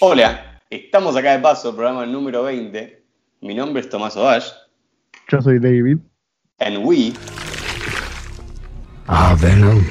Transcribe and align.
Hola, 0.00 0.60
estamos 0.70 1.16
acá 1.16 1.32
de 1.32 1.38
paso, 1.38 1.74
programa 1.74 2.04
número 2.06 2.42
20. 2.42 3.02
Mi 3.40 3.54
nombre 3.54 3.80
es 3.80 3.88
Tomás 3.88 4.16
Ovash. 4.16 4.48
Yo 5.28 5.40
soy 5.40 5.58
David. 5.58 5.98
And 6.58 6.78
we. 6.84 7.12
Ah, 9.06 9.36
Venom. 9.40 9.84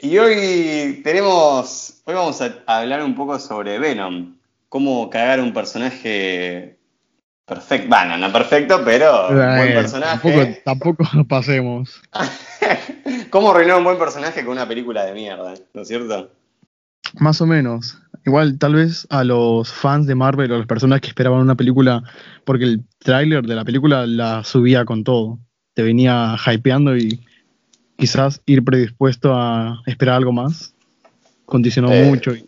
Y 0.00 0.16
hoy 0.18 1.00
tenemos. 1.02 2.00
Hoy 2.04 2.14
vamos 2.14 2.40
a 2.40 2.54
hablar 2.66 3.02
un 3.02 3.14
poco 3.14 3.38
sobre 3.38 3.78
Venom. 3.78 4.36
Cómo 4.68 5.08
cagar 5.10 5.40
un 5.40 5.52
personaje 5.52 6.78
perfecto. 7.46 7.88
Bueno, 7.88 8.16
no 8.18 8.32
perfecto, 8.32 8.82
pero 8.84 9.28
un 9.28 9.36
buen 9.36 9.68
Eh, 9.68 9.74
personaje. 9.74 10.60
Tampoco, 10.64 10.94
tampoco 11.04 11.16
nos 11.16 11.26
pasemos. 11.28 12.00
¿Cómo 13.30 13.50
arruinar 13.50 13.78
un 13.78 13.84
buen 13.84 13.98
personaje 13.98 14.44
con 14.44 14.52
una 14.52 14.68
película 14.68 15.04
de 15.04 15.14
mierda? 15.14 15.54
¿No 15.74 15.82
es 15.82 15.88
cierto? 15.88 16.30
Más 17.14 17.40
o 17.40 17.46
menos. 17.46 17.98
Igual, 18.28 18.58
tal 18.58 18.74
vez 18.74 19.06
a 19.08 19.24
los 19.24 19.72
fans 19.72 20.06
de 20.06 20.14
Marvel 20.14 20.52
o 20.52 20.58
las 20.58 20.66
personas 20.66 21.00
que 21.00 21.08
esperaban 21.08 21.40
una 21.40 21.54
película, 21.54 22.02
porque 22.44 22.64
el 22.64 22.84
tráiler 22.98 23.42
de 23.46 23.54
la 23.54 23.64
película 23.64 24.06
la 24.06 24.44
subía 24.44 24.84
con 24.84 25.02
todo. 25.02 25.38
Te 25.72 25.82
venía 25.82 26.36
hypeando 26.46 26.94
y 26.94 27.24
quizás 27.96 28.42
ir 28.44 28.62
predispuesto 28.62 29.32
a 29.34 29.80
esperar 29.86 30.16
algo 30.16 30.32
más 30.32 30.74
condicionó 31.46 31.90
Eh, 31.90 32.04
mucho. 32.04 32.34
y- 32.34 32.44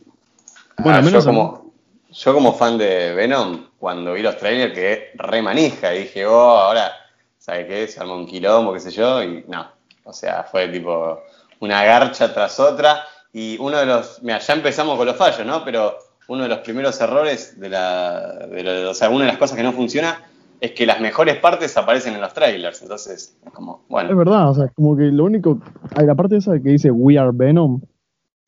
bueno, 0.77 0.98
Ah, 0.98 1.02
menos 1.02 1.24
yo, 1.24 1.30
a 1.30 1.33
como, 1.33 1.73
yo 2.12 2.35
como 2.35 2.52
fan 2.52 2.77
de 2.77 3.15
Venom, 3.15 3.65
cuando 3.79 4.12
vi 4.12 4.21
los 4.21 4.37
trailers 4.37 4.74
quedé 4.74 5.12
re 5.15 5.41
manija 5.41 5.95
y 5.95 6.01
dije, 6.01 6.27
oh, 6.27 6.59
ahora, 6.59 6.93
¿sabes 7.38 7.66
qué? 7.66 7.88
Se 7.88 8.01
armó 8.01 8.16
un 8.16 8.27
quilombo, 8.27 8.74
qué 8.74 8.80
sé 8.80 8.91
yo, 8.91 9.23
y 9.23 9.45
no. 9.49 9.66
O 10.05 10.12
sea, 10.12 10.45
fue 10.45 10.69
tipo 10.69 11.21
una 11.60 11.82
garcha 11.85 12.35
tras 12.35 12.60
otra. 12.60 13.02
Y 13.32 13.56
uno 13.59 13.78
de 13.78 13.86
los, 13.86 14.23
mira, 14.23 14.38
ya 14.38 14.54
empezamos 14.54 14.96
con 14.96 15.06
los 15.06 15.16
fallos, 15.16 15.46
¿no? 15.46 15.64
Pero 15.64 15.92
uno 16.28 16.42
de 16.45 16.48
los 16.48 16.59
primeros 16.59 17.00
errores 17.00 17.59
de 17.60 17.68
la, 17.68 18.46
de 18.46 18.62
la- 18.62 18.90
o 18.90 18.95
sea, 18.95 19.10
una 19.10 19.24
de 19.24 19.30
las 19.30 19.38
cosas 19.38 19.56
que 19.56 19.62
no 19.62 19.73
funciona 19.73 20.23
es 20.60 20.73
que 20.73 20.84
las 20.86 21.00
mejores 21.00 21.36
partes 21.36 21.76
aparecen 21.76 22.14
en 22.14 22.20
los 22.20 22.34
trailers. 22.34 22.82
Entonces, 22.82 23.36
es 23.45 23.52
como, 23.52 23.80
Es 23.84 23.88
bueno, 23.88 24.16
verdad, 24.16 24.51
o 24.51 24.54
sea, 24.54 24.68
como 24.68 24.96
que 24.96 25.04
lo 25.04 25.24
único. 25.24 25.58
Hay 25.96 26.06
la 26.06 26.14
parte 26.14 26.36
esa 26.36 26.52
que 26.60 26.70
dice 26.70 26.90
We 26.90 27.18
are 27.18 27.30
Venom, 27.32 27.80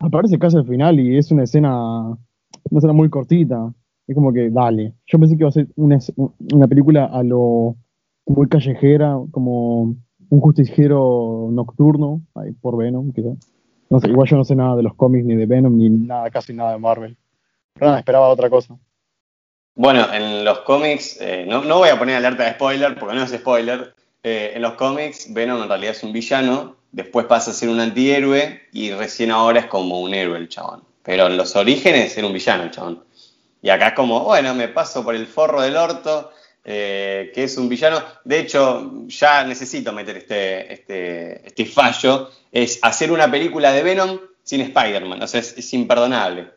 aparece 0.00 0.38
casi 0.38 0.56
al 0.56 0.66
final 0.66 0.98
y 1.00 1.16
es 1.16 1.30
una 1.30 1.44
escena. 1.44 2.16
Una 2.70 2.78
escena 2.78 2.92
muy 2.92 3.08
cortita. 3.10 3.72
Es 4.06 4.14
como 4.14 4.32
que, 4.32 4.50
dale. 4.50 4.94
Yo 5.06 5.18
pensé 5.18 5.36
que 5.36 5.42
iba 5.42 5.48
a 5.48 5.52
ser 5.52 5.68
una, 5.76 5.96
es- 5.96 6.12
una 6.16 6.66
película 6.68 7.06
a 7.06 7.22
lo. 7.22 7.76
muy 8.26 8.48
callejera, 8.48 9.16
como 9.30 9.82
un 10.28 10.40
justiciero 10.40 11.48
nocturno, 11.50 12.22
ahí 12.34 12.52
por 12.52 12.76
Venom, 12.76 13.12
quizás. 13.12 13.36
No 13.92 14.00
sé, 14.00 14.08
igual 14.08 14.26
yo 14.26 14.38
no 14.38 14.44
sé 14.46 14.56
nada 14.56 14.74
de 14.74 14.82
los 14.82 14.94
cómics, 14.94 15.26
ni 15.26 15.36
de 15.36 15.44
Venom, 15.44 15.76
ni 15.76 15.90
nada, 15.90 16.30
casi 16.30 16.54
nada 16.54 16.72
de 16.72 16.78
Marvel. 16.78 17.14
Pero 17.74 17.88
nada, 17.88 17.98
esperaba 17.98 18.30
otra 18.30 18.48
cosa. 18.48 18.78
Bueno, 19.74 20.10
en 20.14 20.46
los 20.46 20.60
cómics, 20.60 21.18
eh, 21.20 21.44
no, 21.46 21.62
no 21.62 21.76
voy 21.76 21.90
a 21.90 21.98
poner 21.98 22.16
alerta 22.16 22.44
de 22.44 22.52
spoiler 22.52 22.98
porque 22.98 23.14
no 23.14 23.22
es 23.22 23.32
spoiler. 23.32 23.94
Eh, 24.22 24.52
en 24.54 24.62
los 24.62 24.74
cómics, 24.74 25.30
Venom 25.34 25.62
en 25.62 25.68
realidad 25.68 25.92
es 25.92 26.02
un 26.02 26.14
villano, 26.14 26.76
después 26.90 27.26
pasa 27.26 27.50
a 27.50 27.54
ser 27.54 27.68
un 27.68 27.80
antihéroe 27.80 28.62
y 28.72 28.92
recién 28.92 29.30
ahora 29.30 29.60
es 29.60 29.66
como 29.66 30.00
un 30.00 30.14
héroe 30.14 30.38
el 30.38 30.48
chabón. 30.48 30.84
Pero 31.02 31.26
en 31.26 31.36
los 31.36 31.54
orígenes 31.54 32.16
era 32.16 32.26
un 32.26 32.32
villano 32.32 32.62
el 32.62 32.70
chabón. 32.70 33.04
Y 33.60 33.68
acá 33.68 33.94
como, 33.94 34.24
bueno, 34.24 34.54
me 34.54 34.68
paso 34.68 35.04
por 35.04 35.14
el 35.14 35.26
forro 35.26 35.60
del 35.60 35.76
orto, 35.76 36.30
eh, 36.64 37.30
que 37.34 37.44
es 37.44 37.58
un 37.58 37.68
villano. 37.68 38.02
De 38.24 38.40
hecho, 38.40 39.06
ya 39.08 39.44
necesito 39.44 39.92
meter 39.92 40.16
este, 40.16 40.72
este, 40.72 41.46
este 41.46 41.66
fallo, 41.66 42.30
es 42.52 42.78
hacer 42.82 43.10
una 43.10 43.30
película 43.30 43.72
de 43.72 43.82
Venom 43.82 44.18
sin 44.44 44.60
Spider-Man. 44.60 45.22
O 45.22 45.26
sea, 45.26 45.40
es, 45.40 45.56
es 45.58 45.74
imperdonable. 45.74 46.50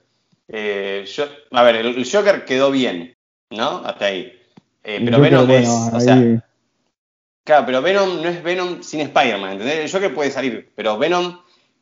Eh, 0.48 1.06
yo, 1.08 1.24
a 1.52 1.64
ver, 1.64 1.78
el, 1.78 2.06
Joker 2.08 2.46
quedó 2.46 2.70
bien, 2.70 3.16
¿no? 3.50 3.78
Hasta 3.84 4.06
ahí. 4.06 4.32
Eh, 4.84 5.02
pero 5.04 5.20
Venom 5.20 5.50
es. 5.50 5.68
o 5.68 6.00
sea, 6.00 6.16
ahí- 6.16 6.40
claro, 7.44 7.66
pero 7.66 7.82
Venom 7.82 8.22
no 8.22 8.30
es 8.30 8.44
Venom 8.44 8.82
sin 8.84 9.02
Spider-Man, 9.02 9.54
¿entendés? 9.54 9.86
El 9.86 9.92
Joker 9.92 10.14
puede 10.14 10.30
salir, 10.32 10.70
pero 10.76 10.98
Venom 11.00 11.38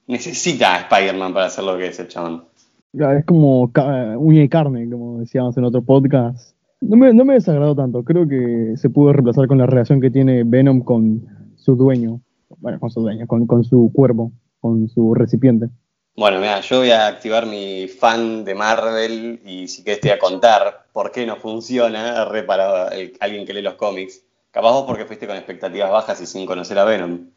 necesita 0.08 0.76
a 0.76 0.80
Spider-Man 0.82 1.34
para 1.34 1.48
hacer 1.48 1.64
lo 1.64 1.78
que 1.78 1.88
es 1.88 2.00
el 2.00 2.08
chabón. 2.08 2.46
Es 2.94 3.26
como 3.26 3.72
ca- 3.72 4.18
uña 4.18 4.44
y 4.44 4.50
carne, 4.50 4.88
como 4.90 5.20
decíamos 5.20 5.58
en 5.58 5.64
otro 5.64 5.82
podcast. 5.82 6.56
No 6.80 6.96
me, 6.98 7.14
no 7.14 7.26
me 7.26 7.34
desagradó 7.36 7.76
tanto. 7.76 8.04
Creo 8.04 8.28
que 8.28 8.74
se 8.78 8.90
pudo 8.90 9.14
reemplazar 9.14 9.48
con 9.48 9.58
la 9.58 9.66
relación 9.66 10.00
que 10.00 10.12
tiene 10.12 10.44
Venom 10.46 10.82
con 10.82 11.26
su 11.56 11.76
dueño. 11.76 12.22
Bueno, 12.60 12.80
con 12.80 12.90
su 12.90 13.02
dueño, 13.02 13.28
con, 13.28 13.46
con 13.48 13.64
su 13.64 13.92
cuerpo, 13.94 14.32
con 14.60 14.88
su 14.90 15.14
recipiente. 15.14 15.68
Bueno, 16.16 16.40
mira, 16.40 16.62
yo 16.62 16.80
voy 16.80 16.92
a 16.92 17.08
activar 17.08 17.48
mi 17.48 17.88
fan 17.88 18.46
de 18.46 18.54
Marvel 18.54 19.42
y 19.46 19.68
si 19.68 19.84
querés 19.84 20.00
te 20.00 20.10
voy 20.10 20.18
a 20.18 20.20
contar 20.20 20.86
por 20.94 21.12
qué 21.12 21.26
no 21.26 21.38
funciona 21.38 22.26
re 22.26 22.44
para 22.44 22.90
el- 22.90 23.18
alguien 23.20 23.46
que 23.46 23.54
lee 23.54 23.64
los 23.64 23.74
cómics. 23.76 24.22
Capaz 24.52 24.72
vos 24.72 24.84
porque 24.86 25.06
fuiste 25.06 25.26
con 25.26 25.36
expectativas 25.36 25.90
bajas 25.90 26.22
y 26.22 26.28
sin 26.28 26.46
conocer 26.46 26.78
a 26.78 26.84
Venom. 26.86 27.32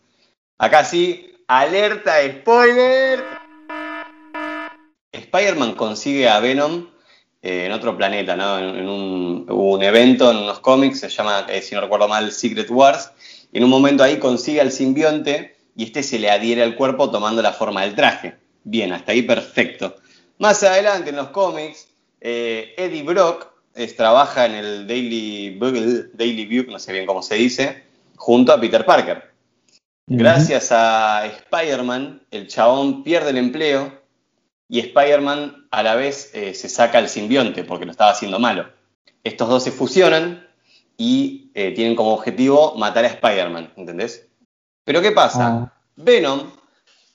Acá 0.58 0.84
sí, 0.84 1.32
alerta 1.48 2.16
spoiler. 2.28 3.24
Spider-Man 5.12 5.74
consigue 5.74 6.28
a 6.28 6.40
Venom 6.40 6.86
eh, 7.42 7.66
en 7.66 7.72
otro 7.72 7.96
planeta, 7.96 8.36
¿no? 8.36 8.58
En, 8.58 8.88
un, 8.88 9.82
evento 9.82 10.30
en 10.30 10.38
unos 10.38 10.60
cómics, 10.60 11.00
se 11.00 11.08
llama, 11.08 11.46
eh, 11.48 11.62
si 11.62 11.74
no 11.74 11.80
recuerdo 11.80 12.08
mal, 12.08 12.30
Secret 12.32 12.68
Wars, 12.70 13.10
en 13.52 13.64
un 13.64 13.70
momento 13.70 14.02
ahí 14.02 14.18
consigue 14.18 14.60
al 14.60 14.72
simbionte 14.72 15.56
y 15.76 15.84
este 15.84 16.02
se 16.02 16.18
le 16.18 16.30
adhiere 16.30 16.62
al 16.62 16.76
cuerpo 16.76 17.10
tomando 17.10 17.42
la 17.42 17.52
forma 17.52 17.82
del 17.82 17.94
traje. 17.94 18.36
Bien, 18.64 18.92
hasta 18.92 19.12
ahí 19.12 19.22
perfecto. 19.22 19.96
Más 20.38 20.62
adelante 20.62 21.10
en 21.10 21.16
los 21.16 21.28
cómics, 21.28 21.88
eh, 22.20 22.74
Eddie 22.76 23.02
Brock 23.02 23.48
es- 23.74 23.96
trabaja 23.96 24.46
en 24.46 24.54
el 24.54 24.86
Daily 24.86 25.56
Bugle, 25.58 26.10
Daily 26.14 26.46
View, 26.46 26.64
no 26.68 26.78
sé 26.78 26.92
bien 26.92 27.06
cómo 27.06 27.22
se 27.22 27.36
dice, 27.36 27.84
junto 28.16 28.52
a 28.52 28.60
Peter 28.60 28.84
Parker. 28.84 29.30
Gracias 30.08 30.70
a 30.70 31.26
Spider-Man, 31.26 32.22
el 32.30 32.46
chabón 32.46 33.02
pierde 33.02 33.30
el 33.30 33.38
empleo 33.38 34.00
y 34.68 34.78
Spider-Man 34.80 35.66
a 35.70 35.82
la 35.82 35.94
vez 35.96 36.30
eh, 36.32 36.54
se 36.54 36.68
saca 36.68 36.98
el 37.00 37.08
simbionte 37.08 37.64
porque 37.64 37.84
lo 37.86 37.90
estaba 37.90 38.12
haciendo 38.12 38.38
malo. 38.38 38.68
Estos 39.24 39.48
dos 39.48 39.64
se 39.64 39.72
fusionan 39.72 40.45
y 40.96 41.50
eh, 41.54 41.72
tienen 41.72 41.94
como 41.94 42.12
objetivo 42.12 42.74
matar 42.76 43.04
a 43.04 43.08
Spider-Man, 43.08 43.72
¿entendés? 43.76 44.26
Pero 44.84 45.02
¿qué 45.02 45.12
pasa? 45.12 45.48
Ah. 45.48 45.72
Venom, 45.96 46.50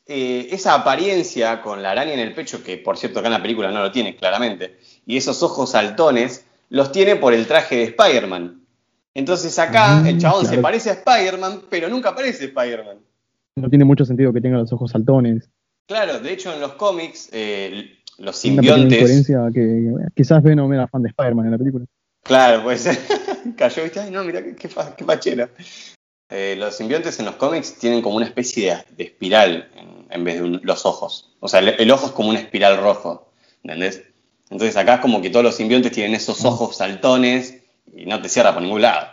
eh, 0.08 0.50
esa 0.52 0.74
apariencia 0.74 1.62
con 1.62 1.82
la 1.82 1.92
araña 1.92 2.14
en 2.14 2.20
el 2.20 2.34
pecho, 2.34 2.64
que 2.64 2.78
por 2.78 2.98
cierto 2.98 3.20
acá 3.20 3.28
en 3.28 3.34
la 3.34 3.42
película 3.42 3.72
no 3.72 3.82
lo 3.82 3.92
tiene 3.92 4.16
claramente, 4.16 4.78
y 5.06 5.18
esos 5.18 5.42
ojos 5.44 5.72
saltones, 5.72 6.46
los 6.70 6.92
tiene 6.92 7.16
por 7.16 7.34
el 7.34 7.48
traje 7.48 7.78
de 7.78 7.84
Spider-Man. 7.84 8.62
Entonces 9.14 9.58
acá 9.60 10.02
Mm, 10.02 10.08
el 10.08 10.18
chabón 10.20 10.46
se 10.46 10.58
parece 10.58 10.90
a 10.90 10.94
Spider-Man, 10.94 11.64
pero 11.70 11.90
nunca 11.90 12.10
aparece 12.10 12.46
Spider-Man. 12.46 12.98
No 13.58 13.70
tiene 13.70 13.84
mucho 13.84 14.06
sentido 14.06 14.32
que 14.32 14.42
tenga 14.42 14.58
los 14.58 14.72
ojos 14.72 14.92
saltones. 14.92 15.50
Claro, 15.86 16.20
de 16.20 16.32
hecho 16.32 16.54
en 16.54 16.62
los 16.62 16.74
cómics, 16.74 17.30
eh, 17.34 17.98
los 18.18 18.38
simbiontes. 18.38 19.28
que 19.54 19.94
quizás 20.16 20.42
Venom 20.42 20.72
era 20.74 20.88
fan 20.88 21.04
de 21.04 21.10
Spider-Man 21.10 21.46
en 21.46 21.52
la 21.52 21.58
película. 21.58 21.86
Claro, 22.24 22.64
pues 22.64 22.88
cayó, 23.58 23.84
viste, 23.84 24.00
ay 24.00 24.12
no, 24.12 24.24
mira 24.24 24.44
qué, 24.44 24.56
qué, 24.56 24.68
fa- 24.70 24.96
qué 24.96 25.04
fachero. 25.06 25.50
Eh, 26.30 26.56
los 26.58 26.76
simbiontes 26.78 27.20
en 27.20 27.26
los 27.26 27.36
cómics 27.36 27.78
tienen 27.78 28.02
como 28.02 28.16
una 28.16 28.26
especie 28.26 28.72
de, 28.72 28.96
de 28.96 29.04
espiral 29.04 29.70
en, 29.76 30.06
en 30.10 30.24
vez 30.24 30.36
de 30.36 30.44
un- 30.44 30.62
los 30.64 30.86
ojos. 30.86 31.36
O 31.40 31.48
sea, 31.48 31.60
el, 31.60 31.70
el 31.78 31.92
ojo 31.92 32.06
es 32.08 32.12
como 32.14 32.30
una 32.30 32.40
espiral 32.40 32.78
rojo, 32.78 33.32
¿entendés? 33.64 34.04
Entonces 34.50 34.76
acá 34.78 34.96
es 34.96 35.00
como 35.02 35.22
que 35.22 35.30
todos 35.30 35.44
los 35.44 35.56
simbiontes 35.56 35.92
tienen 35.92 36.14
esos 36.16 36.44
ojos 36.46 36.78
saltones 36.78 37.64
y 37.94 38.06
no 38.06 38.22
te 38.22 38.30
cierra 38.30 38.54
por 38.54 38.62
ningún 38.62 38.82
lado. 38.82 39.08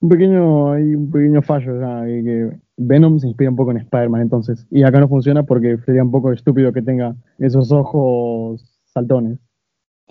Un 0.00 0.08
pequeño, 0.08 0.72
hay 0.72 0.94
un 0.94 1.10
pequeño 1.10 1.42
fallo 1.42 1.78
ya, 1.80 2.04
que, 2.04 2.22
que 2.24 2.50
Venom 2.76 3.18
se 3.20 3.28
inspira 3.28 3.50
un 3.50 3.56
poco 3.56 3.70
en 3.70 3.76
Spider-Man 3.78 4.22
entonces. 4.22 4.66
Y 4.70 4.82
acá 4.82 4.98
no 4.98 5.08
funciona 5.08 5.44
porque 5.44 5.78
sería 5.86 6.02
un 6.02 6.10
poco 6.10 6.32
estúpido 6.32 6.72
que 6.72 6.82
tenga 6.82 7.14
esos 7.38 7.70
ojos 7.70 8.80
saltones. 8.86 9.38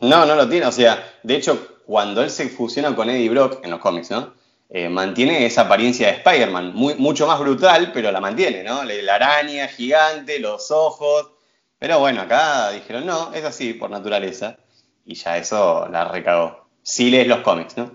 No, 0.01 0.25
no 0.25 0.35
lo 0.35 0.47
tiene. 0.47 0.65
O 0.67 0.71
sea, 0.71 0.97
de 1.23 1.35
hecho, 1.35 1.59
cuando 1.85 2.21
él 2.21 2.29
se 2.29 2.49
fusiona 2.49 2.95
con 2.95 3.09
Eddie 3.09 3.29
Brock 3.29 3.59
en 3.63 3.71
los 3.71 3.79
cómics, 3.79 4.11
¿no? 4.11 4.33
Eh, 4.73 4.87
mantiene 4.87 5.45
esa 5.45 5.63
apariencia 5.63 6.07
de 6.07 6.13
Spider-Man, 6.13 6.73
mucho 6.73 7.27
más 7.27 7.37
brutal, 7.41 7.91
pero 7.93 8.09
la 8.09 8.21
mantiene, 8.21 8.63
¿no? 8.63 8.83
La, 8.83 9.15
araña 9.15 9.67
gigante, 9.67 10.39
los 10.39 10.71
ojos. 10.71 11.31
Pero 11.77 11.99
bueno, 11.99 12.21
acá 12.21 12.71
dijeron, 12.71 13.05
no, 13.05 13.33
es 13.33 13.43
así 13.43 13.73
por 13.73 13.89
naturaleza. 13.89 14.57
Y 15.05 15.15
ya 15.15 15.37
eso 15.37 15.89
la 15.91 16.05
recagó. 16.05 16.69
Si 16.83 17.11
lees 17.11 17.27
los 17.27 17.39
cómics, 17.39 17.75
¿no? 17.75 17.91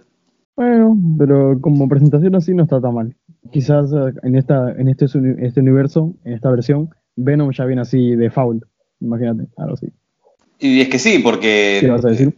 Bueno, 0.55 0.97
pero 1.17 1.59
como 1.63 1.89
presentación 1.89 2.35
así 2.35 2.53
no 2.53 2.65
está 2.65 2.79
tan 2.79 2.95
mal. 2.95 3.17
Quizás 3.51 3.91
eh, 3.93 4.13
en 4.23 4.37
esta, 4.37 4.73
en 4.73 4.89
este, 4.89 5.07
este 5.39 5.61
universo, 5.61 6.15
en 6.25 6.35
esta 6.35 6.51
versión, 6.51 6.91
Venom 7.15 7.53
ya 7.53 7.65
viene 7.65 7.83
así 7.83 8.17
de 8.17 8.31
foul. 8.31 8.61
Imagínate, 9.01 9.47
algo 9.57 9.75
así. 9.75 9.87
Y 10.59 10.83
es 10.83 10.89
que 10.89 10.99
sí, 10.99 11.21
porque. 11.21 11.79
¿Qué 11.81 11.89
vas 11.89 12.05
a 12.05 12.09
decir? 12.09 12.35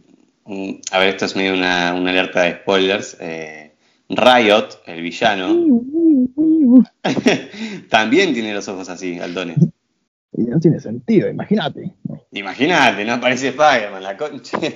Mm, 0.49 0.81
A 0.91 0.97
ver, 0.97 1.09
esto 1.09 1.25
es 1.25 1.35
medio 1.35 1.53
una, 1.53 1.93
una 1.93 2.09
alerta 2.09 2.41
de 2.41 2.53
spoilers. 2.53 3.15
Eh, 3.19 3.75
Riot, 4.09 4.81
el 4.87 5.03
villano, 5.03 5.55
también 7.89 8.33
tiene 8.33 8.55
los 8.55 8.67
ojos 8.67 8.89
así, 8.89 9.19
altones. 9.19 9.59
Y 10.33 10.41
no 10.45 10.59
tiene 10.59 10.79
sentido, 10.79 11.29
imagínate. 11.29 11.93
Imagínate, 12.31 13.05
no 13.05 13.13
aparece 13.13 13.49
Spider-Man, 13.49 14.03
la 14.03 14.17
concha. 14.17 14.57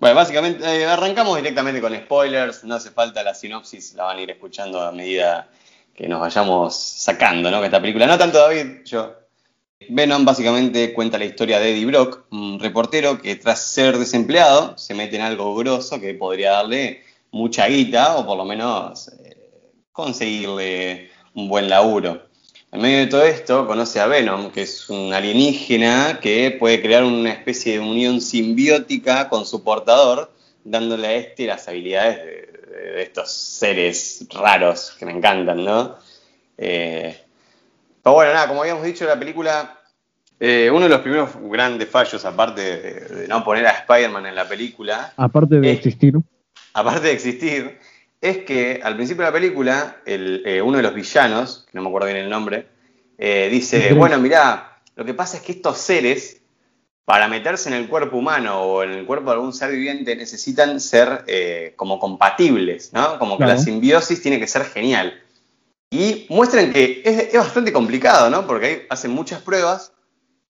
Bueno, 0.00 0.16
básicamente 0.16 0.64
eh, 0.64 0.84
arrancamos 0.84 1.36
directamente 1.36 1.80
con 1.80 1.94
spoilers, 1.94 2.64
no 2.64 2.74
hace 2.74 2.90
falta 2.90 3.22
la 3.22 3.34
sinopsis, 3.34 3.94
la 3.94 4.02
van 4.02 4.18
a 4.18 4.22
ir 4.22 4.32
escuchando 4.32 4.80
a 4.80 4.90
medida 4.90 5.48
que 5.94 6.08
nos 6.08 6.18
vayamos 6.18 6.74
sacando, 6.74 7.52
¿no? 7.52 7.60
Que 7.60 7.66
esta 7.66 7.80
película, 7.80 8.08
no 8.08 8.18
tanto 8.18 8.38
David, 8.38 8.82
yo. 8.84 9.14
Venom 9.88 10.24
básicamente 10.24 10.92
cuenta 10.92 11.18
la 11.18 11.24
historia 11.24 11.58
de 11.58 11.72
Eddie 11.72 11.86
Brock, 11.86 12.24
un 12.30 12.58
reportero 12.58 13.20
que 13.20 13.36
tras 13.36 13.64
ser 13.64 13.98
desempleado 13.98 14.76
se 14.76 14.94
mete 14.94 15.16
en 15.16 15.22
algo 15.22 15.54
grosso 15.54 16.00
que 16.00 16.14
podría 16.14 16.52
darle 16.52 17.02
mucha 17.30 17.66
guita 17.66 18.16
o 18.16 18.26
por 18.26 18.36
lo 18.36 18.44
menos 18.44 19.08
eh, 19.08 19.36
conseguirle 19.92 21.10
un 21.34 21.48
buen 21.48 21.68
laburo. 21.68 22.22
En 22.72 22.80
medio 22.80 22.98
de 23.00 23.06
todo 23.06 23.22
esto 23.24 23.66
conoce 23.66 24.00
a 24.00 24.06
Venom, 24.06 24.50
que 24.50 24.62
es 24.62 24.88
un 24.88 25.12
alienígena 25.12 26.20
que 26.22 26.52
puede 26.52 26.80
crear 26.80 27.04
una 27.04 27.30
especie 27.30 27.74
de 27.74 27.80
unión 27.80 28.20
simbiótica 28.20 29.28
con 29.28 29.44
su 29.44 29.62
portador, 29.62 30.32
dándole 30.64 31.06
a 31.06 31.14
este 31.14 31.46
las 31.46 31.68
habilidades 31.68 32.16
de, 32.16 33.02
estos 33.02 33.30
seres 33.30 34.26
raros 34.30 34.92
que 34.98 35.04
me 35.04 35.12
encantan, 35.12 35.64
¿no? 35.64 35.96
Eh, 36.56 37.21
pero 38.02 38.14
bueno, 38.14 38.32
nada, 38.32 38.48
como 38.48 38.62
habíamos 38.62 38.84
dicho, 38.84 39.04
la 39.04 39.18
película, 39.18 39.78
eh, 40.40 40.70
uno 40.72 40.82
de 40.84 40.88
los 40.88 41.00
primeros 41.00 41.30
grandes 41.40 41.88
fallos, 41.88 42.24
aparte 42.24 42.60
de, 42.60 43.28
no 43.28 43.44
poner 43.44 43.66
a 43.66 43.70
Spider-Man 43.70 44.26
en 44.26 44.34
la 44.34 44.48
película. 44.48 45.12
Aparte 45.16 45.60
de 45.60 45.70
existir. 45.70 46.14
Aparte 46.74 47.08
de 47.08 47.12
existir, 47.12 47.78
es 48.20 48.38
que 48.38 48.80
al 48.82 48.96
principio 48.96 49.24
de 49.24 49.30
la 49.30 49.34
película, 49.34 49.96
eh, 50.06 50.62
uno 50.64 50.76
de 50.76 50.82
los 50.82 50.94
villanos, 50.94 51.66
que 51.70 51.76
no 51.76 51.82
me 51.82 51.88
acuerdo 51.88 52.06
bien 52.06 52.18
el 52.18 52.30
nombre, 52.30 52.66
eh, 53.18 53.48
dice, 53.50 53.92
bueno, 53.94 54.18
mirá, 54.18 54.80
lo 54.96 55.04
que 55.04 55.14
pasa 55.14 55.36
es 55.36 55.42
que 55.42 55.52
estos 55.52 55.78
seres, 55.78 56.40
para 57.04 57.28
meterse 57.28 57.68
en 57.68 57.74
el 57.74 57.88
cuerpo 57.88 58.16
humano 58.16 58.60
o 58.60 58.82
en 58.82 58.90
el 58.92 59.06
cuerpo 59.06 59.26
de 59.26 59.32
algún 59.32 59.52
ser 59.52 59.70
viviente, 59.70 60.16
necesitan 60.16 60.80
ser 60.80 61.24
eh, 61.26 61.72
como 61.76 61.98
compatibles, 61.98 62.92
¿no? 62.92 63.18
Como 63.18 63.38
que 63.38 63.44
la 63.44 63.58
simbiosis 63.58 64.22
tiene 64.22 64.38
que 64.38 64.46
ser 64.46 64.64
genial. 64.64 65.21
Y 65.92 66.24
muestran 66.30 66.72
que 66.72 67.02
es, 67.04 67.34
bastante 67.34 67.70
complicado, 67.70 68.30
¿no? 68.30 68.46
Porque 68.46 68.86
hacen 68.88 69.10
muchas 69.10 69.42
pruebas 69.42 69.92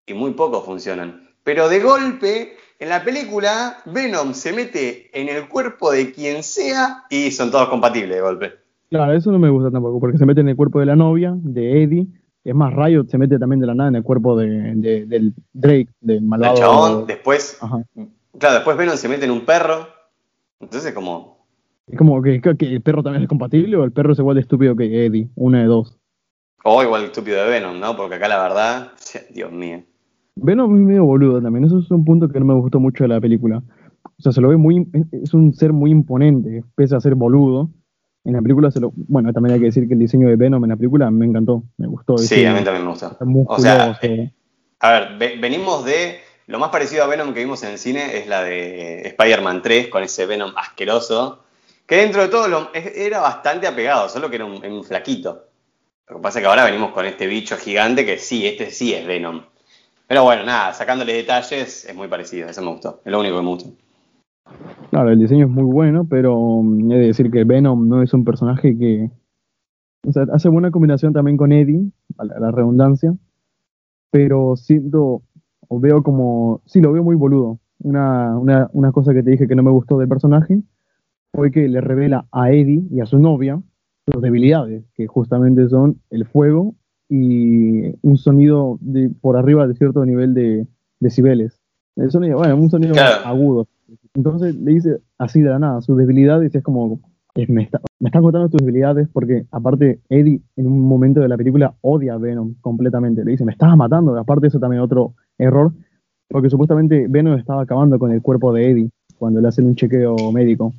y 0.07 0.15
muy 0.15 0.35
pocos 0.35 0.65
funcionan. 0.65 1.31
Pero 1.43 1.69
de 1.69 1.81
golpe 1.81 2.57
en 2.79 2.89
la 2.89 3.03
película, 3.03 3.79
Venom 3.87 4.35
se 4.35 4.53
mete 4.53 5.11
en 5.13 5.29
el 5.29 5.49
cuerpo 5.49 5.91
de 5.91 6.13
quien 6.13 6.45
sea 6.45 7.07
y 7.11 7.33
son 7.33 7.51
todos 7.51 7.69
compatibles 7.69 8.15
de 8.15 8.23
golpe. 8.23 8.53
Claro, 8.89 9.15
eso 9.15 9.33
no 9.33 9.41
me 9.41 9.51
gusta 9.51 9.73
tampoco, 9.73 9.99
porque 9.99 10.17
se 10.17 10.27
mete 10.27 10.43
en 10.43 10.49
el 10.49 10.55
cuerpo 10.55 10.79
de 10.79 10.87
la 10.87 10.95
novia, 10.95 11.35
de 11.37 11.83
Eddie. 11.83 12.07
Es 12.45 12.55
más, 12.55 12.73
Riot 12.73 13.09
se 13.09 13.19
mete 13.19 13.37
también 13.37 13.59
de 13.59 13.67
la 13.67 13.75
nada 13.75 13.89
en 13.89 13.97
el 13.97 14.05
cuerpo 14.05 14.37
de, 14.37 14.47
del 14.77 15.35
Drake, 15.53 15.89
del 16.01 16.23
malvado. 16.23 16.55
El 16.55 16.61
chabón, 16.61 17.07
después. 17.09 17.59
Claro, 18.39 18.55
después 18.55 18.77
Venom 18.77 18.97
se 18.97 19.09
mete 19.09 19.25
en 19.25 19.33
un 19.33 19.45
perro. 19.45 19.89
Entonces, 20.61 20.93
como. 20.93 21.42
Es 21.93 21.99
como 21.99 22.23
que, 22.23 22.41
que, 22.41 22.67
el 22.67 22.81
perro 22.81 23.03
también 23.03 23.23
es 23.23 23.29
compatible 23.29 23.77
o 23.77 23.85
el 23.85 23.93
perro 23.93 24.15
es 24.15 24.19
igual 24.19 24.37
de 24.37 24.41
estúpido 24.41 24.75
que 24.75 25.05
Eddie, 25.05 25.29
una 25.35 25.61
de 25.61 25.67
dos. 25.67 25.99
O 26.65 26.83
igual 26.83 27.03
de 27.03 27.07
estúpido 27.09 27.45
de 27.45 27.51
Venom, 27.51 27.79
¿no? 27.79 27.95
Porque 27.95 28.15
acá 28.15 28.29
la 28.29 28.43
verdad, 28.43 28.93
Dios 29.31 29.53
mío. 29.53 29.83
Venom 30.37 30.75
es 30.75 30.81
medio 30.81 31.05
boludo 31.05 31.43
también, 31.43 31.67
eso 31.67 31.81
es 31.81 31.91
un 31.91 32.03
punto 32.03 32.31
que 32.31 32.41
no 32.41 32.47
me 32.47 32.55
gustó 32.55 32.81
mucho 32.81 33.05
de 33.05 33.09
la 33.09 33.21
película. 33.21 33.63
O 34.05 34.23
sea, 34.23 34.33
se 34.33 34.41
lo 34.41 34.49
ve 34.49 34.57
muy, 34.57 34.89
es 35.13 35.35
un 35.35 35.53
ser 35.53 35.75
muy 35.75 35.91
imponente, 35.91 36.65
pese 36.75 36.97
a 36.97 37.01
ser 37.01 37.15
boludo. 37.15 37.69
En 38.25 38.33
la 38.33 38.41
película 38.41 38.71
se 38.71 38.81
lo, 38.81 38.93
bueno, 38.95 39.31
también 39.35 39.55
hay 39.55 39.61
que 39.61 39.67
decir 39.67 39.87
que 39.87 39.93
el 39.93 40.01
diseño 40.01 40.29
de 40.29 40.37
Venom 40.37 40.65
en 40.65 40.71
la 40.71 40.77
película 40.77 41.11
me 41.11 41.27
encantó, 41.27 41.65
me 41.77 41.89
gustó. 41.89 42.17
Sí, 42.17 42.47
a 42.47 42.55
mí 42.55 42.65
también 42.65 42.85
me 42.87 42.91
gustó. 42.91 43.19
O 43.49 43.59
sea, 43.59 43.99
eh, 44.01 44.33
a 44.81 44.93
ver, 44.93 45.39
venimos 45.39 45.85
de, 45.85 46.21
lo 46.47 46.59
más 46.59 46.71
parecido 46.71 47.05
a 47.05 47.07
Venom 47.07 47.35
que 47.35 47.41
vimos 47.41 47.63
en 47.65 47.73
el 47.73 47.79
cine 47.79 48.17
es 48.17 48.27
la 48.29 48.43
de 48.43 49.03
Spider-Man 49.09 49.61
3, 49.61 49.89
con 49.89 50.03
ese 50.03 50.25
Venom 50.25 50.53
asqueroso, 50.57 51.42
que 51.87 51.97
dentro 51.97 52.23
de 52.23 52.29
todo 52.29 52.49
lo, 52.49 52.71
era 52.75 53.21
bastante 53.21 53.67
apegado, 53.67 54.09
solo 54.09 54.31
que 54.31 54.37
era 54.37 54.45
un, 54.45 54.85
flaquito. 54.85 55.49
Lo 56.09 56.17
que 56.17 56.23
pasa 56.23 56.39
es 56.39 56.43
que 56.43 56.49
ahora 56.49 56.65
venimos 56.65 56.93
con 56.93 57.07
este 57.07 57.27
bicho 57.27 57.57
gigante 57.57 58.05
que 58.05 58.19
sí, 58.19 58.47
este 58.47 58.71
sí 58.71 58.95
es 58.95 59.07
Venom. 59.07 59.43
Pero 60.07 60.25
bueno, 60.25 60.45
nada, 60.45 60.73
sacándole 60.75 61.15
detalles, 61.15 61.85
es 61.85 61.95
muy 61.95 62.09
parecido, 62.09 62.49
eso 62.49 62.63
me 62.63 62.71
gustó, 62.71 63.01
es 63.05 63.11
lo 63.11 63.21
único 63.21 63.37
que 63.37 63.43
me 63.43 63.49
gustó. 63.49 63.71
Claro, 64.91 65.11
el 65.11 65.19
diseño 65.19 65.47
es 65.47 65.51
muy 65.51 65.65
bueno, 65.65 66.07
pero 66.09 66.63
mm, 66.63 66.93
he 66.93 66.99
de 66.99 67.07
decir 67.07 67.31
que 67.31 67.45
Venom 67.45 67.89
no 67.89 68.03
es 68.03 68.13
un 68.13 68.25
personaje 68.25 68.77
que. 68.77 69.11
O 70.07 70.13
sea, 70.13 70.27
hace 70.33 70.49
buena 70.49 70.71
combinación 70.71 71.13
también 71.13 71.37
con 71.37 71.53
Eddie, 71.53 71.91
a 72.19 72.25
la, 72.25 72.51
redundancia, 72.51 73.15
pero 74.11 74.57
siento, 74.57 75.23
o 75.69 75.81
veo 75.81 76.03
como. 76.03 76.61
Sí, 76.67 76.81
lo 76.81 76.93
veo 76.93 77.03
muy 77.03 77.17
boludo. 77.17 77.59
Una, 77.79 78.37
una, 78.39 78.69
una 78.73 78.93
cosa 78.93 79.15
que 79.15 79.23
te 79.23 79.31
dije 79.31 79.49
que 79.49 79.57
no 79.57 79.63
me 79.63 79.71
gustó 79.71 79.99
del 79.99 80.09
personaje 80.09 80.63
fue 81.33 81.51
que 81.51 81.69
le 81.69 81.81
revela 81.81 82.27
a 82.31 82.53
Eddie 82.53 82.85
y 82.91 83.01
a 83.01 83.07
su 83.07 83.19
novia 83.19 83.61
sus 84.11 84.23
debilidades, 84.23 84.85
que 84.95 85.07
justamente 85.07 85.69
son 85.69 86.01
el 86.11 86.27
fuego 86.27 86.75
y 87.09 87.95
un 88.03 88.17
sonido 88.17 88.79
de, 88.81 89.11
por 89.21 89.37
arriba 89.37 89.67
de 89.67 89.75
cierto 89.75 90.05
nivel 90.05 90.35
de 90.35 90.67
decibeles. 90.99 91.61
El 91.97 92.11
sonido, 92.11 92.39
bueno, 92.39 92.57
un 92.57 92.71
sonido 92.71 92.95
agudo. 93.25 93.69
Entonces 94.15 94.55
le 94.55 94.73
dice 94.73 94.99
así 95.19 95.41
de 95.41 95.51
la 95.51 95.59
nada, 95.59 95.81
sus 95.83 95.97
debilidades 95.97 96.55
es 96.55 96.63
como, 96.63 97.01
me, 97.49 97.63
está, 97.63 97.81
me 98.01 98.09
están 98.09 98.23
contando 98.23 98.49
tus 98.49 98.61
debilidades 98.61 99.09
porque 99.13 99.47
aparte 99.51 100.01
Eddie 100.09 100.41
en 100.57 100.67
un 100.67 100.81
momento 100.81 101.21
de 101.21 101.29
la 101.29 101.37
película 101.37 101.75
odia 101.83 102.15
a 102.15 102.19
Venom 102.19 102.55
completamente. 102.61 103.25
Le 103.25 103.33
dice, 103.33 103.45
me 103.45 103.53
estabas 103.53 103.77
matando. 103.77 104.19
Aparte 104.19 104.49
eso 104.49 104.59
también 104.59 104.83
otro 104.83 105.15
error, 105.39 105.73
porque 106.29 106.51
supuestamente 106.51 107.07
Venom 107.09 107.39
estaba 107.39 107.63
acabando 107.63 107.99
con 107.99 108.11
el 108.11 108.23
cuerpo 108.23 108.53
de 108.53 108.71
Eddie 108.71 108.91
cuando 109.19 109.41
le 109.41 109.49
hacen 109.49 109.67
un 109.67 109.77
chequeo 109.77 110.17
médico. 110.33 110.73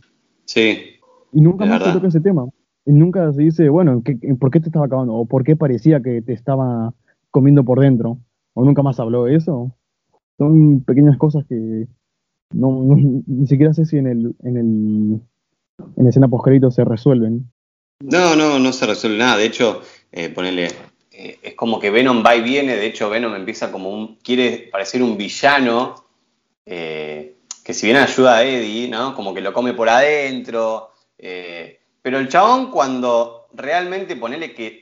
Sí. 0.45 0.99
Y 1.31 1.41
nunca 1.41 1.65
más 1.65 1.83
se 1.83 1.91
toca 1.91 2.07
ese 2.07 2.21
tema 2.21 2.45
nunca 2.85 3.31
se 3.31 3.41
dice, 3.41 3.69
bueno, 3.69 4.03
¿por 4.39 4.51
qué 4.51 4.59
te 4.59 4.67
estaba 4.67 4.85
acabando? 4.85 5.13
¿O 5.13 5.25
por 5.25 5.43
qué 5.43 5.55
parecía 5.55 6.01
que 6.01 6.21
te 6.21 6.33
estaba 6.33 6.93
comiendo 7.31 7.63
por 7.63 7.79
dentro? 7.79 8.17
¿O 8.53 8.63
nunca 8.63 8.83
más 8.83 8.99
habló 8.99 9.25
de 9.25 9.35
eso? 9.35 9.75
Son 10.37 10.81
pequeñas 10.81 11.17
cosas 11.17 11.45
que 11.47 11.87
no, 12.51 12.95
ni 13.27 13.47
siquiera 13.47 13.73
sé 13.73 13.85
si 13.85 13.97
en 13.97 14.07
el, 14.07 14.35
en 14.43 14.57
el 14.57 15.21
en 15.97 16.07
escena 16.07 16.27
post 16.27 16.47
se 16.71 16.83
resuelven. 16.83 17.49
No, 18.01 18.35
no, 18.35 18.59
no 18.59 18.73
se 18.73 18.85
resuelve 18.85 19.17
nada. 19.17 19.37
De 19.37 19.45
hecho, 19.45 19.81
eh, 20.11 20.29
ponele, 20.29 20.67
eh, 21.11 21.37
es 21.41 21.55
como 21.55 21.79
que 21.79 21.89
Venom 21.89 22.23
va 22.25 22.35
y 22.35 22.41
viene. 22.41 22.75
De 22.75 22.85
hecho, 22.85 23.09
Venom 23.09 23.33
empieza 23.35 23.71
como 23.71 23.91
un, 23.91 24.17
quiere 24.17 24.69
parecer 24.71 25.01
un 25.01 25.17
villano 25.17 25.95
eh, 26.65 27.32
que 27.63 27.73
si 27.73 27.87
bien 27.87 27.97
ayuda 27.97 28.37
a 28.37 28.43
Eddie, 28.43 28.89
¿no? 28.89 29.15
Como 29.15 29.33
que 29.33 29.41
lo 29.41 29.53
come 29.53 29.73
por 29.73 29.89
adentro. 29.89 30.91
Eh, 31.17 31.79
pero 32.01 32.19
el 32.19 32.27
chabón 32.27 32.69
cuando 32.69 33.47
realmente 33.53 34.15
ponele 34.15 34.53
que... 34.53 34.81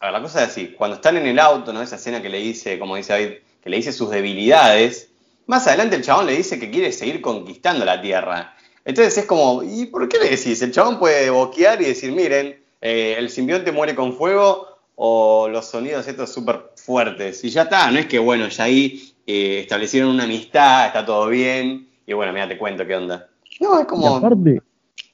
A 0.00 0.06
ver, 0.06 0.12
la 0.12 0.22
cosa 0.22 0.42
es 0.42 0.50
así, 0.50 0.74
cuando 0.76 0.96
están 0.96 1.16
en 1.16 1.26
el 1.26 1.38
auto, 1.38 1.72
¿no? 1.72 1.82
Esa 1.82 1.96
escena 1.96 2.22
que 2.22 2.28
le 2.28 2.38
dice, 2.38 2.78
como 2.78 2.96
dice 2.96 3.12
David, 3.12 3.32
que 3.62 3.70
le 3.70 3.76
dice 3.76 3.92
sus 3.92 4.10
debilidades, 4.10 5.10
más 5.46 5.66
adelante 5.66 5.96
el 5.96 6.02
chabón 6.02 6.26
le 6.26 6.36
dice 6.36 6.58
que 6.58 6.70
quiere 6.70 6.92
seguir 6.92 7.20
conquistando 7.20 7.84
la 7.84 8.00
Tierra. 8.00 8.54
Entonces 8.84 9.16
es 9.18 9.24
como, 9.24 9.62
¿y 9.62 9.86
por 9.86 10.08
qué 10.08 10.18
le 10.18 10.28
decís? 10.28 10.60
El 10.62 10.72
chabón 10.72 10.98
puede 10.98 11.30
boquear 11.30 11.80
y 11.80 11.86
decir, 11.86 12.12
miren, 12.12 12.62
eh, 12.80 13.16
el 13.18 13.30
simbionte 13.30 13.72
muere 13.72 13.94
con 13.94 14.14
fuego 14.14 14.68
o 14.94 15.48
los 15.48 15.66
sonidos 15.66 16.06
estos 16.06 16.32
súper 16.32 16.72
fuertes. 16.76 17.42
Y 17.42 17.50
ya 17.50 17.62
está, 17.62 17.90
no 17.90 17.98
es 17.98 18.06
que, 18.06 18.18
bueno, 18.18 18.46
ya 18.48 18.64
ahí 18.64 19.14
eh, 19.26 19.60
establecieron 19.60 20.10
una 20.10 20.24
amistad, 20.24 20.86
está 20.86 21.04
todo 21.04 21.28
bien, 21.28 21.88
y 22.06 22.12
bueno, 22.12 22.32
mira, 22.32 22.48
te 22.48 22.58
cuento 22.58 22.86
qué 22.86 22.96
onda. 22.96 23.28
No, 23.60 23.78
es 23.78 23.86
como... 23.86 24.20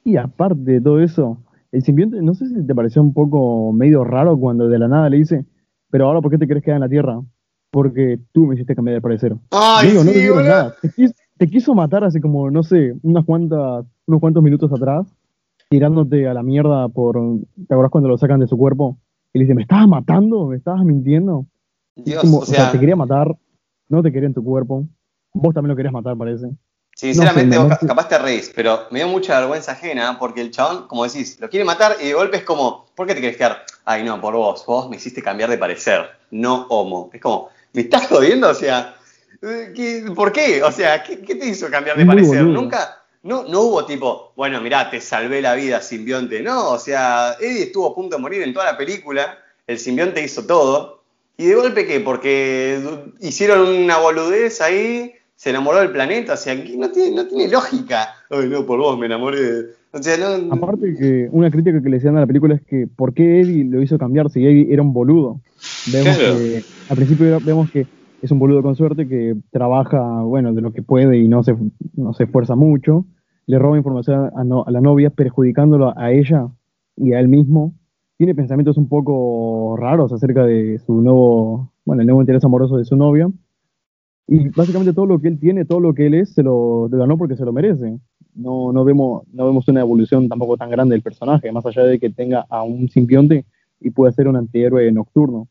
Y 0.03 0.17
aparte 0.17 0.71
de 0.71 0.81
todo 0.81 0.99
eso, 0.99 1.37
el 1.71 1.83
simbionte, 1.83 2.21
no 2.21 2.33
sé 2.33 2.47
si 2.47 2.65
te 2.65 2.75
pareció 2.75 3.01
un 3.01 3.13
poco 3.13 3.71
medio 3.71 4.03
raro 4.03 4.37
cuando 4.37 4.67
de 4.67 4.79
la 4.79 4.87
nada 4.87 5.09
le 5.09 5.17
dice, 5.17 5.45
pero 5.89 6.07
ahora 6.07 6.21
¿por 6.21 6.31
qué 6.31 6.37
te 6.37 6.47
querés 6.47 6.63
quedar 6.63 6.77
en 6.77 6.81
la 6.81 6.89
Tierra? 6.89 7.21
Porque 7.69 8.19
tú 8.33 8.45
me 8.45 8.55
hiciste 8.55 8.75
cambiar 8.75 8.95
de 8.95 9.01
parecer. 9.01 9.35
Ay, 9.51 9.89
Digo, 9.89 10.03
no 10.03 10.11
te 10.11 10.43
nada. 10.43 10.75
Te 11.37 11.47
quiso, 11.47 11.73
matar 11.73 12.03
así 12.03 12.19
como, 12.19 12.51
no 12.51 12.61
sé, 12.61 12.93
unas 13.01 13.25
cuantas, 13.25 13.85
unos 14.05 14.19
cuantos 14.19 14.43
minutos 14.43 14.71
atrás, 14.71 15.07
tirándote 15.69 16.27
a 16.27 16.35
la 16.35 16.43
mierda 16.43 16.87
por. 16.89 17.17
¿Te 17.67 17.73
acordás 17.73 17.91
cuando 17.91 18.09
lo 18.09 18.17
sacan 18.17 18.39
de 18.39 18.47
su 18.47 18.57
cuerpo? 18.57 18.99
Y 19.33 19.39
le 19.39 19.45
dice, 19.45 19.55
¿me 19.55 19.63
estabas 19.63 19.87
matando? 19.87 20.47
¿Me 20.47 20.57
estabas 20.57 20.83
mintiendo? 20.85 21.47
Dios, 21.95 22.23
o, 22.31 22.45
sea, 22.45 22.71
te 22.71 22.79
quería 22.79 22.95
matar, 22.95 23.35
no 23.89 24.03
te 24.03 24.11
quería 24.11 24.27
en 24.27 24.33
tu 24.33 24.43
cuerpo. 24.43 24.85
Vos 25.33 25.53
también 25.53 25.69
lo 25.69 25.75
querías 25.75 25.93
matar, 25.93 26.15
parece. 26.15 26.47
Sinceramente, 26.95 27.57
capaz 27.87 28.07
te 28.09 28.17
reís, 28.17 28.51
pero 28.53 28.87
me 28.91 28.99
dio 28.99 29.07
mucha 29.07 29.39
vergüenza 29.39 29.71
ajena 29.71 30.17
porque 30.19 30.41
el 30.41 30.51
chabón, 30.51 30.87
como 30.87 31.03
decís, 31.03 31.37
lo 31.39 31.49
quiere 31.49 31.65
matar 31.65 31.97
y 31.99 32.07
de 32.07 32.13
golpe 32.13 32.37
es 32.37 32.43
como, 32.43 32.85
¿por 32.95 33.07
qué 33.07 33.15
te 33.15 33.21
querés 33.21 33.37
quedar? 33.37 33.65
Ay, 33.85 34.03
no, 34.03 34.19
por 34.21 34.35
vos, 34.35 34.65
vos 34.65 34.89
me 34.89 34.97
hiciste 34.97 35.23
cambiar 35.23 35.49
de 35.49 35.57
parecer, 35.57 36.09
no 36.31 36.67
homo. 36.69 37.09
Es 37.13 37.21
como, 37.21 37.49
¿me 37.73 37.81
estás 37.81 38.07
jodiendo? 38.07 38.49
O 38.49 38.53
sea, 38.53 38.95
¿por 40.15 40.31
qué? 40.31 40.61
O 40.63 40.71
sea, 40.71 41.01
¿qué, 41.03 41.17
te 41.17 41.45
hizo 41.47 41.69
cambiar 41.71 41.97
de 41.97 42.05
parecer? 42.05 42.43
Nunca, 42.43 43.01
no, 43.23 43.43
no 43.43 43.61
hubo 43.61 43.85
tipo, 43.85 44.33
bueno, 44.35 44.61
mirá, 44.61 44.89
te 44.89 45.01
salvé 45.01 45.41
la 45.41 45.55
vida, 45.55 45.81
simbionte. 45.81 46.41
No, 46.41 46.71
o 46.71 46.79
sea, 46.79 47.35
Eddie 47.39 47.63
estuvo 47.63 47.87
a 47.87 47.95
punto 47.95 48.17
de 48.17 48.21
morir 48.21 48.43
en 48.43 48.53
toda 48.53 48.65
la 48.65 48.77
película, 48.77 49.39
el 49.65 49.79
simbionte 49.79 50.21
hizo 50.21 50.45
todo, 50.45 51.01
¿Y 51.41 51.45
de 51.45 51.55
golpe 51.55 51.87
qué? 51.87 51.99
Porque 51.99 52.79
hicieron 53.19 53.67
una 53.67 53.97
boludez 53.97 54.61
ahí, 54.61 55.15
se 55.41 55.49
enamoró 55.49 55.79
del 55.79 55.89
planeta, 55.89 56.33
o 56.33 56.37
sea, 56.37 56.53
no 56.53 56.91
tiene, 56.91 57.15
no 57.15 57.25
tiene 57.25 57.51
lógica. 57.51 58.09
Ay, 58.29 58.47
no, 58.47 58.63
por 58.63 58.77
vos 58.77 58.99
me 58.99 59.07
enamoré. 59.07 59.71
O 59.91 59.97
sea, 59.97 60.15
no, 60.15 60.53
Aparte 60.53 60.93
que 60.93 61.29
una 61.31 61.49
crítica 61.49 61.81
que 61.81 61.89
le 61.89 61.97
hacían 61.97 62.15
a 62.15 62.19
la 62.19 62.27
película 62.27 62.53
es 62.53 62.61
que 62.61 62.85
¿por 62.85 63.15
qué 63.15 63.41
Eddie 63.41 63.63
lo 63.63 63.81
hizo 63.81 63.97
cambiar 63.97 64.29
si 64.29 64.45
Eddie 64.45 64.71
era 64.71 64.83
un 64.83 64.93
boludo? 64.93 65.41
Vemos 65.91 66.15
que 66.15 66.61
al 66.89 66.95
principio 66.95 67.39
vemos 67.43 67.71
que 67.71 67.87
es 68.21 68.29
un 68.29 68.37
boludo 68.37 68.61
con 68.61 68.75
suerte 68.75 69.07
que 69.07 69.35
trabaja, 69.49 70.21
bueno, 70.21 70.53
de 70.53 70.61
lo 70.61 70.73
que 70.73 70.83
puede 70.83 71.17
y 71.17 71.27
no 71.27 71.41
se, 71.41 71.55
no 71.95 72.13
se 72.13 72.25
esfuerza 72.25 72.55
mucho, 72.55 73.07
le 73.47 73.57
roba 73.57 73.77
información 73.77 74.29
a, 74.35 74.63
a 74.67 74.71
la 74.71 74.79
novia 74.79 75.09
perjudicándolo 75.09 75.97
a 75.97 76.11
ella 76.11 76.49
y 76.95 77.13
a 77.13 77.19
él 77.19 77.29
mismo 77.29 77.73
tiene 78.17 78.35
pensamientos 78.35 78.77
un 78.77 78.87
poco 78.87 79.75
raros 79.75 80.13
acerca 80.13 80.45
de 80.45 80.77
su 80.85 81.01
nuevo, 81.01 81.71
bueno, 81.83 82.03
el 82.03 82.05
nuevo 82.05 82.21
interés 82.21 82.43
amoroso 82.43 82.77
de 82.77 82.85
su 82.85 82.95
novia. 82.95 83.27
Y 84.27 84.49
básicamente 84.49 84.93
todo 84.93 85.05
lo 85.05 85.19
que 85.19 85.27
él 85.27 85.39
tiene, 85.39 85.65
todo 85.65 85.79
lo 85.79 85.93
que 85.93 86.07
él 86.07 86.13
es, 86.13 86.33
se 86.33 86.43
lo 86.43 86.87
ganó 86.89 87.17
porque 87.17 87.35
se 87.35 87.45
lo 87.45 87.51
merece. 87.51 87.99
No, 88.33 88.71
no, 88.71 88.85
vemos, 88.85 89.23
no 89.33 89.45
vemos 89.45 89.67
una 89.67 89.81
evolución 89.81 90.29
tampoco 90.29 90.55
tan 90.55 90.69
grande 90.69 90.93
del 90.93 91.01
personaje, 91.01 91.51
más 91.51 91.65
allá 91.65 91.83
de 91.83 91.99
que 91.99 92.09
tenga 92.09 92.45
a 92.49 92.63
un 92.63 92.89
simbionte 92.89 93.45
y 93.79 93.89
pueda 93.89 94.11
ser 94.13 94.27
un 94.27 94.37
antihéroe 94.37 94.91
nocturno. 94.91 95.47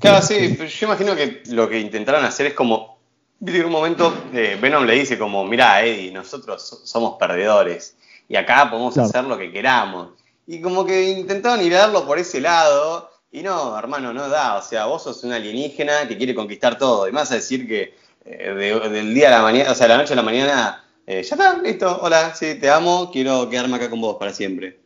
Claro, 0.00 0.22
sí, 0.22 0.54
pero 0.56 0.68
yo 0.68 0.86
imagino 0.86 1.14
que 1.14 1.42
lo 1.50 1.68
que 1.68 1.78
intentaron 1.78 2.24
hacer 2.24 2.46
es 2.46 2.54
como, 2.54 2.98
en 3.44 3.64
un 3.66 3.72
momento 3.72 4.14
eh, 4.32 4.56
Venom 4.60 4.86
le 4.86 4.94
dice 4.94 5.18
como, 5.18 5.44
mira 5.44 5.84
Eddie, 5.84 6.10
nosotros 6.10 6.80
somos 6.84 7.16
perdedores 7.18 7.94
y 8.26 8.36
acá 8.36 8.70
podemos 8.70 8.96
hacer 8.96 9.24
lo 9.24 9.36
que 9.36 9.52
queramos. 9.52 10.10
Y 10.46 10.60
como 10.62 10.86
que 10.86 11.10
intentaron 11.10 11.64
irarlo 11.64 12.06
por 12.06 12.18
ese 12.18 12.40
lado, 12.40 13.10
y 13.34 13.42
no, 13.42 13.76
hermano, 13.76 14.12
no 14.12 14.28
da. 14.28 14.56
O 14.56 14.62
sea, 14.62 14.86
vos 14.86 15.02
sos 15.02 15.24
un 15.24 15.32
alienígena 15.32 16.06
que 16.06 16.16
quiere 16.16 16.36
conquistar 16.36 16.78
todo. 16.78 17.08
Y 17.08 17.12
más 17.12 17.32
a 17.32 17.34
decir 17.34 17.66
que 17.66 17.92
eh, 18.24 18.80
del 18.92 19.12
día 19.12 19.26
a 19.26 19.38
la 19.38 19.42
mañana, 19.42 19.72
o 19.72 19.74
sea, 19.74 19.88
de 19.88 19.92
la 19.92 19.98
noche 19.98 20.12
a 20.12 20.16
la 20.16 20.22
mañana, 20.22 20.84
eh, 21.04 21.20
ya 21.20 21.34
está, 21.34 21.58
listo, 21.58 21.98
hola, 22.00 22.32
sí, 22.36 22.54
te 22.54 22.70
amo, 22.70 23.10
quiero 23.12 23.50
quedarme 23.50 23.74
acá 23.74 23.90
con 23.90 24.00
vos 24.00 24.18
para 24.20 24.32
siempre. 24.32 24.78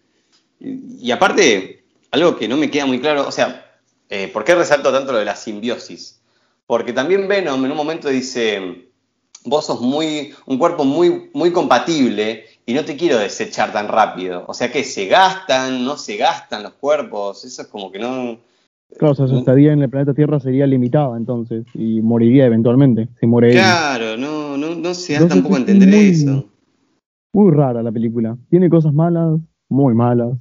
Y, 0.61 1.11
aparte, 1.11 1.85
algo 2.11 2.39
que 2.39 2.49
no 2.49 2.57
me 2.57 2.71
queda 2.71 2.87
muy 2.87 3.01
claro, 3.03 3.29
o 3.29 3.31
sea, 3.31 3.71
eh, 4.09 4.29
¿por 4.29 4.45
qué 4.45 4.55
resalto 4.55 4.91
tanto 4.91 5.13
lo 5.13 5.19
de 5.19 5.27
la 5.27 5.37
simbiosis? 5.37 6.23
Porque 6.67 6.95
también 6.95 7.29
Venom 7.29 7.63
en 7.67 7.71
un 7.71 7.77
momento 7.77 8.09
dice, 8.09 8.89
vos 9.45 9.67
sos 9.67 9.83
muy, 9.83 10.35
un 10.47 10.57
cuerpo 10.57 10.87
muy, 10.87 11.29
muy 11.35 11.53
compatible 11.53 12.47
y 12.69 12.75
no 12.75 12.85
te 12.85 12.97
quiero 12.99 13.19
desechar 13.19 13.73
tan 13.73 13.89
rápido. 13.89 14.45
O 14.47 14.53
sea 14.53 14.71
que 14.71 14.85
se 14.85 15.07
gastan, 15.07 15.87
no 15.87 15.97
se 15.97 16.19
gastan 16.19 16.63
los 16.63 16.75
cuerpos, 16.75 17.43
eso 17.47 17.63
es 17.63 17.69
como 17.69 17.91
que 17.91 17.99
no... 17.99 18.37
Claro, 18.99 19.13
o 19.13 19.15
sea, 19.15 19.27
su 19.27 19.39
estadía 19.39 19.73
en 19.73 19.81
el 19.81 19.89
planeta 19.89 20.13
Tierra 20.13 20.39
sería 20.39 20.67
limitada 20.67 21.17
entonces 21.17 21.65
y 21.73 22.03
moriría 22.03 22.45
eventualmente, 22.45 23.09
se 23.19 23.27
muere 23.27 23.53
Claro, 23.53 24.19
no, 24.19 24.59
no, 24.59 24.75
no 24.75 24.93
se 24.93 25.15
da 25.15 25.27
tampoco 25.27 25.55
a 25.55 25.61
entender 25.61 25.95
eso. 25.95 26.45
Muy 27.33 27.53
rara 27.53 27.83
la 27.83 27.91
película. 27.91 28.37
Tiene 28.51 28.69
cosas 28.69 28.93
malas, 28.93 29.41
muy 29.71 29.95
malas, 29.95 30.37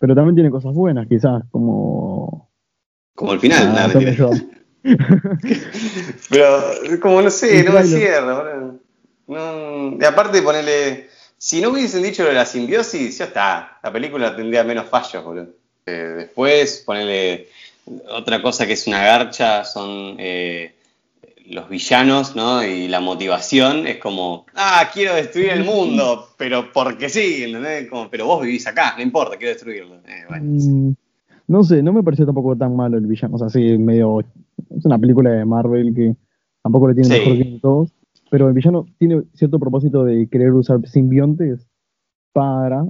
pero 0.00 0.16
también 0.16 0.34
tiene 0.34 0.50
cosas 0.50 0.74
buenas, 0.74 1.06
quizás, 1.06 1.44
como... 1.52 2.50
Como 3.14 3.32
el 3.32 3.38
final, 3.38 3.68
ah, 3.68 3.86
nada, 3.86 3.94
pero 6.30 6.48
como 7.00 7.22
no 7.22 7.30
sé, 7.30 7.62
no 7.62 7.74
me 7.74 7.84
cierra. 7.84 8.74
No, 9.28 9.96
y 10.00 10.04
aparte 10.04 10.42
ponerle 10.42 11.06
si 11.38 11.60
no 11.60 11.70
hubiesen 11.70 12.02
dicho 12.02 12.24
lo 12.24 12.30
de 12.30 12.34
la 12.34 12.44
simbiosis, 12.44 13.18
ya 13.18 13.26
está. 13.26 13.78
La 13.82 13.92
película 13.92 14.34
tendría 14.34 14.64
menos 14.64 14.86
fallos, 14.86 15.24
boludo. 15.24 15.46
Eh, 15.86 16.14
después, 16.18 16.82
ponerle 16.84 17.46
otra 18.10 18.42
cosa 18.42 18.66
que 18.66 18.72
es 18.72 18.86
una 18.88 19.02
garcha, 19.02 19.64
son 19.64 20.16
eh, 20.18 20.74
los 21.48 21.68
villanos, 21.68 22.34
¿no? 22.34 22.62
Y 22.64 22.88
la 22.88 23.00
motivación 23.00 23.86
es 23.86 23.98
como, 23.98 24.46
ah, 24.54 24.90
quiero 24.92 25.14
destruir 25.14 25.50
el 25.50 25.64
mundo, 25.64 26.28
pero 26.36 26.72
porque 26.72 27.08
sí, 27.08 27.44
¿entendés? 27.44 27.88
Como, 27.88 28.10
pero 28.10 28.26
vos 28.26 28.42
vivís 28.42 28.66
acá, 28.66 28.94
no 28.96 29.02
importa, 29.02 29.36
quiero 29.36 29.54
destruirlo. 29.54 29.94
Eh, 30.06 30.40
mm, 30.40 30.92
no 31.46 31.62
sé, 31.62 31.82
no 31.84 31.92
me 31.92 32.02
pareció 32.02 32.26
tampoco 32.26 32.56
tan 32.56 32.74
malo 32.74 32.98
el 32.98 33.06
villano. 33.06 33.36
O 33.36 33.38
sea, 33.38 33.48
sí, 33.48 33.78
medio. 33.78 34.20
Es 34.76 34.84
una 34.84 34.98
película 34.98 35.30
de 35.30 35.44
Marvel 35.44 35.94
que 35.94 36.16
tampoco 36.62 36.88
le 36.88 36.94
tiene 36.94 37.08
mejor 37.16 37.38
que 37.38 37.58
todos 37.62 37.90
pero 38.30 38.48
el 38.48 38.54
villano 38.54 38.86
tiene 38.98 39.22
cierto 39.34 39.58
propósito 39.58 40.04
de 40.04 40.28
querer 40.28 40.52
usar 40.52 40.86
simbiontes 40.86 41.66
para 42.32 42.86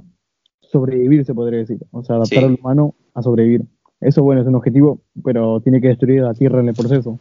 sobrevivir, 0.61 1.25
se 1.25 1.33
podría 1.33 1.59
decir. 1.59 1.79
O 1.91 2.03
sea, 2.03 2.17
adaptar 2.17 2.43
al 2.43 2.57
humano 2.59 2.95
a 3.13 3.21
sobrevivir. 3.21 3.63
Eso, 4.01 4.23
bueno, 4.23 4.41
es 4.41 4.47
un 4.47 4.55
objetivo, 4.55 5.01
pero 5.23 5.59
tiene 5.61 5.81
que 5.81 5.89
destruir 5.89 6.21
la 6.21 6.33
Tierra 6.33 6.61
en 6.61 6.69
el 6.69 6.75
proceso. 6.75 7.19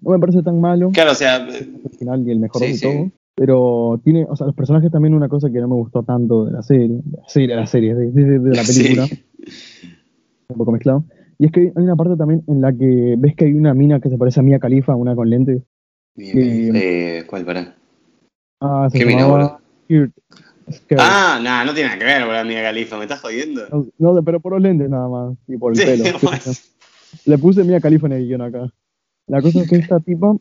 No 0.00 0.10
me 0.10 0.18
parece 0.18 0.42
tan 0.42 0.60
malo. 0.60 0.90
Claro, 0.92 1.12
o 1.12 1.14
sea. 1.14 1.46
El 1.46 1.90
final 1.98 2.26
y 2.26 2.30
el 2.30 2.40
mejor 2.40 2.62
de 2.62 2.78
todo. 2.80 3.10
Pero 3.34 4.00
tiene, 4.02 4.26
o 4.28 4.34
sea, 4.34 4.48
los 4.48 4.56
personajes 4.56 4.90
también 4.90 5.14
una 5.14 5.28
cosa 5.28 5.48
que 5.48 5.60
no 5.60 5.68
me 5.68 5.74
gustó 5.74 6.02
tanto 6.02 6.46
de 6.46 6.52
la 6.52 6.62
serie, 6.62 6.88
de 6.88 7.12
la 7.12 7.28
serie, 7.28 7.54
de 7.54 7.56
la, 7.56 7.66
serie, 7.66 7.94
de, 8.40 8.56
la 8.56 8.62
película. 8.64 9.06
Un 10.48 10.56
poco 10.56 10.72
mezclado. 10.72 11.04
Y 11.38 11.46
es 11.46 11.52
que 11.52 11.72
hay 11.74 11.84
una 11.84 11.94
parte 11.94 12.16
también 12.16 12.42
en 12.48 12.60
la 12.60 12.72
que 12.72 13.14
ves 13.16 13.36
que 13.36 13.44
hay 13.44 13.52
una 13.52 13.74
mina 13.74 14.00
que 14.00 14.08
se 14.08 14.18
parece 14.18 14.40
a 14.40 14.42
Mia 14.42 14.58
Califa, 14.58 14.96
una 14.96 15.14
con 15.14 15.30
lentes. 15.30 15.62
Eh, 16.18 17.24
¿Cuál 17.26 17.44
para? 17.44 17.76
Ah, 18.60 18.88
se 18.90 18.98
¿Qué 18.98 19.04
llamaba 19.04 19.60
Ah, 20.98 21.40
nada, 21.42 21.64
no 21.64 21.72
tiene 21.72 21.88
nada 21.88 21.98
que 21.98 22.04
ver 22.04 22.24
con 22.24 22.32
la 22.34 22.40
amiga 22.40 22.62
Califa, 22.62 22.98
¿me 22.98 23.04
estás 23.04 23.20
jodiendo? 23.20 23.62
No, 23.98 24.22
pero 24.22 24.40
por 24.40 24.52
los 24.52 24.60
lentes 24.60 24.90
nada 24.90 25.08
más, 25.08 25.36
y 25.46 25.56
por 25.56 25.72
el 25.72 25.84
pelo. 25.84 26.04
Le 27.24 27.38
puse 27.38 27.64
Mia 27.64 27.80
Califa 27.80 28.06
en 28.06 28.12
el 28.12 28.26
guion 28.26 28.42
acá. 28.42 28.70
La 29.28 29.40
cosa 29.40 29.62
es 29.62 29.68
que 29.70 29.76
esta 29.76 29.98
tipa, 30.00 30.36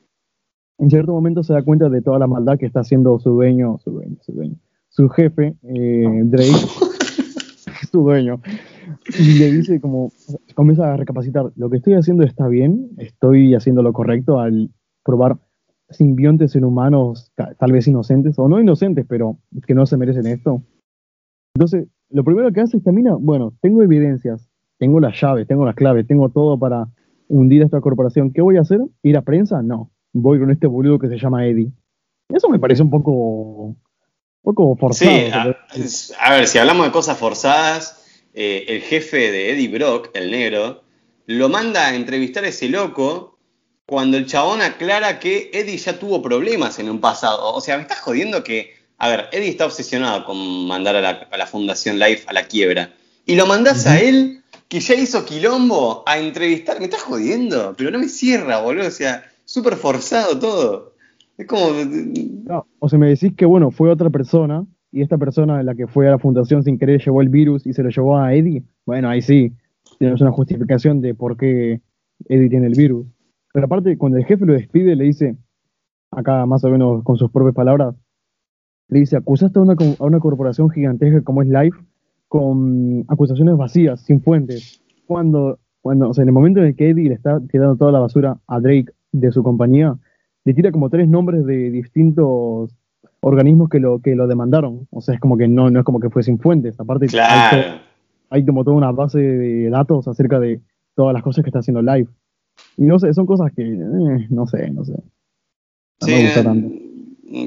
en 0.79 0.89
cierto 0.89 1.13
momento 1.13 1.43
se 1.43 1.53
da 1.53 1.61
cuenta 1.61 1.87
de 1.87 2.01
toda 2.01 2.19
la 2.19 2.27
maldad 2.27 2.57
que 2.57 2.65
está 2.65 2.81
haciendo 2.81 3.19
su 3.19 3.31
dueño, 3.31 3.79
su 3.83 3.91
dueño, 3.91 4.17
su 4.21 4.33
dueño, 4.33 4.55
su 4.89 5.07
jefe, 5.09 5.55
eh, 5.63 6.21
Drake, 6.25 6.51
su 7.91 8.01
dueño. 8.01 8.41
Y 9.17 9.39
le 9.39 9.51
dice 9.51 9.79
como, 9.79 10.11
comienza 10.55 10.93
a 10.93 10.97
recapacitar, 10.97 11.51
lo 11.55 11.69
que 11.69 11.77
estoy 11.77 11.93
haciendo 11.93 12.23
está 12.23 12.47
bien, 12.49 12.89
estoy 12.97 13.55
haciendo 13.55 13.81
lo 13.81 13.93
correcto 13.93 14.39
al 14.39 14.71
probar 15.03 15.37
simbiontes 15.89 16.55
en 16.55 16.65
humanos 16.65 17.31
tal 17.35 17.71
vez 17.71 17.87
inocentes, 17.87 18.37
o 18.37 18.47
no 18.47 18.59
inocentes, 18.59 19.05
pero 19.07 19.37
que 19.65 19.73
no 19.73 19.85
se 19.85 19.97
merecen 19.97 20.27
esto. 20.27 20.61
Entonces, 21.55 21.87
lo 22.09 22.23
primero 22.23 22.51
que 22.51 22.61
hace 22.61 22.77
esta 22.77 22.91
mina, 22.91 23.15
bueno, 23.19 23.53
tengo 23.61 23.83
evidencias, 23.83 24.49
tengo 24.77 24.99
las 24.99 25.19
llaves, 25.19 25.47
tengo 25.47 25.65
las 25.65 25.75
claves, 25.75 26.07
tengo 26.07 26.29
todo 26.29 26.57
para 26.57 26.87
hundir 27.27 27.61
a 27.61 27.65
esta 27.65 27.81
corporación. 27.81 28.31
¿Qué 28.31 28.41
voy 28.41 28.57
a 28.57 28.61
hacer? 28.61 28.79
¿Ir 29.03 29.17
a 29.17 29.21
prensa? 29.21 29.61
No. 29.61 29.91
Voy 30.13 30.39
con 30.39 30.51
este 30.51 30.67
boludo 30.67 30.99
que 30.99 31.07
se 31.07 31.17
llama 31.17 31.45
Eddie. 31.45 31.71
Eso 32.29 32.49
me 32.49 32.59
parece 32.59 32.83
un 32.83 32.89
poco, 32.89 33.11
un 33.11 33.77
poco 34.41 34.75
forzado. 34.75 35.11
Sí, 35.11 36.13
a, 36.19 36.31
ver, 36.31 36.47
si 36.47 36.57
hablamos 36.57 36.85
de 36.85 36.91
cosas 36.91 37.17
forzadas, 37.17 38.23
eh, 38.33 38.65
el 38.67 38.81
jefe 38.81 39.31
de 39.31 39.51
Eddie 39.51 39.69
Brock, 39.69 40.09
el 40.13 40.31
negro, 40.31 40.83
lo 41.25 41.49
manda 41.49 41.87
a 41.87 41.95
entrevistar 41.95 42.43
a 42.43 42.49
ese 42.49 42.69
loco 42.69 43.36
cuando 43.87 44.17
el 44.17 44.25
chabón 44.25 44.61
aclara 44.61 45.17
que 45.17 45.49
Eddie 45.53 45.77
ya 45.77 45.97
tuvo 45.97 46.21
problemas 46.21 46.77
en 46.77 46.89
un 46.89 46.99
pasado. 46.99 47.53
O 47.53 47.61
sea, 47.61 47.77
me 47.77 47.83
estás 47.83 48.01
jodiendo 48.01 48.43
que. 48.43 48.75
A 48.99 49.09
ver, 49.09 49.25
Eddie 49.31 49.49
está 49.49 49.65
obsesionado 49.65 50.25
con 50.25 50.67
mandar 50.67 50.95
a 50.95 51.01
la, 51.01 51.47
Fundación 51.47 51.97
Life 51.97 52.25
a 52.27 52.33
la 52.33 52.47
quiebra. 52.47 52.91
Y 53.25 53.35
lo 53.35 53.45
mandás 53.45 53.85
a 53.87 53.99
él, 53.99 54.41
que 54.67 54.79
ya 54.79 54.95
hizo 54.95 55.23
quilombo, 55.23 56.03
a 56.05 56.17
entrevistar. 56.19 56.79
Me 56.79 56.85
estás 56.85 57.03
jodiendo, 57.03 57.75
pero 57.77 57.91
no 57.91 57.99
me 57.99 58.09
cierra, 58.09 58.59
boludo. 58.59 58.87
O 58.87 58.91
sea, 58.91 59.23
súper 59.45 59.75
forzado 59.75 60.37
todo. 60.37 60.93
Es 61.37 61.47
como. 61.47 61.67
o 62.79 62.89
sea, 62.89 62.99
me 62.99 63.07
decís 63.07 63.33
que, 63.37 63.45
bueno, 63.45 63.71
fue 63.71 63.89
otra 63.89 64.09
persona, 64.09 64.65
y 64.91 65.01
esta 65.01 65.17
persona, 65.17 65.63
la 65.63 65.75
que 65.75 65.87
fue 65.87 66.07
a 66.09 66.11
la 66.11 66.19
fundación 66.19 66.63
sin 66.63 66.77
querer, 66.77 67.01
llevó 67.01 67.21
el 67.21 67.29
virus 67.29 67.65
y 67.65 67.73
se 67.73 67.83
lo 67.83 67.89
llevó 67.89 68.17
a 68.17 68.33
Eddie. 68.33 68.63
Bueno, 68.85 69.09
ahí 69.09 69.21
sí, 69.21 69.53
tienes 69.97 70.19
una 70.19 70.31
justificación 70.31 70.99
de 70.99 71.13
por 71.13 71.37
qué 71.37 71.79
Eddie 72.27 72.49
tiene 72.49 72.67
el 72.67 72.73
virus. 72.73 73.05
Pero 73.57 73.65
aparte, 73.65 73.97
cuando 73.97 74.19
el 74.19 74.25
jefe 74.25 74.45
lo 74.45 74.53
despide, 74.53 74.95
le 74.95 75.05
dice, 75.05 75.35
acá 76.11 76.45
más 76.45 76.63
o 76.63 76.69
menos 76.69 77.03
con 77.03 77.17
sus 77.17 77.31
propias 77.31 77.55
palabras, 77.55 77.95
le 78.87 78.99
dice, 78.99 79.17
acusaste 79.17 79.57
a 79.57 79.63
una, 79.63 79.73
a 79.73 80.03
una 80.03 80.19
corporación 80.19 80.69
gigantesca 80.69 81.23
como 81.23 81.41
es 81.41 81.49
Life 81.49 81.75
con 82.27 83.03
acusaciones 83.07 83.57
vacías, 83.57 83.99
sin 84.01 84.21
fuentes. 84.21 84.83
Cuando, 85.07 85.57
cuando, 85.81 86.07
o 86.07 86.13
sea, 86.13 86.21
en 86.21 86.27
el 86.27 86.33
momento 86.35 86.59
en 86.59 86.67
el 86.67 86.75
que 86.75 86.91
Eddie 86.91 87.09
le 87.09 87.15
está 87.15 87.39
tirando 87.49 87.75
toda 87.77 87.91
la 87.91 87.97
basura 87.97 88.37
a 88.45 88.59
Drake 88.59 88.91
de 89.11 89.31
su 89.31 89.41
compañía, 89.41 89.97
le 90.45 90.53
tira 90.53 90.71
como 90.71 90.91
tres 90.91 91.09
nombres 91.09 91.43
de 91.43 91.71
distintos 91.71 92.77
organismos 93.21 93.69
que 93.69 93.79
lo, 93.79 94.03
que 94.03 94.15
lo 94.15 94.27
demandaron. 94.27 94.87
O 94.91 95.01
sea, 95.01 95.15
es 95.15 95.19
como 95.19 95.35
que 95.35 95.47
no, 95.47 95.71
no 95.71 95.79
es 95.79 95.83
como 95.83 95.99
que 95.99 96.11
fue 96.11 96.21
sin 96.21 96.37
fuentes. 96.37 96.79
Aparte, 96.79 97.07
hay, 97.19 97.63
hay, 98.29 98.45
como 98.45 98.63
toda 98.63 98.77
una 98.77 98.91
base 98.91 99.17
de 99.17 99.71
datos 99.71 100.07
acerca 100.07 100.39
de 100.39 100.61
todas 100.93 101.11
las 101.11 101.23
cosas 101.23 101.43
que 101.43 101.49
está 101.49 101.57
haciendo 101.57 101.81
Life. 101.81 102.11
Y 102.77 102.83
no 102.83 102.99
sé, 102.99 103.13
son 103.13 103.25
cosas 103.25 103.51
que, 103.55 103.63
eh, 103.63 104.27
no 104.29 104.47
sé, 104.47 104.69
no 104.69 104.85
sé. 104.85 104.93
No 106.01 106.07
me 106.07 106.23
gusta 106.23 106.43
tanto. 106.43 106.69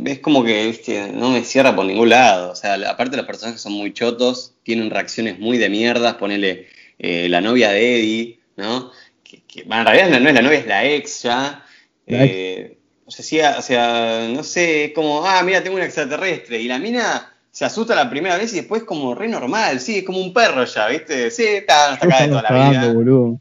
Es 0.04 0.18
como 0.18 0.44
que 0.44 1.10
no 1.14 1.30
me 1.30 1.42
cierra 1.42 1.74
por 1.74 1.86
ningún 1.86 2.10
lado. 2.10 2.52
O 2.52 2.54
sea, 2.54 2.74
aparte 2.90 3.16
los 3.16 3.26
personajes 3.26 3.60
son 3.60 3.72
muy 3.72 3.92
chotos, 3.92 4.54
tienen 4.62 4.90
reacciones 4.90 5.38
muy 5.38 5.56
de 5.56 5.70
mierda. 5.70 6.18
Ponele 6.18 6.66
eh, 6.98 7.28
la 7.28 7.40
novia 7.40 7.70
de 7.70 7.96
Eddie, 7.96 8.40
¿no? 8.56 8.90
que, 9.22 9.62
bueno, 9.64 9.82
en 9.82 9.86
realidad 9.86 10.20
no 10.20 10.28
es 10.28 10.34
la 10.34 10.42
novia, 10.42 10.58
es 10.58 10.66
la 10.66 10.84
ex 10.84 11.22
ya. 11.22 11.64
La 12.06 12.24
ex. 12.24 12.34
Eh, 12.34 12.76
o 13.06 13.10
sea, 13.10 13.24
sí, 13.24 13.40
o 13.40 13.62
sea, 13.62 14.28
no 14.28 14.44
sé, 14.44 14.84
es 14.84 14.92
como, 14.92 15.24
ah, 15.26 15.42
mira, 15.42 15.62
tengo 15.62 15.76
un 15.76 15.82
extraterrestre. 15.82 16.60
Y 16.60 16.68
la 16.68 16.78
mina 16.78 17.32
se 17.50 17.64
asusta 17.64 17.94
la 17.94 18.08
primera 18.08 18.36
vez 18.36 18.52
y 18.52 18.56
después 18.56 18.84
como 18.84 19.14
re 19.14 19.26
normal, 19.26 19.80
sí, 19.80 19.98
es 19.98 20.04
como 20.04 20.20
un 20.20 20.32
perro 20.32 20.64
ya, 20.64 20.86
¿viste? 20.88 21.30
Sí, 21.30 21.44
está, 21.44 21.94
está 21.94 22.06
acá 22.06 22.22
de 22.22 22.28
toda 22.28 22.42
la 22.42 22.70
vida. 22.70 22.92
boludo. 22.92 23.40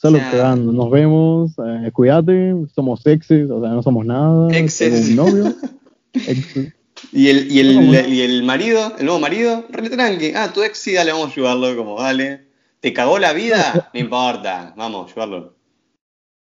Solo 0.00 0.18
O 0.18 0.20
sea- 0.20 0.30
cagando. 0.30 0.72
Nos 0.72 0.90
vemos, 0.90 1.56
eh, 1.58 1.90
cuídate, 1.92 2.54
somos 2.72 3.04
exes, 3.06 3.50
o 3.50 3.60
sea, 3.60 3.70
no 3.70 3.82
somos 3.82 4.06
nada. 4.06 4.48
Exes. 4.56 5.08
tengo 5.08 5.24
un 5.24 5.32
novio. 5.32 5.54
Exes. 6.14 6.72
Y 7.12 7.28
el, 7.28 7.50
y, 7.50 7.58
el, 7.60 8.12
y 8.12 8.20
el 8.22 8.42
marido, 8.44 8.80
el 8.98 9.04
nuevo 9.06 9.20
marido, 9.20 9.64
re 9.70 9.88
tranqui. 9.90 10.32
Ah, 10.34 10.50
tu 10.52 10.62
ex 10.62 10.78
sí, 10.78 10.92
dale, 10.94 11.12
vamos 11.12 11.28
a 11.28 11.32
ayudarlo, 11.32 11.76
como, 11.76 12.00
dale. 12.00 12.46
¿Te 12.80 12.92
cagó 12.92 13.18
la 13.18 13.32
vida? 13.32 13.90
No 13.94 14.00
importa, 14.00 14.72
vamos 14.76 15.08
a 15.08 15.12
ayudarlo. 15.12 15.54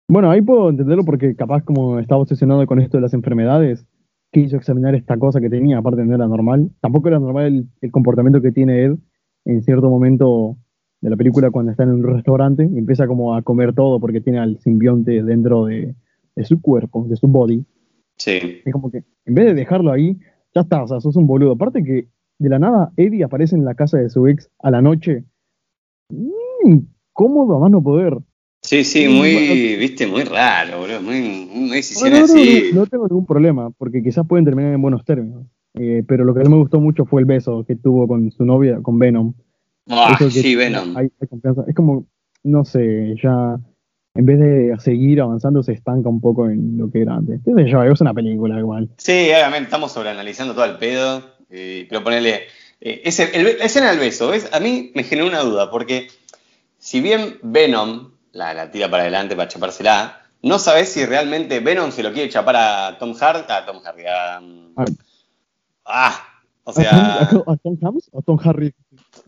Bueno, 0.09 0.31
ahí 0.31 0.41
puedo 0.43 0.69
entenderlo 0.71 1.05
porque 1.05 1.35
capaz 1.37 1.63
como 1.65 1.99
estaba 1.99 2.21
obsesionado 2.23 2.67
con 2.67 2.81
esto 2.81 2.97
de 2.99 3.03
las 3.03 3.15
enfermedades, 3.15 3.87
quiso 4.33 4.57
examinar 4.57 4.95
esta 4.95 5.19
cosa 5.19 5.41
que 5.41 5.49
tenía, 5.51 5.79
aparte 5.79 6.05
no 6.05 6.15
era 6.15 6.27
normal. 6.27 6.71
Tampoco 6.81 7.09
era 7.09 7.19
normal 7.19 7.47
el, 7.47 7.67
el 7.81 7.91
comportamiento 7.91 8.41
que 8.43 8.53
tiene 8.53 8.85
Ed 8.85 8.95
en 9.47 9.63
cierto 9.63 9.89
momento 9.91 10.57
de 11.05 11.11
la 11.11 11.17
película 11.17 11.51
cuando 11.51 11.71
está 11.71 11.83
en 11.83 11.91
un 11.91 12.03
restaurante 12.03 12.67
y 12.73 12.79
empieza 12.79 13.07
como 13.07 13.35
a 13.35 13.43
comer 13.43 13.75
todo 13.75 14.01
porque 14.01 14.23
tiene 14.23 14.39
al 14.39 14.59
simbionte 14.61 15.23
dentro 15.23 15.67
de, 15.67 15.95
de 16.35 16.45
su 16.47 16.63
cuerpo, 16.63 17.05
de 17.07 17.17
su 17.17 17.29
body. 17.29 17.63
Sí. 18.17 18.63
Es 18.65 18.73
como 18.73 18.91
que 18.91 19.05
en 19.27 19.35
vez 19.35 19.45
de 19.45 19.55
dejarlo 19.55 19.93
ahí, 19.93 20.19
ya 20.55 20.63
está, 20.63 20.83
o 20.83 20.89
sea, 20.89 21.01
sos 21.01 21.17
un 21.17 21.27
boludo. 21.27 21.53
Aparte 21.53 21.85
que 21.85 22.09
de 22.39 22.49
la 22.49 22.59
nada 22.59 22.91
Eddie 22.97 23.23
aparece 23.23 23.55
en 23.55 23.67
la 23.67 23.75
casa 23.75 23.99
de 23.99 24.09
su 24.09 24.27
ex 24.27 24.49
a 24.61 24.71
la 24.71 24.81
noche. 24.81 25.25
Mm, 26.09 26.79
cómodo 27.13 27.57
a 27.57 27.61
más 27.61 27.71
no 27.71 27.83
poder. 27.83 28.17
Sí, 28.63 28.83
sí, 28.83 29.07
muy, 29.07 29.35
bueno. 29.35 29.81
viste, 29.81 30.07
muy 30.07 30.23
raro, 30.23 30.79
boludo. 30.79 31.03
Muy, 31.03 31.21
muy 31.53 31.69
No, 31.69 31.75
decisiones 31.75 32.21
no, 32.31 32.35
no, 32.35 32.41
así. 32.41 32.63
no, 32.73 32.81
no 32.81 32.87
tengo 32.87 33.07
ningún 33.09 33.27
problema, 33.27 33.71
porque 33.77 34.03
quizás 34.03 34.27
pueden 34.27 34.47
terminar 34.47 34.73
en 34.73 34.81
buenos 34.81 35.05
términos. 35.05 35.45
Eh, 35.75 36.03
pero 36.09 36.25
lo 36.25 36.33
que 36.33 36.45
no 36.45 36.49
me 36.49 36.57
gustó 36.57 36.81
mucho 36.81 37.05
fue 37.05 37.21
el 37.21 37.27
beso 37.27 37.63
que 37.67 37.77
tuvo 37.77 38.09
con 38.09 38.31
su 38.31 38.47
novia, 38.47 38.81
con 38.81 38.99
Venom. 38.99 39.35
Ah, 39.88 40.17
sí, 40.31 40.55
Venom. 40.57 40.97
Hay, 40.97 41.09
hay 41.21 41.29
confianza. 41.29 41.64
Es 41.69 41.75
como, 41.75 42.07
no 42.43 42.64
sé, 42.64 43.14
ya 43.23 43.59
en 44.14 44.26
vez 44.26 44.38
de 44.38 44.75
seguir 44.79 45.21
avanzando 45.21 45.62
se 45.62 45.73
estanca 45.73 46.09
un 46.09 46.21
poco 46.21 46.49
en 46.49 46.79
lo 46.79 46.91
que 46.91 47.03
era 47.03 47.14
antes. 47.17 47.41
Qué 47.45 47.53
sé 47.55 47.69
yo, 47.69 47.83
es 47.83 48.00
una 48.00 48.14
película 48.14 48.59
igual. 48.59 48.88
Sí, 48.97 49.12
obviamente 49.31 49.64
estamos 49.64 49.93
sobreanalizando 49.93 50.55
todo 50.55 50.64
el 50.64 50.76
pedo, 50.79 51.23
eh, 51.50 51.87
pero 51.88 52.03
ponerle... 52.05 52.43
ese, 52.81 53.31
el- 53.38 53.59
la 53.59 53.64
escena 53.64 53.91
del 53.91 53.99
beso, 53.99 54.29
¿ves? 54.29 54.49
A 54.53 54.61
mí 54.61 54.93
me 54.95 55.03
generó 55.05 55.29
una 55.29 55.41
duda, 55.41 55.71
porque 55.71 56.09
si 56.79 57.00
bien 57.00 57.38
Venom 57.43 58.12
la, 58.33 58.55
la 58.55 58.71
tira 58.71 58.88
para 58.91 59.03
adelante 59.03 59.37
para 59.37 59.49
chapársela, 59.49 60.21
no 60.43 60.59
sabes 60.59 60.91
si 60.91 61.05
realmente 61.07 61.61
Venom 61.61 61.91
se 61.91 62.03
lo 62.03 62.12
quiere 62.12 62.29
chapar 62.31 62.57
a 62.57 62.99
Tom 62.99 63.14
Hardy, 63.14 63.45
a 63.49 63.64
Tom 63.67 63.79
Hardy, 63.83 64.03
a... 64.07 64.38
Ah. 64.76 64.85
Ah, 65.87 66.14
o 66.64 66.71
¿A 66.71 66.75
Tom- 66.75 66.83
sea, 66.83 67.21
¿A, 67.21 67.29
Tom, 67.29 67.43
a 67.47 67.57
Tom 67.57 67.79
Hanks 67.83 68.09
o 68.12 68.23
Tom 68.23 68.38
Harry? 68.45 68.73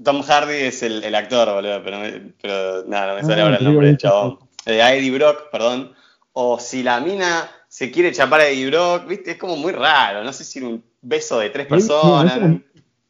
Tom 0.03 0.23
Hardy 0.23 0.55
es 0.55 0.83
el, 0.83 1.03
el 1.05 1.15
actor, 1.15 1.53
boludo, 1.55 1.83
pero, 1.83 1.99
me- 2.01 2.33
pero 2.41 2.85
nada, 2.87 3.09
no 3.09 3.15
me 3.17 3.23
sale 3.25 3.41
Ah, 3.41 3.45
ahora 3.45 3.57
el 3.57 3.65
nombre 3.65 3.87
del 3.89 3.97
chabón. 3.97 4.39
Eh, 4.67 4.83
a 4.83 4.95
Eddie 4.95 5.11
Brock, 5.13 5.51
perdón. 5.51 5.93
O 6.33 6.59
si 6.59 6.83
la 6.83 7.01
mina 7.01 7.49
se 7.69 7.91
quiere 7.91 8.13
chapar 8.13 8.41
a 8.43 8.49
Eddie 8.49 8.67
Brock, 8.71 9.07
viste, 9.09 9.33
es 9.33 9.37
como 9.39 9.57
muy 9.57 9.73
raro. 9.73 10.23
No 10.25 10.33
sé 10.33 10.45
si 10.45 10.61
un 10.61 10.83
beso 11.03 11.39
de 11.39 11.51
tres 11.51 11.67
personas. 11.67 12.23
en 12.25 12.29
ese 12.29 12.41
momento- 12.41 12.67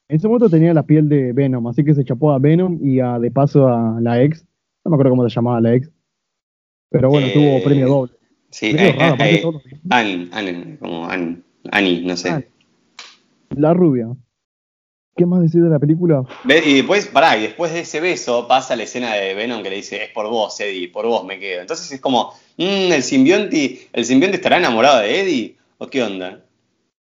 En 0.09 0.17
ese 0.17 0.29
momento 0.29 0.49
tenía 0.51 0.73
la 0.73 0.85
piel 0.85 1.09
de 1.09 1.33
Venom, 1.33 1.67
así 1.67 1.83
que 1.85 1.93
se 1.95 2.05
chapó 2.05 2.31
a 2.33 2.39
Venom 2.39 2.79
y 2.81 3.01
a, 3.01 3.19
de 3.19 3.31
paso 3.33 3.67
a 3.69 3.99
la 4.01 4.23
ex. 4.23 4.45
No 4.85 4.91
me 4.91 4.95
acuerdo 4.95 5.11
cómo 5.11 5.29
se 5.29 5.35
llamaba 5.35 5.61
la 5.61 5.75
ex. 5.75 5.91
Pero 6.91 7.09
bueno, 7.11 7.27
Eh, 7.27 7.33
tuvo 7.35 7.65
premio 7.65 7.89
doble. 7.89 8.13
Sí, 8.51 8.71
eh, 8.79 8.95
raro, 8.97 9.01
eh, 9.01 9.15
aparte 9.15 9.35
eh, 9.35 9.39
todos 9.43 9.55
los- 9.55 9.65
Ann, 9.91 10.29
Ann, 10.33 10.77
como 10.79 11.09
Ann, 11.09 11.43
Annie, 11.73 12.03
no 12.05 12.17
sé. 12.17 12.49
La 13.51 13.75
rubia. 13.75 14.07
¿Qué 15.17 15.25
más 15.25 15.41
decir 15.41 15.63
de 15.63 15.71
la 15.71 15.79
película? 15.79 16.23
Y 16.45 16.75
después, 16.77 17.07
pará, 17.07 17.39
y 17.39 17.43
después 17.43 17.73
de 17.73 17.81
ese 17.81 18.01
beso 18.01 18.47
pasa 18.47 18.77
la 18.77 18.83
escena 18.83 19.15
de 19.15 19.35
Venom 19.35 19.63
que 19.63 19.71
le 19.71 19.77
dice, 19.77 20.05
es 20.05 20.11
por 20.11 20.29
vos, 20.29 20.61
Eddie, 20.61 20.89
por 20.93 21.07
vos 21.07 21.25
me 21.25 21.39
quedo. 21.39 21.63
Entonces 21.63 21.91
es 21.91 22.01
como, 22.03 22.33
mm, 22.59 22.93
el 22.93 23.03
simbionte, 23.03 23.89
¿el 23.95 24.05
simbionte 24.05 24.37
estará 24.37 24.59
enamorado 24.59 24.99
de 25.01 25.21
Eddie? 25.23 25.57
¿O 25.79 25.87
qué 25.87 26.03
onda? 26.03 26.45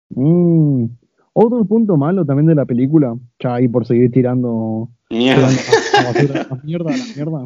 Mm, 0.09 0.85
Otro 1.33 1.63
punto 1.63 1.95
malo 1.95 2.25
también 2.25 2.47
de 2.47 2.55
la 2.55 2.65
película, 2.65 3.15
ya 3.39 3.55
ahí 3.55 3.69
por 3.69 3.85
seguir 3.85 4.11
tirando, 4.11 4.89
Mierda. 5.09 5.47
tirando 5.47 5.97
a, 5.97 6.01
a 6.01 6.13
basura, 6.13 6.47
a 6.49 6.55
mierda, 6.65 6.91
la 6.91 7.05
mierda. 7.15 7.45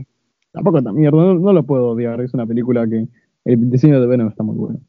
Tampoco 0.52 0.82
tan 0.82 0.96
mierda, 0.96 1.18
no, 1.18 1.36
no 1.36 1.54
lo 1.54 1.64
puedo 1.64 1.90
odiar, 1.92 2.22
es 2.22 2.34
una 2.34 2.48
película 2.48 2.88
que 2.88 3.08
el 3.46 3.70
diseño 3.70 4.02
de 4.02 4.08
Venom 4.08 4.30
está 4.30 4.42
muy 4.42 4.56
bueno. 4.56 4.80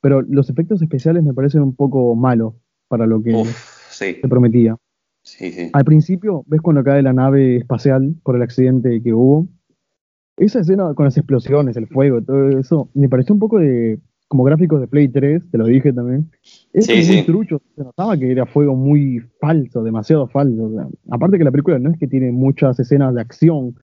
Pero 0.00 0.22
los 0.22 0.48
efectos 0.48 0.80
especiales 0.80 1.22
me 1.22 1.34
parecen 1.34 1.60
un 1.60 1.74
poco 1.74 2.14
malos 2.14 2.54
para 2.88 3.04
lo 3.06 3.22
que 3.22 3.34
Uf, 3.34 3.90
sí, 3.90 4.16
se 4.20 4.28
prometía. 4.28 4.76
Sí, 5.26 5.52
sí. 5.52 5.70
Al 5.72 5.84
principio, 5.84 6.44
¿ves 6.46 6.60
cuando 6.60 6.82
cae 6.82 7.02
la 7.02 7.12
nave 7.12 7.56
espacial 7.56 8.14
por 8.22 8.36
el 8.36 8.42
accidente 8.42 9.02
que 9.02 9.12
hubo? 9.12 9.46
Esa 10.38 10.60
escena 10.60 10.94
con 10.94 11.04
las 11.04 11.16
explosiones, 11.16 11.76
el 11.76 11.86
fuego, 11.86 12.22
todo 12.22 12.48
eso, 12.58 12.90
me 12.94 13.08
pareció 13.08 13.34
un 13.34 13.40
poco 13.40 13.58
de 13.58 13.98
como 14.28 14.44
gráficos 14.44 14.80
de 14.80 14.88
Play 14.88 15.08
3, 15.08 15.50
te 15.50 15.58
lo 15.58 15.66
dije 15.66 15.92
también. 15.92 16.30
Es 16.72 16.86
Sí, 16.86 17.12
muy 17.12 17.22
trucho, 17.24 17.62
se 17.74 17.82
notaba 17.82 18.16
que 18.16 18.30
era 18.30 18.44
fuego 18.44 18.74
muy 18.74 19.20
falso, 19.40 19.82
demasiado 19.82 20.26
falso. 20.28 20.64
o 20.64 20.70
sea, 20.72 20.88
aparte 21.10 21.38
que 21.38 21.44
la 21.44 21.52
película 21.52 21.78
no 21.78 21.90
es 21.90 21.98
que 21.98 22.08
tiene 22.08 22.32
muchas 22.32 22.78
escenas 22.80 23.14
de 23.14 23.20
acción 23.20 23.76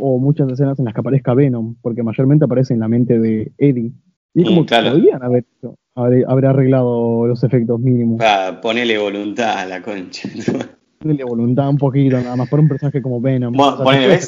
o 0.00 0.18
muchas 0.18 0.50
escenas 0.50 0.78
en 0.78 0.84
las 0.84 0.94
que 0.94 1.00
aparezca 1.00 1.34
Venom, 1.34 1.76
porque 1.80 2.02
mayormente 2.02 2.44
aparece 2.44 2.74
en 2.74 2.80
la 2.80 2.88
mente 2.88 3.18
de 3.18 3.52
Eddie. 3.58 3.92
Y 4.34 4.42
Mm, 4.42 4.44
como 4.44 4.60
que 4.62 4.66
claro. 4.68 4.90
podían 4.92 5.22
haber, 5.22 5.44
hecho- 5.58 5.74
haber, 5.94 6.24
haber 6.28 6.46
arreglado 6.46 7.26
los 7.26 7.42
efectos 7.44 7.80
mínimos. 7.80 8.20
Ah, 8.22 8.58
ponele 8.60 8.98
voluntad 8.98 9.58
a 9.58 9.66
la 9.66 9.82
concha. 9.82 10.28
Darle 11.00 11.24
voluntad 11.24 11.68
un 11.68 11.78
poquito, 11.78 12.16
nada 12.20 12.36
más, 12.36 12.48
para 12.48 12.62
un 12.62 12.68
personaje 12.68 13.00
como 13.00 13.20
Venom. 13.20 13.52
Bueno, 13.52 13.72
O 13.72 13.76
sea, 13.76 13.84
ponele, 13.84 14.20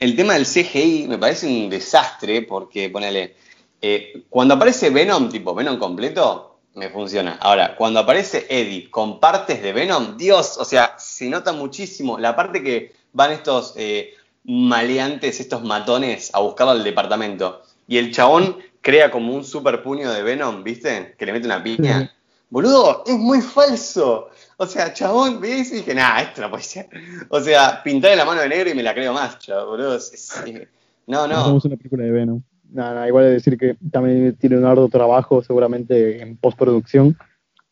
el 0.00 0.16
tema 0.16 0.34
del 0.34 0.44
CGI 0.46 1.06
me 1.08 1.18
parece 1.18 1.46
un 1.46 1.70
desastre 1.70 2.42
porque, 2.42 2.88
ponele, 2.90 3.34
eh, 3.80 4.24
cuando 4.28 4.54
aparece 4.54 4.90
Venom, 4.90 5.28
tipo 5.28 5.54
Venom 5.54 5.78
completo, 5.78 6.58
me 6.74 6.88
funciona. 6.88 7.38
Ahora, 7.40 7.76
cuando 7.76 8.00
aparece 8.00 8.46
Eddie 8.48 8.90
con 8.90 9.20
partes 9.20 9.62
de 9.62 9.72
Venom, 9.72 10.16
Dios, 10.16 10.56
o 10.58 10.64
sea, 10.64 10.94
se 10.98 11.28
nota 11.28 11.52
muchísimo 11.52 12.18
la 12.18 12.34
parte 12.34 12.62
que 12.62 12.92
van 13.12 13.32
estos 13.32 13.74
eh, 13.76 14.14
maleantes, 14.44 15.38
estos 15.40 15.62
matones 15.64 16.30
a 16.34 16.40
buscarlo 16.40 16.72
al 16.72 16.82
departamento. 16.84 17.62
Y 17.86 17.98
el 17.98 18.10
chabón 18.12 18.56
crea 18.80 19.10
como 19.10 19.34
un 19.34 19.44
super 19.44 19.82
puño 19.82 20.10
de 20.12 20.22
Venom, 20.22 20.62
¿viste? 20.64 21.14
Que 21.18 21.26
le 21.26 21.32
mete 21.32 21.46
una 21.46 21.62
piña. 21.62 22.00
Sí. 22.00 22.08
Boludo, 22.50 23.04
es 23.06 23.14
muy 23.16 23.40
falso. 23.42 24.28
O 24.56 24.66
sea, 24.66 24.92
chabón, 24.94 25.40
vi 25.40 25.50
eso 25.50 25.74
y 25.74 25.78
dije, 25.78 25.94
nah, 25.94 26.20
esto 26.20 26.40
no 26.40 26.50
puede 26.50 26.62
ser. 26.62 26.88
O 27.28 27.40
sea, 27.40 27.82
pintarle 27.82 28.16
la 28.16 28.24
mano 28.24 28.40
de 28.40 28.48
negro 28.48 28.70
y 28.70 28.74
me 28.74 28.82
la 28.82 28.94
creo 28.94 29.12
más, 29.12 29.38
chabón, 29.38 29.66
boludo. 29.70 29.96
Es- 29.96 30.12
es- 30.12 30.68
no, 31.06 31.26
No 31.26 31.34
no. 31.36 31.44
somos 31.44 31.64
una 31.66 31.76
película 31.76 32.04
de 32.04 32.10
Venom. 32.10 32.42
Nada, 32.70 32.94
nada, 32.94 33.08
igual 33.08 33.24
es 33.26 33.32
decir 33.32 33.56
que 33.58 33.76
también 33.90 34.36
tiene 34.36 34.58
un 34.58 34.64
arduo 34.66 34.88
trabajo 34.88 35.42
seguramente 35.42 36.20
en 36.20 36.36
postproducción, 36.36 37.16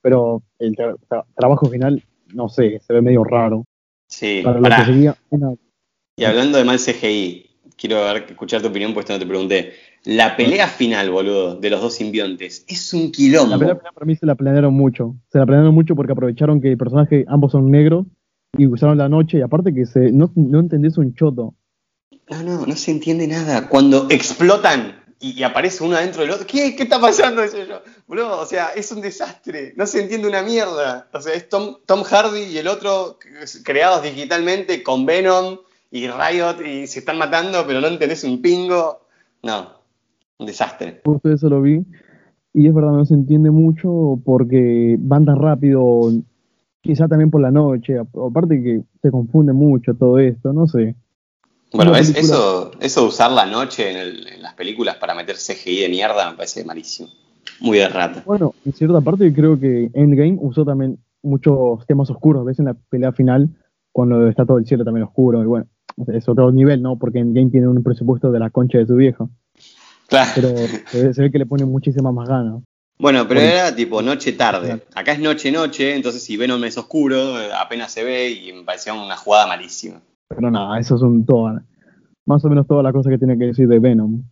pero 0.01 0.43
el 0.59 0.75
tra- 0.75 0.97
tra- 1.09 1.25
trabajo 1.37 1.67
final, 1.67 2.03
no 2.33 2.49
sé, 2.49 2.81
se 2.87 2.93
ve 2.95 3.03
medio 3.03 3.23
raro. 3.25 3.65
Sí, 4.09 4.41
Para 4.43 4.59
lo 4.61 4.69
que 4.69 4.85
sería 4.85 5.17
una... 5.31 5.53
Y 6.17 6.25
hablando 6.25 6.57
de 6.57 6.65
mal 6.65 6.79
CGI, 6.79 7.51
quiero 7.77 8.05
ver- 8.05 8.25
escuchar 8.31 8.63
tu 8.63 8.69
opinión, 8.69 8.95
pues 8.95 9.07
no 9.11 9.19
te 9.19 9.27
pregunté. 9.27 9.75
La 10.07 10.37
pelea 10.37 10.69
final, 10.69 11.11
boludo, 11.11 11.57
de 11.57 11.69
los 11.69 11.81
dos 11.81 11.95
simbiontes, 11.95 12.65
es 12.69 12.95
un 12.95 13.11
quilombo. 13.11 13.51
La 13.51 13.59
pelea 13.59 13.75
final 13.75 13.93
para 13.93 14.07
mí 14.07 14.15
se 14.15 14.25
la 14.25 14.37
planearon 14.37 14.73
mucho. 14.73 15.17
Se 15.33 15.39
la 15.39 15.47
planearon 15.47 15.75
mucho 15.75 15.97
porque 15.97 16.13
aprovecharon 16.13 16.61
que 16.61 16.71
el 16.71 16.79
personaje, 16.79 17.25
ambos 17.27 17.51
son 17.51 17.73
negros, 17.73 18.07
y 18.57 18.69
usaron 18.69 18.99
la 18.99 19.09
noche, 19.09 19.39
y 19.39 19.41
aparte 19.41 19.75
que 19.75 19.85
se 19.85 20.13
no, 20.13 20.31
no 20.37 20.61
entendés 20.61 20.97
un 20.97 21.13
choto. 21.17 21.55
No, 22.31 22.43
no, 22.45 22.67
no 22.67 22.77
se 22.77 22.93
entiende 22.93 23.27
nada. 23.27 23.69
Cuando 23.69 24.07
explotan 24.09 25.03
y, 25.19 25.41
y 25.41 25.43
aparece 25.43 25.83
uno 25.83 25.97
adentro 25.97 26.23
del 26.23 26.31
otro, 26.31 26.47
¿qué, 26.47 26.77
qué 26.77 26.85
está 26.85 27.01
pasando? 27.01 27.43
Decía 27.43 27.67
yo. 27.67 27.83
Boludo, 28.07 28.39
o 28.39 28.47
sea, 28.47 28.69
es 28.77 28.93
un 28.93 29.01
desastre. 29.01 29.75
No 29.77 29.89
se 29.89 30.03
entiende 30.03 30.29
una 30.29 30.45
mierda. 30.45 31.09
O 31.13 31.21
sea, 31.21 31.35
es 31.35 31.49
Tom, 31.49 31.79
Tom 31.85 32.05
Hardy 32.05 32.45
y 32.45 32.59
el 32.59 32.69
otro 32.69 33.19
creados 33.65 34.05
digitalmente 34.05 34.85
con 34.85 35.05
Venom 35.05 35.59
y 35.91 36.07
Riot 36.07 36.65
y 36.65 36.87
se 36.87 37.01
están 37.01 37.19
matando, 37.19 37.67
pero 37.67 37.81
no 37.81 37.89
entendés 37.89 38.23
un 38.23 38.41
pingo. 38.41 39.01
No, 39.43 39.76
un 40.39 40.47
desastre. 40.47 41.01
Justo 41.05 41.31
eso 41.33 41.49
lo 41.49 41.63
vi. 41.63 41.85
Y 42.53 42.67
es 42.67 42.75
verdad, 42.75 42.93
no 42.93 43.05
se 43.05 43.15
entiende 43.15 43.51
mucho 43.51 44.19
porque 44.25 44.97
van 44.99 45.25
tan 45.27 45.37
rápido, 45.39 46.11
quizá 46.81 47.07
también 47.09 47.31
por 47.31 47.41
la 47.43 47.51
noche. 47.51 47.99
Aparte 47.99 48.63
que 48.63 48.83
se 49.03 49.11
confunde 49.11 49.53
mucho 49.53 49.95
todo 49.95 50.19
esto, 50.19 50.53
no 50.53 50.67
sé. 50.67 50.95
Bueno, 51.75 51.95
Eso, 51.95 52.71
eso 52.81 53.01
de 53.03 53.07
usar 53.09 53.33
la 53.33 53.45
noche 53.45 53.91
en, 53.91 53.97
el- 53.99 54.29
en 54.29 54.43
las 54.43 54.55
películas 54.55 54.97
para 54.97 55.15
meter 55.15 55.37
CGI 55.37 55.83
de 55.83 55.89
mierda 55.91 56.31
me 56.31 56.37
parece 56.37 56.65
malísimo. 56.65 57.09
Muy 57.61 57.79
de 57.79 57.89
rata. 57.89 58.23
Bueno, 58.25 58.55
en 58.65 58.73
cierta 58.73 59.01
parte 59.01 59.33
creo 59.35 59.59
que 59.59 59.91
Endgame 59.93 60.39
usó 60.41 60.65
también 60.65 60.99
muchos 61.23 61.85
temas 61.87 62.09
oscuros. 62.11 62.45
Ves 62.45 62.59
en 62.59 62.67
la 62.67 62.75
pelea 62.89 63.13
final, 63.13 63.51
cuando 63.93 64.27
está 64.29 64.47
todo 64.47 64.59
el 64.59 64.67
cielo 64.67 64.85
también 64.85 65.05
oscuro. 65.05 65.43
Y 65.43 65.47
bueno, 65.47 65.67
es 66.07 66.29
otro 66.29 66.51
nivel, 66.53 66.81
¿no? 66.81 66.97
Porque 66.97 67.19
Endgame 67.19 67.51
tiene 67.51 67.69
un 67.69 67.83
presupuesto 67.83 68.31
de 68.31 68.39
la 68.39 68.49
concha 68.51 68.79
de 68.79 68.87
su 68.87 68.95
vieja. 68.95 69.29
Claro. 70.09 70.31
Pero 70.93 71.15
se, 71.15 71.23
ve 71.23 71.31
que 71.31 71.39
le 71.39 71.47
pone 71.47 71.65
muchísimas 71.65 72.13
más 72.13 72.29
ganas. 72.29 72.63
Bueno, 72.99 73.27
pero 73.29 73.41
era 73.41 73.75
tipo 73.75 74.01
noche-tarde. 74.01 74.83
Acá 74.95 75.13
es 75.13 75.19
noche-noche, 75.19 75.95
entonces 75.95 76.23
si 76.23 76.37
Venom 76.37 76.65
es 76.65 76.79
oscuro, 76.79 77.35
apenas 77.59 77.93
se 77.93 78.05
ve 78.05 78.31
y 78.31 78.53
me 78.53 78.65
parecía 78.65 78.95
una 78.95 79.17
jugada 79.17 79.47
malísima. 79.47 80.01
Pero 80.29 80.51
nada, 80.51 80.79
eso 80.81 80.97
son 80.97 81.25
todas, 81.27 81.63
más 82.25 82.45
o 82.45 82.49
menos 82.49 82.67
todas 82.67 82.83
las 82.83 82.93
cosas 82.93 83.11
que 83.11 83.19
tiene 83.19 83.39
que 83.39 83.47
decir 83.47 83.69
de 83.69 83.79
Venom. 83.79 84.23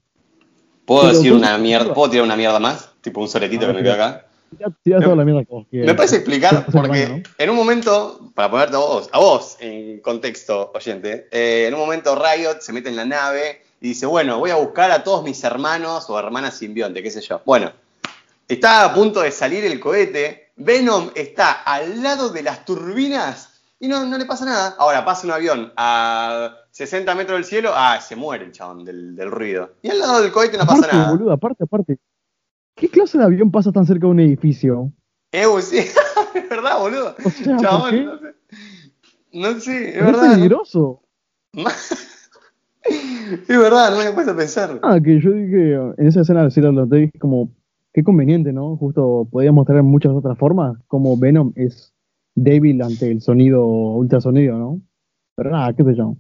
¿Puedo 0.86 1.02
Pero, 1.02 1.12
decir 1.14 1.32
¿cómo- 1.32 1.42
una 1.42 1.58
mierda? 1.58 1.92
¿Puedo 1.94 2.10
tirar 2.10 2.24
una 2.24 2.36
mierda 2.36 2.58
más? 2.58 2.90
Tipo 3.00 3.20
un 3.20 3.28
soletito 3.28 3.66
que 3.66 3.72
me 3.72 3.82
quedo 3.82 3.94
acá. 3.94 4.26
Ya, 4.58 4.66
ya 4.84 5.00
toda 5.00 5.16
la 5.16 5.24
mierda 5.24 5.44
que 5.44 5.52
vos 5.52 5.66
quieras. 5.68 5.88
Me 5.88 5.94
parece 5.94 6.16
explicar, 6.16 6.66
porque 6.70 7.22
en 7.38 7.50
un 7.50 7.56
momento, 7.56 8.30
para 8.34 8.50
ponerte 8.50 8.76
a 8.76 8.78
vos, 8.78 9.08
a 9.12 9.18
vos 9.18 9.56
en 9.60 10.00
contexto, 10.00 10.70
oyente, 10.74 11.28
eh, 11.32 11.66
en 11.68 11.74
un 11.74 11.80
momento 11.80 12.14
Riot 12.14 12.60
se 12.60 12.72
mete 12.72 12.88
en 12.88 12.96
la 12.96 13.04
nave 13.04 13.62
y 13.84 13.88
dice, 13.88 14.06
bueno, 14.06 14.38
voy 14.38 14.48
a 14.48 14.56
buscar 14.56 14.90
a 14.90 15.04
todos 15.04 15.22
mis 15.22 15.44
hermanos 15.44 16.08
o 16.08 16.18
hermanas 16.18 16.56
simbionte, 16.56 17.02
qué 17.02 17.10
sé 17.10 17.20
yo. 17.20 17.42
Bueno, 17.44 17.70
está 18.48 18.82
a 18.82 18.94
punto 18.94 19.20
de 19.20 19.30
salir 19.30 19.62
el 19.66 19.78
cohete, 19.78 20.52
Venom 20.56 21.10
está 21.14 21.52
al 21.52 22.02
lado 22.02 22.30
de 22.30 22.42
las 22.42 22.64
turbinas 22.64 23.60
y 23.78 23.86
no, 23.88 24.06
no 24.06 24.16
le 24.16 24.24
pasa 24.24 24.46
nada. 24.46 24.74
Ahora 24.78 25.04
pasa 25.04 25.26
un 25.26 25.34
avión 25.34 25.70
a 25.76 26.56
60 26.70 27.14
metros 27.14 27.36
del 27.36 27.44
cielo, 27.44 27.72
ah, 27.74 28.00
se 28.00 28.16
muere 28.16 28.46
el 28.46 28.52
chabón 28.52 28.86
del, 28.86 29.14
del 29.14 29.30
ruido. 29.30 29.74
Y 29.82 29.90
al 29.90 29.98
lado 29.98 30.22
del 30.22 30.32
cohete 30.32 30.56
no 30.56 30.64
pasa 30.64 30.78
aparte, 30.78 30.96
nada. 30.96 31.10
boludo, 31.10 31.32
aparte, 31.32 31.64
aparte. 31.64 31.98
¿Qué 32.74 32.88
clase 32.88 33.18
de 33.18 33.24
avión 33.24 33.50
pasa 33.50 33.70
tan 33.70 33.84
cerca 33.84 34.06
de 34.06 34.12
un 34.12 34.20
edificio? 34.20 34.90
Eh, 35.30 35.44
sí, 35.60 35.76
es 36.34 36.48
verdad, 36.48 36.78
boludo. 36.78 37.14
O 37.22 37.28
sea, 37.28 37.54
¿por 37.54 37.62
Chabón, 37.62 38.04
no 38.06 38.18
sé. 38.18 38.34
No 39.34 39.60
sé, 39.60 39.88
es 39.90 39.96
Es 39.96 40.04
verdad. 40.06 40.22
¿no? 40.22 40.34
peligroso. 40.36 41.02
Es 43.48 43.58
verdad, 43.58 43.90
no 43.90 43.98
me 43.98 44.08
he 44.08 44.12
puesto 44.12 44.32
a 44.32 44.36
pensar. 44.36 44.78
Ah, 44.82 44.98
que 45.02 45.20
yo 45.20 45.30
dije 45.30 45.74
en 45.74 46.06
esa 46.06 46.20
escena 46.22 46.44
de 46.44 46.50
Cyril 46.50 46.74
Lotay, 46.74 47.10
como, 47.18 47.50
qué 47.92 48.02
conveniente, 48.02 48.52
¿no? 48.52 48.76
Justo 48.76 49.26
podía 49.30 49.52
mostrar 49.52 49.78
en 49.78 49.86
muchas 49.86 50.12
otras 50.12 50.36
formas 50.38 50.76
como 50.88 51.16
Venom 51.16 51.52
es 51.56 51.92
débil 52.34 52.82
ante 52.82 53.10
el 53.10 53.20
sonido 53.20 53.64
ultrasonido, 53.66 54.58
¿no? 54.58 54.80
Pero 55.36 55.50
nada, 55.50 55.72
qué 55.74 55.84
sé 55.84 55.94
yo. 55.94 56.16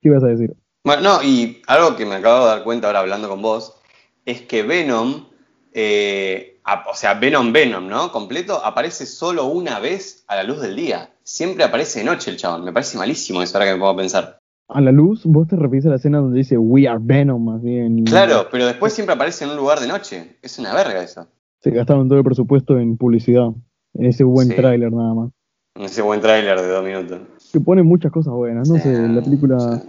¿Qué 0.00 0.08
ibas 0.08 0.22
a 0.22 0.28
decir? 0.28 0.54
Bueno, 0.84 1.02
no, 1.02 1.22
y 1.22 1.60
algo 1.66 1.96
que 1.96 2.06
me 2.06 2.14
acabo 2.16 2.44
de 2.44 2.50
dar 2.50 2.64
cuenta 2.64 2.86
ahora 2.86 3.00
hablando 3.00 3.28
con 3.28 3.42
vos, 3.42 3.76
es 4.24 4.42
que 4.42 4.62
Venom, 4.62 5.26
eh, 5.72 6.58
a- 6.64 6.84
o 6.90 6.94
sea, 6.94 7.14
Venom 7.14 7.52
Venom, 7.52 7.86
¿no? 7.86 8.10
Completo, 8.12 8.64
aparece 8.64 9.04
solo 9.06 9.46
una 9.46 9.78
vez 9.78 10.24
a 10.26 10.36
la 10.36 10.42
luz 10.42 10.60
del 10.60 10.76
día. 10.76 11.10
Siempre 11.22 11.64
aparece 11.64 12.00
de 12.00 12.06
noche 12.06 12.30
el 12.30 12.36
chabón. 12.38 12.64
Me 12.64 12.72
parece 12.72 12.96
malísimo 12.98 13.42
eso 13.42 13.56
ahora 13.56 13.66
que 13.66 13.74
me 13.74 13.78
pongo 13.78 13.92
a 13.92 13.96
pensar. 13.96 14.39
A 14.72 14.80
la 14.80 14.92
luz, 14.92 15.22
vos 15.24 15.48
te 15.48 15.56
refieres 15.56 15.86
a 15.86 15.88
la 15.90 15.96
escena 15.96 16.18
donde 16.18 16.38
dice 16.38 16.56
We 16.56 16.86
are 16.86 17.00
Venom, 17.02 17.48
así 17.56 17.76
en... 17.76 18.04
Claro, 18.04 18.46
pero 18.52 18.66
después 18.66 18.92
siempre 18.92 19.14
aparece 19.14 19.44
en 19.44 19.50
un 19.50 19.56
lugar 19.56 19.80
de 19.80 19.88
noche. 19.88 20.36
Es 20.42 20.58
una 20.60 20.72
verga 20.74 21.02
eso. 21.02 21.26
Se 21.60 21.70
gastaron 21.70 22.08
todo 22.08 22.18
el 22.18 22.24
presupuesto 22.24 22.78
en 22.78 22.96
publicidad, 22.96 23.48
en 23.94 24.06
ese 24.06 24.22
buen 24.24 24.48
Sí. 24.48 24.54
tráiler 24.54 24.92
nada 24.92 25.12
más. 25.14 25.30
Ese 25.74 26.02
buen 26.02 26.20
tráiler 26.20 26.60
de 26.60 26.68
dos 26.68 26.84
minutos. 26.84 27.18
Que 27.52 27.60
pone 27.60 27.82
muchas 27.82 28.12
cosas 28.12 28.32
buenas, 28.32 28.68
no 28.68 28.76
Sí, 28.76 28.82
sé, 28.82 29.08
la 29.08 29.22
película... 29.22 29.78
sí. 29.82 29.88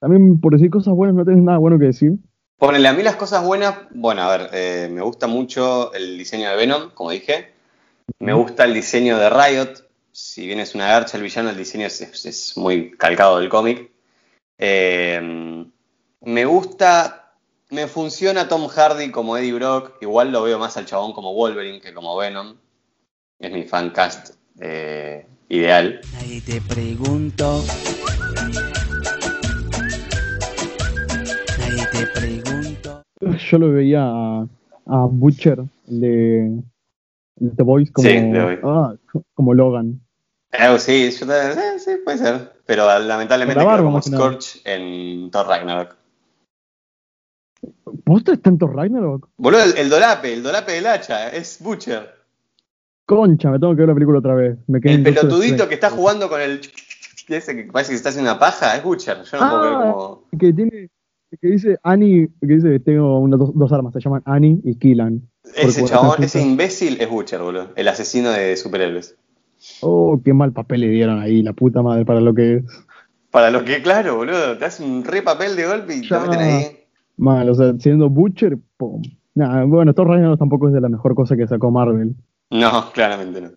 También 0.00 0.38
por 0.40 0.52
decir 0.52 0.70
cosas 0.70 0.94
buenas 0.94 1.16
no 1.16 1.24
tenés 1.24 1.42
nada 1.42 1.58
bueno 1.58 1.78
que 1.78 1.86
decir. 1.86 2.12
Ponele 2.58 2.86
a 2.86 2.92
mí 2.92 3.02
las 3.02 3.16
cosas 3.16 3.44
buenas. 3.44 3.74
Bueno, 3.94 4.22
a 4.22 4.36
ver, 4.36 4.48
eh, 4.52 4.90
me 4.92 5.00
gusta 5.00 5.26
mucho 5.26 5.92
el 5.94 6.18
diseño 6.18 6.50
de 6.50 6.56
Venom, 6.56 6.90
como 6.94 7.10
dije. 7.10 7.52
Me 8.20 8.32
gusta 8.32 8.64
el 8.64 8.74
diseño 8.74 9.16
de 9.18 9.28
Riot. 9.30 9.70
Si 10.12 10.46
bien 10.46 10.60
es 10.60 10.74
una 10.74 10.86
garcha 10.86 11.16
el 11.16 11.22
villano, 11.24 11.50
el 11.50 11.56
diseño 11.56 11.86
es, 11.86 12.00
es- 12.00 12.26
es 12.26 12.56
muy 12.56 12.90
calcado 12.92 13.38
del 13.40 13.48
cómic. 13.48 13.90
Eh, 14.58 15.64
me 16.22 16.44
gusta. 16.44 17.36
Me 17.70 17.86
funciona 17.86 18.48
Tom 18.48 18.66
Hardy 18.68 19.10
como 19.10 19.36
Eddie 19.36 19.52
Brock. 19.52 19.92
Igual 20.00 20.32
lo 20.32 20.42
veo 20.42 20.58
más 20.58 20.76
al 20.76 20.86
chabón 20.86 21.12
como 21.12 21.34
Wolverine 21.34 21.80
que 21.80 21.94
como 21.94 22.16
Venom. 22.16 22.56
Es 23.38 23.52
mi 23.52 23.64
fan 23.64 23.90
cast 23.90 24.34
eh, 24.60 25.26
ideal. 25.48 26.00
Nadie 26.14 26.40
te 26.40 26.60
preguntó. 26.62 27.62
Nadie 31.58 31.86
te 31.92 32.06
preguntó. 32.18 33.02
Yo 33.20 33.58
lo 33.58 33.72
veía 33.72 34.02
a, 34.02 34.46
a 34.86 35.04
Butcher, 35.04 35.62
de, 35.86 36.62
The 37.56 37.62
Voice, 37.62 37.92
como, 37.92 38.08
Sí, 38.08 38.16
ah, 38.64 38.94
como 39.34 39.54
Logan. 39.54 40.00
Eh, 40.52 40.78
sí, 40.78 41.10
yo 41.10 41.26
también- 41.26 41.58
eh, 41.58 41.78
sí, 41.78 41.90
puede 42.04 42.18
ser. 42.18 42.52
Pero 42.66 42.86
lamentablemente 42.98 43.62
Con 43.62 43.70
la 43.72 43.76
quedó 43.78 43.84
como 43.84 44.00
que. 44.00 44.10
Scorch 44.10 44.60
en 44.64 45.30
Thor 45.30 45.46
Ragnarok. 45.46 45.96
¿Vos 48.04 48.24
tenés 48.24 48.40
tanto 48.42 48.66
Ragnarok? 48.68 49.28
Boludo, 49.36 49.62
el, 49.64 49.76
el 49.78 49.88
dolape, 49.90 50.32
el 50.32 50.42
dolape 50.42 50.72
del 50.72 50.86
hacha, 50.86 51.28
es 51.30 51.58
Butcher. 51.60 52.14
Concha, 53.06 53.50
me 53.50 53.58
tengo 53.58 53.74
que 53.74 53.80
ver 53.80 53.88
la 53.88 53.94
película 53.94 54.18
otra 54.18 54.34
vez. 54.34 54.58
Me 54.66 54.80
quedé 54.80 54.92
El 54.94 54.98
en 54.98 55.04
pelotudito 55.04 55.68
que 55.68 55.74
está 55.74 55.90
jugando 55.90 56.28
con 56.28 56.40
el. 56.40 56.60
Ese 57.28 57.54
que 57.56 57.64
parece 57.70 57.90
que 57.92 57.96
está 57.96 58.08
haciendo 58.10 58.30
una 58.30 58.38
paja, 58.38 58.76
es 58.76 58.82
Butcher. 58.84 59.22
Yo 59.24 59.40
no 59.40 59.50
puedo 59.50 59.62
ver 59.62 59.72
Ah, 59.74 59.92
cómo. 59.94 60.22
que 60.38 60.52
tiene, 60.52 60.88
que 61.40 61.46
dice 61.48 61.78
Annie, 61.82 62.28
que 62.40 62.46
dice 62.46 62.80
tengo 62.80 63.18
unas 63.18 63.38
dos, 63.38 63.50
dos 63.54 63.72
armas, 63.72 63.92
se 63.92 64.00
llaman 64.00 64.22
Annie 64.24 64.60
y 64.64 64.76
Killan. 64.76 65.22
Ese 65.54 65.84
chabón, 65.84 66.22
ese 66.22 66.40
imbécil 66.40 67.00
es 67.00 67.08
Butcher, 67.08 67.40
boludo. 67.40 67.72
El 67.76 67.88
asesino 67.88 68.30
de 68.30 68.56
superhéroes. 68.56 69.16
Oh, 69.80 70.20
qué 70.24 70.32
mal 70.32 70.52
papel 70.52 70.80
le 70.82 70.88
dieron 70.88 71.20
ahí, 71.20 71.42
la 71.42 71.52
puta 71.52 71.82
madre, 71.82 72.04
para 72.04 72.20
lo 72.20 72.34
que 72.34 72.56
es. 72.56 72.64
Para 73.30 73.50
lo 73.50 73.64
que, 73.64 73.82
claro, 73.82 74.16
boludo, 74.16 74.56
te 74.56 74.64
hace 74.64 74.82
un 74.82 75.04
re 75.04 75.22
papel 75.22 75.54
de 75.56 75.66
golpe 75.66 75.94
y 75.96 76.02
Ya. 76.08 76.20
te 76.22 76.28
meten 76.28 76.40
ahí. 76.40 76.78
Mal, 77.16 77.48
o 77.50 77.54
sea, 77.54 77.74
siendo 77.78 78.08
Butcher, 78.08 78.56
pum. 78.76 79.02
Nah, 79.34 79.64
bueno, 79.64 79.92
Thor 79.94 80.08
Ragnarok 80.08 80.38
tampoco 80.38 80.68
es 80.68 80.74
de 80.74 80.80
la 80.80 80.88
mejor 80.88 81.14
cosa 81.14 81.36
que 81.36 81.46
sacó 81.46 81.70
Marvel. 81.70 82.14
No, 82.50 82.90
claramente 82.92 83.40
no. 83.40 83.50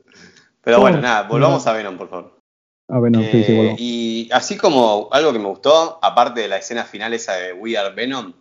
Pero 0.63 0.77
Oh, 0.77 0.81
bueno, 0.81 0.99
nada, 1.01 1.27
volvamos 1.27 1.65
no. 1.65 1.71
a 1.71 1.73
Venom, 1.75 1.97
por 1.97 2.09
favor. 2.09 2.37
Ah, 2.89 2.99
bueno, 2.99 3.19
sí, 3.21 3.43
sí, 3.43 3.51
Eh, 3.53 3.55
volvamos. 3.55 3.79
y 3.79 4.29
así 4.33 4.57
como 4.57 5.07
algo 5.11 5.31
que 5.31 5.39
me 5.39 5.47
gustó, 5.47 5.97
aparte 6.01 6.41
de 6.41 6.47
la 6.49 6.57
escena 6.57 6.83
final 6.83 7.13
esa 7.13 7.33
de 7.33 7.53
We 7.53 7.77
Are 7.77 7.95
Venom, 7.95 8.33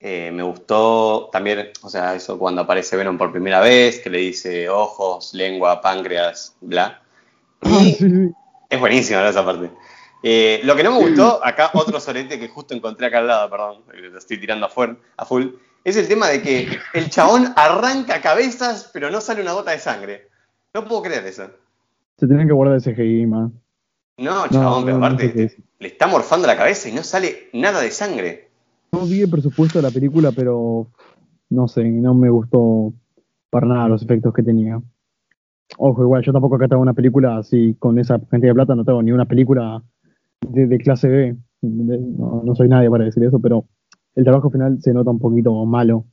eh, 0.00 0.30
me 0.32 0.42
gustó 0.42 1.30
también, 1.32 1.70
o 1.82 1.88
sea, 1.88 2.14
eso 2.14 2.38
cuando 2.38 2.62
aparece 2.62 2.96
Venom 2.96 3.16
por 3.16 3.32
primera 3.32 3.60
vez, 3.60 4.00
que 4.00 4.10
le 4.10 4.18
dice 4.18 4.68
ojos, 4.68 5.32
lengua, 5.34 5.80
páncreas, 5.80 6.56
bla. 6.60 7.02
Y 7.62 7.96
es 8.70 8.80
buenísimo 8.80 9.20
¿no? 9.20 9.28
esa 9.28 9.44
parte. 9.44 9.70
Eh, 10.22 10.60
lo 10.64 10.76
que 10.76 10.82
no 10.82 10.92
me 10.92 11.08
gustó, 11.08 11.40
acá 11.44 11.70
otro 11.74 12.00
sorete 12.00 12.38
que 12.38 12.48
justo 12.48 12.74
encontré 12.74 13.06
acá 13.06 13.18
al 13.18 13.26
lado, 13.26 13.50
perdón, 13.50 13.82
eh, 13.94 14.08
lo 14.10 14.18
estoy 14.18 14.38
tirando 14.38 14.66
a, 14.66 15.24
full, 15.24 15.46
es 15.84 15.96
el 15.96 16.08
tema 16.08 16.28
de 16.28 16.42
que 16.42 16.68
el 16.92 17.10
chabón 17.10 17.52
arranca 17.56 18.20
cabezas, 18.20 18.90
pero 18.92 19.10
no 19.10 19.20
sale 19.20 19.42
una 19.42 19.52
gota 19.52 19.70
de 19.70 19.78
sangre. 19.78 20.28
No 20.72 20.84
puedo 20.86 21.02
creer 21.02 21.26
eso. 21.26 21.48
Se 22.18 22.26
tienen 22.26 22.46
que 22.46 22.52
guardar 22.52 22.76
ese 22.76 22.94
CGI, 22.94 23.26
man. 23.26 23.52
No, 24.16 24.46
No, 24.46 24.48
chabón, 24.48 24.84
pero 24.84 24.98
no, 24.98 25.00
no 25.00 25.06
aparte 25.06 25.48
sé 25.48 25.64
le 25.84 25.88
está 25.88 26.06
morfando 26.06 26.46
la 26.46 26.56
cabeza 26.56 26.88
y 26.88 26.92
no 26.92 27.02
sale 27.02 27.50
nada 27.52 27.82
de 27.82 27.90
sangre. 27.90 28.43
No 28.94 29.06
vi 29.06 29.22
el 29.22 29.30
presupuesto 29.30 29.80
de 29.80 29.82
la 29.82 29.90
película, 29.90 30.30
pero 30.30 30.86
no 31.50 31.66
sé, 31.66 31.82
no 31.90 32.14
me 32.14 32.30
gustó 32.30 32.92
para 33.50 33.66
nada 33.66 33.88
los 33.88 34.02
efectos 34.02 34.32
que 34.32 34.44
tenía. 34.44 34.80
Ojo, 35.78 36.02
igual 36.02 36.22
yo 36.22 36.32
tampoco 36.32 36.54
acá 36.54 36.68
tengo 36.68 36.80
una 36.80 36.94
película 36.94 37.38
así 37.38 37.74
con 37.80 37.98
esa 37.98 38.20
cantidad 38.20 38.50
de 38.50 38.54
plata, 38.54 38.76
no 38.76 38.84
tengo 38.84 39.02
ni 39.02 39.10
una 39.10 39.26
película 39.26 39.82
de, 40.48 40.78
clase 40.78 41.08
B. 41.08 41.36
No, 41.62 42.42
no 42.44 42.54
soy 42.54 42.68
nadie 42.68 42.88
para 42.88 43.04
decir 43.04 43.24
eso, 43.24 43.40
pero 43.40 43.64
el 44.14 44.22
trabajo 44.22 44.48
final 44.48 44.80
se 44.80 44.94
nota 44.94 45.10
un 45.10 45.18
poquito 45.18 45.64
malo. 45.66 46.04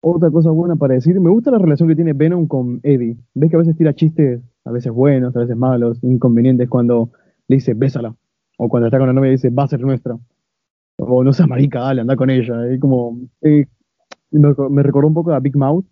Otra 0.00 0.30
cosa 0.30 0.50
buena 0.50 0.76
para 0.76 0.94
decir, 0.94 1.18
me 1.20 1.30
gusta 1.30 1.50
la 1.50 1.58
relación 1.58 1.88
que 1.88 1.96
tiene 1.96 2.12
Venom 2.12 2.46
con 2.46 2.78
Eddie. 2.84 3.16
Ves 3.34 3.50
que 3.50 3.56
a 3.56 3.58
veces 3.58 3.76
tira 3.76 3.94
chistes, 3.94 4.40
a 4.64 4.70
veces 4.70 4.92
buenos, 4.92 5.34
a 5.34 5.40
veces 5.40 5.56
malos, 5.56 5.98
inconvenientes, 6.04 6.68
cuando 6.68 7.10
le 7.48 7.56
dice 7.56 7.74
bésala. 7.74 8.14
O 8.58 8.68
cuando 8.68 8.86
está 8.86 8.98
con 8.98 9.08
la 9.08 9.12
novia 9.12 9.30
y 9.30 9.32
dice 9.32 9.50
va 9.50 9.64
a 9.64 9.68
ser 9.68 9.80
nuestra. 9.80 10.16
O 11.00 11.22
no 11.22 11.32
seas 11.32 11.48
marica, 11.48 11.80
dale, 11.80 12.00
anda 12.00 12.16
con 12.16 12.28
ella. 12.30 12.66
Es 12.70 12.80
como. 12.80 13.18
eh, 13.42 13.66
me, 14.30 14.52
me 14.70 14.82
recordó 14.82 15.06
un 15.08 15.14
poco 15.14 15.32
a 15.32 15.40
Big 15.40 15.56
Mouth, 15.56 15.84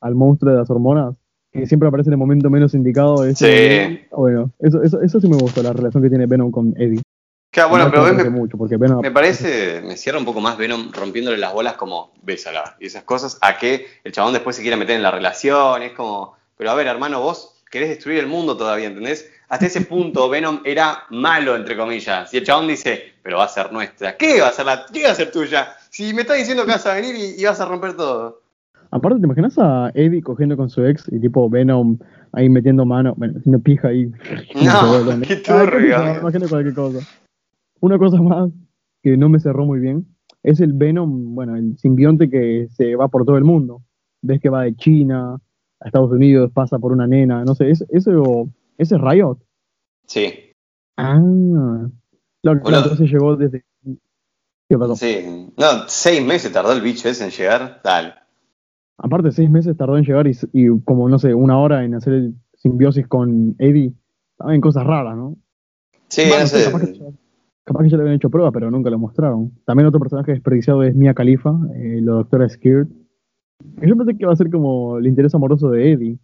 al 0.00 0.14
monstruo 0.14 0.52
de 0.52 0.58
las 0.58 0.70
hormonas, 0.70 1.14
que 1.52 1.66
siempre 1.66 1.88
aparece 1.88 2.08
en 2.08 2.14
el 2.14 2.18
momento 2.18 2.50
menos 2.50 2.74
indicado. 2.74 3.18
Sí. 3.34 4.00
bueno, 4.10 4.50
eso, 4.58 4.82
eso, 4.82 5.00
eso 5.00 5.20
sí 5.20 5.28
me 5.28 5.36
gustó, 5.36 5.62
la 5.62 5.72
relación 5.72 6.02
que 6.02 6.08
tiene 6.08 6.26
Venom 6.26 6.50
con 6.50 6.74
Eddie. 6.76 7.02
Claro, 7.50 7.68
bueno, 7.70 7.84
No 7.84 7.90
pero 7.92 8.02
me 8.02 8.08
ves, 8.08 8.16
parece 8.16 8.30
me, 8.30 8.38
mucho, 8.40 8.58
porque 8.58 8.76
Venom. 8.76 9.00
me 9.00 9.12
parece, 9.12 9.80
me 9.86 9.96
cierra 9.96 10.18
un 10.18 10.24
poco 10.24 10.40
más 10.40 10.56
Venom 10.58 10.90
rompiéndole 10.92 11.38
las 11.38 11.52
bolas 11.52 11.74
como 11.74 12.10
bésala 12.24 12.76
y 12.80 12.86
esas 12.86 13.04
cosas, 13.04 13.38
a 13.42 13.58
que 13.58 13.86
el 14.02 14.10
chabón 14.10 14.32
después 14.32 14.56
se 14.56 14.62
quiera 14.62 14.76
meter 14.76 14.96
en 14.96 15.02
la 15.04 15.12
relación, 15.12 15.82
es 15.82 15.92
como, 15.92 16.34
pero 16.56 16.70
a 16.72 16.74
ver, 16.74 16.88
hermano, 16.88 17.20
vos 17.20 17.62
querés 17.70 17.90
destruir 17.90 18.18
el 18.18 18.26
mundo 18.26 18.56
todavía, 18.56 18.88
¿entendés? 18.88 19.30
Hasta 19.48 19.66
ese 19.66 19.82
punto 19.82 20.28
Venom 20.28 20.60
era 20.64 20.98
malo, 21.10 21.54
entre 21.56 21.76
comillas, 21.76 22.32
y 22.32 22.38
el 22.38 22.44
chabón 22.44 22.66
dice, 22.68 23.02
pero 23.22 23.38
va 23.38 23.44
a 23.44 23.48
ser 23.48 23.72
nuestra, 23.72 24.16
¿qué 24.16 24.40
va 24.40 24.48
a 24.48 24.52
ser 24.52 24.66
la, 24.66 24.84
qué 24.92 25.04
va 25.04 25.10
a 25.10 25.14
ser 25.14 25.30
tuya? 25.30 25.68
Si 25.90 26.12
me 26.14 26.22
estás 26.22 26.38
diciendo 26.38 26.64
que 26.64 26.72
vas 26.72 26.86
a 26.86 26.94
venir 26.94 27.14
y, 27.14 27.40
y 27.40 27.44
vas 27.44 27.60
a 27.60 27.66
romper 27.66 27.94
todo. 27.94 28.40
Aparte, 28.90 29.18
¿te 29.20 29.26
imaginas 29.26 29.58
a 29.58 29.90
Eddie 29.94 30.22
cogiendo 30.22 30.56
con 30.56 30.70
su 30.70 30.84
ex 30.84 31.04
y 31.12 31.18
tipo 31.20 31.50
Venom 31.50 31.98
ahí 32.32 32.48
metiendo 32.48 32.86
mano, 32.86 33.14
bueno, 33.16 33.34
haciendo 33.38 33.58
pija 33.60 33.88
ahí? 33.88 34.10
No, 34.54 35.20
qué 35.26 35.36
turbio. 35.36 36.20
Imagino 36.20 36.48
cualquier 36.48 36.74
cosa. 36.74 37.06
Una 37.80 37.98
cosa 37.98 38.20
más, 38.22 38.50
que 39.02 39.16
no 39.16 39.28
me 39.28 39.40
cerró 39.40 39.66
muy 39.66 39.78
bien, 39.80 40.06
es 40.42 40.60
el 40.60 40.72
Venom, 40.72 41.34
bueno, 41.34 41.56
el 41.56 41.76
simbionte 41.78 42.30
que 42.30 42.68
se 42.70 42.96
va 42.96 43.08
por 43.08 43.24
todo 43.24 43.36
el 43.36 43.44
mundo. 43.44 43.82
Ves 44.22 44.40
que 44.40 44.48
va 44.48 44.62
de 44.62 44.74
China 44.76 45.38
a 45.80 45.86
Estados 45.86 46.10
Unidos, 46.12 46.50
pasa 46.54 46.78
por 46.78 46.92
una 46.92 47.06
nena, 47.06 47.44
no 47.44 47.54
sé, 47.54 47.70
¿es- 47.70 47.84
¿eso, 47.90 48.48
ese 48.78 48.96
es 48.96 49.00
Riot? 49.00 49.38
Sí, 50.06 50.32
Ah, 50.96 51.18
Boludo. 51.18 51.90
claro, 52.62 52.82
entonces 52.84 53.10
llegó 53.10 53.36
desde... 53.36 53.64
¿Qué 54.68 54.78
pasó? 54.78 54.94
sí. 54.96 55.50
No, 55.58 55.66
seis 55.88 56.24
meses 56.24 56.52
tardó 56.52 56.72
el 56.72 56.80
bicho 56.80 57.08
ese 57.08 57.24
en 57.24 57.30
llegar. 57.30 57.80
Dale. 57.84 58.14
Aparte, 58.98 59.32
seis 59.32 59.50
meses 59.50 59.76
tardó 59.76 59.96
en 59.98 60.04
llegar 60.04 60.26
y, 60.26 60.32
y 60.52 60.68
como, 60.84 61.08
no 61.08 61.18
sé, 61.18 61.34
una 61.34 61.58
hora 61.58 61.84
en 61.84 61.94
hacer 61.94 62.12
el 62.14 62.34
simbiosis 62.54 63.06
con 63.08 63.56
Eddie. 63.58 63.92
También 64.38 64.60
cosas 64.60 64.84
raras, 64.86 65.16
¿no? 65.16 65.36
Sí, 66.08 66.22
Bueno, 66.28 66.42
no 66.42 66.46
sé. 66.46 66.64
capaz, 66.64 66.80
que 66.86 66.94
ya, 66.98 67.04
capaz 67.64 67.82
que 67.82 67.88
ya 67.90 67.96
le 67.96 68.02
habían 68.02 68.16
hecho 68.16 68.30
pruebas, 68.30 68.52
pero 68.54 68.70
nunca 68.70 68.88
lo 68.90 68.98
mostraron. 68.98 69.50
También 69.64 69.86
otro 69.88 70.00
personaje 70.00 70.32
desperdiciado 70.32 70.82
es 70.84 70.94
Mia 70.94 71.12
Khalifa, 71.14 71.50
eh, 71.74 72.00
la 72.02 72.12
doctora. 72.12 72.46
Que 72.60 72.84
Yo 73.82 73.96
pensé 73.96 74.16
que 74.16 74.22
iba 74.22 74.32
a 74.32 74.36
ser 74.36 74.50
como 74.50 74.98
el 74.98 75.06
interés 75.06 75.34
amoroso 75.34 75.70
de 75.70 75.92
Eddie. 75.92 76.18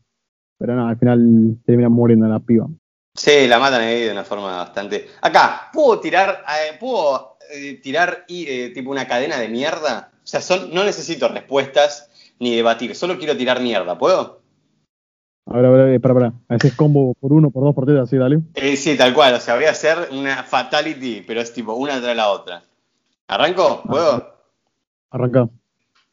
Pero 0.60 0.76
nada, 0.76 0.90
al 0.90 0.98
final 0.98 1.56
termina 1.64 1.88
muriendo 1.88 2.28
la 2.28 2.38
piba. 2.38 2.68
Sí, 3.14 3.48
la 3.48 3.58
matan 3.58 3.80
ahí 3.80 4.02
de 4.02 4.12
una 4.12 4.24
forma 4.24 4.58
bastante. 4.58 5.08
Acá, 5.22 5.70
¿puedo 5.72 6.00
tirar, 6.00 6.44
eh, 6.48 6.76
¿puedo 6.78 7.38
eh, 7.50 7.80
tirar 7.82 8.26
eh, 8.28 8.70
tipo 8.74 8.90
una 8.90 9.08
cadena 9.08 9.38
de 9.38 9.48
mierda? 9.48 10.10
O 10.22 10.26
sea, 10.26 10.42
son, 10.42 10.72
no 10.74 10.84
necesito 10.84 11.28
respuestas 11.28 12.34
ni 12.38 12.54
debatir, 12.54 12.94
solo 12.94 13.16
quiero 13.16 13.34
tirar 13.38 13.62
mierda, 13.62 13.96
¿puedo? 13.96 14.42
A 15.46 15.56
ver, 15.56 15.64
a 15.64 15.70
ver, 15.70 16.00
para, 16.00 16.14
para. 16.14 16.32
Haces 16.48 16.74
combo 16.74 17.14
por 17.14 17.32
uno, 17.32 17.50
por 17.50 17.64
dos, 17.64 17.74
por 17.74 17.86
tres, 17.86 17.98
así, 17.98 18.18
dale. 18.18 18.40
Eh, 18.54 18.76
sí, 18.76 18.98
tal 18.98 19.14
cual, 19.14 19.34
o 19.34 19.40
sea, 19.40 19.54
voy 19.54 19.64
a 19.64 19.70
hacer 19.70 20.10
una 20.12 20.42
fatality, 20.42 21.24
pero 21.26 21.40
es 21.40 21.54
tipo 21.54 21.72
una 21.72 22.02
tras 22.02 22.14
la 22.14 22.28
otra. 22.28 22.62
¿Arranco? 23.28 23.82
¿Puedo? 23.82 24.34
Arranca. 25.10 25.48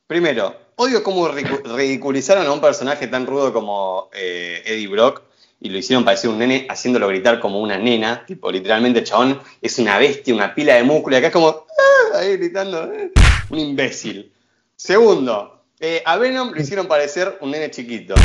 Primero, 0.07 0.55
odio 0.77 1.03
cómo 1.03 1.27
ridicu- 1.27 1.61
ridiculizaron 1.75 2.47
a 2.47 2.51
un 2.53 2.61
personaje 2.61 3.07
tan 3.07 3.25
rudo 3.25 3.51
como 3.51 4.09
eh, 4.13 4.63
Eddie 4.65 4.87
Brock 4.87 5.21
y 5.59 5.69
lo 5.69 5.77
hicieron 5.77 6.05
parecer 6.05 6.29
un 6.29 6.37
nene 6.39 6.65
haciéndolo 6.69 7.09
gritar 7.09 7.41
como 7.41 7.59
una 7.59 7.77
nena. 7.77 8.25
Tipo, 8.25 8.49
literalmente 8.49 8.99
el 8.99 9.05
chabón 9.05 9.39
es 9.61 9.77
una 9.79 9.97
bestia, 9.97 10.33
una 10.33 10.55
pila 10.55 10.75
de 10.75 10.83
músculo 10.83 11.15
y 11.15 11.19
acá 11.19 11.27
es 11.27 11.33
como 11.33 11.49
"Ah", 11.49 12.19
ahí 12.19 12.37
gritando, 12.37 12.91
"Eh", 12.93 13.11
un 13.49 13.59
imbécil. 13.59 14.31
Segundo, 14.77 15.63
eh, 15.79 16.01
a 16.05 16.15
Venom 16.17 16.51
lo 16.53 16.61
hicieron 16.61 16.87
parecer 16.87 17.37
un 17.41 17.51
nene 17.51 17.69
chiquito. 17.69 18.15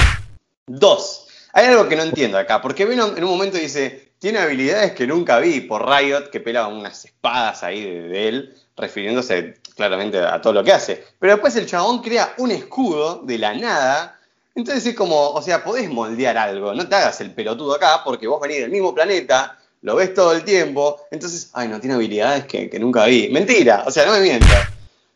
Dos, 0.67 1.27
hay 1.53 1.67
algo 1.67 1.89
que 1.89 1.97
no 1.97 2.03
entiendo 2.05 2.39
acá, 2.39 2.63
porque 2.63 2.85
Venom 2.85 3.17
en 3.17 3.25
un 3.25 3.31
momento 3.31 3.59
dice, 3.59 4.13
tiene 4.21 4.39
habilidades 4.39 4.93
que 4.93 5.07
nunca 5.09 5.41
vi 5.41 5.63
por 5.63 5.89
Riot, 5.89 6.31
que 6.31 6.39
pela 6.39 6.69
unas 6.69 7.05
espadas 7.05 7.65
ahí 7.65 7.83
de, 7.83 8.03
de 8.03 8.29
él, 8.29 8.55
refiriéndose 8.77 9.55
claramente 9.75 10.19
a 10.19 10.41
todo 10.41 10.53
lo 10.53 10.65
que 10.65 10.73
hace. 10.73 11.05
Pero 11.19 11.35
después 11.35 11.55
el 11.57 11.67
chabón 11.67 12.01
crea 12.03 12.35
un 12.39 12.51
escudo 12.51 13.23
de 13.25 13.39
la 13.39 13.55
nada, 13.55 14.19
entonces 14.55 14.85
es 14.87 14.95
como, 14.95 15.31
o 15.31 15.43
sea, 15.43 15.65
podés 15.65 15.91
moldear 15.91 16.37
algo, 16.37 16.75
no 16.75 16.87
te 16.87 16.95
hagas 16.95 17.21
el 17.21 17.31
pelotudo 17.33 17.75
acá, 17.75 18.03
porque 18.05 18.27
vos 18.27 18.41
venís 18.41 18.61
del 18.61 18.71
mismo 18.71 18.95
planeta, 18.95 19.59
lo 19.83 19.97
ves 19.97 20.15
todo 20.15 20.33
el 20.33 20.45
tiempo, 20.45 21.01
entonces, 21.11 21.51
ay, 21.55 21.69
no, 21.69 21.81
tiene 21.81 21.95
habilidades 21.97 22.45
que, 22.45 22.69
que 22.71 22.79
nunca 22.79 23.07
vi. 23.07 23.29
Mentira, 23.31 23.85
o 23.87 23.91
sea, 23.91 24.07
no 24.07 24.13
me 24.13 24.21
mientas. 24.21 24.69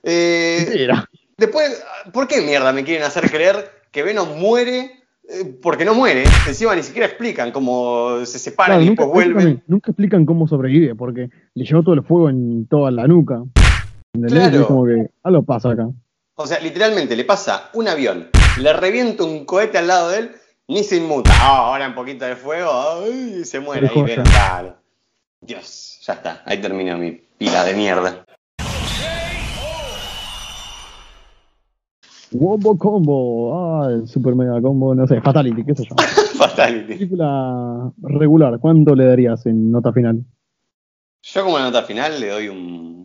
Eh, 0.03 0.65
Mentira. 0.67 1.09
Después, 1.37 1.83
¿por 2.13 2.27
qué 2.27 2.41
mierda 2.41 2.73
me 2.73 2.83
quieren 2.85 3.05
hacer 3.05 3.31
creer 3.31 3.71
que 3.91 4.03
Venom 4.03 4.39
muere? 4.39 4.93
eh, 5.29 5.59
porque 5.61 5.85
no 5.85 5.93
muere. 5.95 6.25
Encima 6.47 6.75
ni 6.77 6.83
siquiera 6.83 7.07
explican 7.07 7.51
cómo 7.51 8.25
se 8.25 8.39
separan 8.39 8.79
Claro, 8.79 8.85
y 8.85 8.89
después 8.91 9.09
vuelven. 9.09 9.63
nunca 9.67 9.91
explican 9.91 10.25
cómo 10.25 10.47
sobrevive, 10.47 10.95
porque 10.95 11.31
le 11.55 11.65
llevó 11.65 11.83
todo 11.83 11.95
el 11.95 12.03
fuego 12.05 12.31
en 12.31 12.67
toda 12.69 12.91
la 12.91 13.07
nuca. 13.09 13.43
¿Entendés? 14.17 14.49
Claro. 14.49 14.61
Es 14.61 14.67
como 14.67 14.87
que 14.87 15.11
algo 15.23 15.43
pasa 15.43 15.71
acá. 15.71 15.89
O 16.35 16.47
sea, 16.47 16.59
literalmente 16.61 17.17
le 17.17 17.25
pasa 17.25 17.71
un 17.75 17.89
avión, 17.89 18.29
le 18.61 18.73
revienta 18.73 19.25
un 19.25 19.45
cohete 19.45 19.79
al 19.79 19.87
lado 19.87 20.11
de 20.11 20.19
él, 20.19 20.31
ni 20.69 20.83
se 20.83 20.97
inmuta. 20.97 21.31
Ah, 21.35 21.69
ahora 21.69 21.89
un 21.89 21.95
poquito 21.95 22.25
de 22.25 22.37
fuego, 22.37 22.71
ay, 22.73 23.45
se 23.45 23.61
muere. 23.61 23.89
Ahí. 23.89 24.03
Venom, 24.03 24.27
claro. 24.27 24.77
Dios, 25.41 26.01
ya 26.03 26.15
está. 26.15 26.43
Ahí 26.45 26.61
termina 26.61 26.97
mi 26.97 27.13
pila 27.39 27.65
de 27.65 27.75
mierda. 27.75 28.27
Wombo 32.33 32.77
Combo, 32.77 33.55
ah, 33.55 33.89
el 33.91 34.09
Super 34.09 34.35
Mega 34.35 34.61
Combo, 34.61 34.95
no 34.95 35.07
sé, 35.07 35.21
Fatality, 35.21 35.65
qué 35.65 35.75
sé 35.75 35.85
yo. 35.85 35.95
Fatality. 36.37 36.95
Película 36.95 37.93
regular, 38.03 38.59
¿cuánto 38.59 38.95
le 38.95 39.07
darías 39.07 39.47
en 39.47 39.71
nota 39.71 39.93
final? 39.93 40.25
Yo 41.23 41.45
como 41.45 41.59
nota 41.59 41.83
final 41.83 42.21
le 42.21 42.29
doy 42.29 42.49
un... 42.49 42.96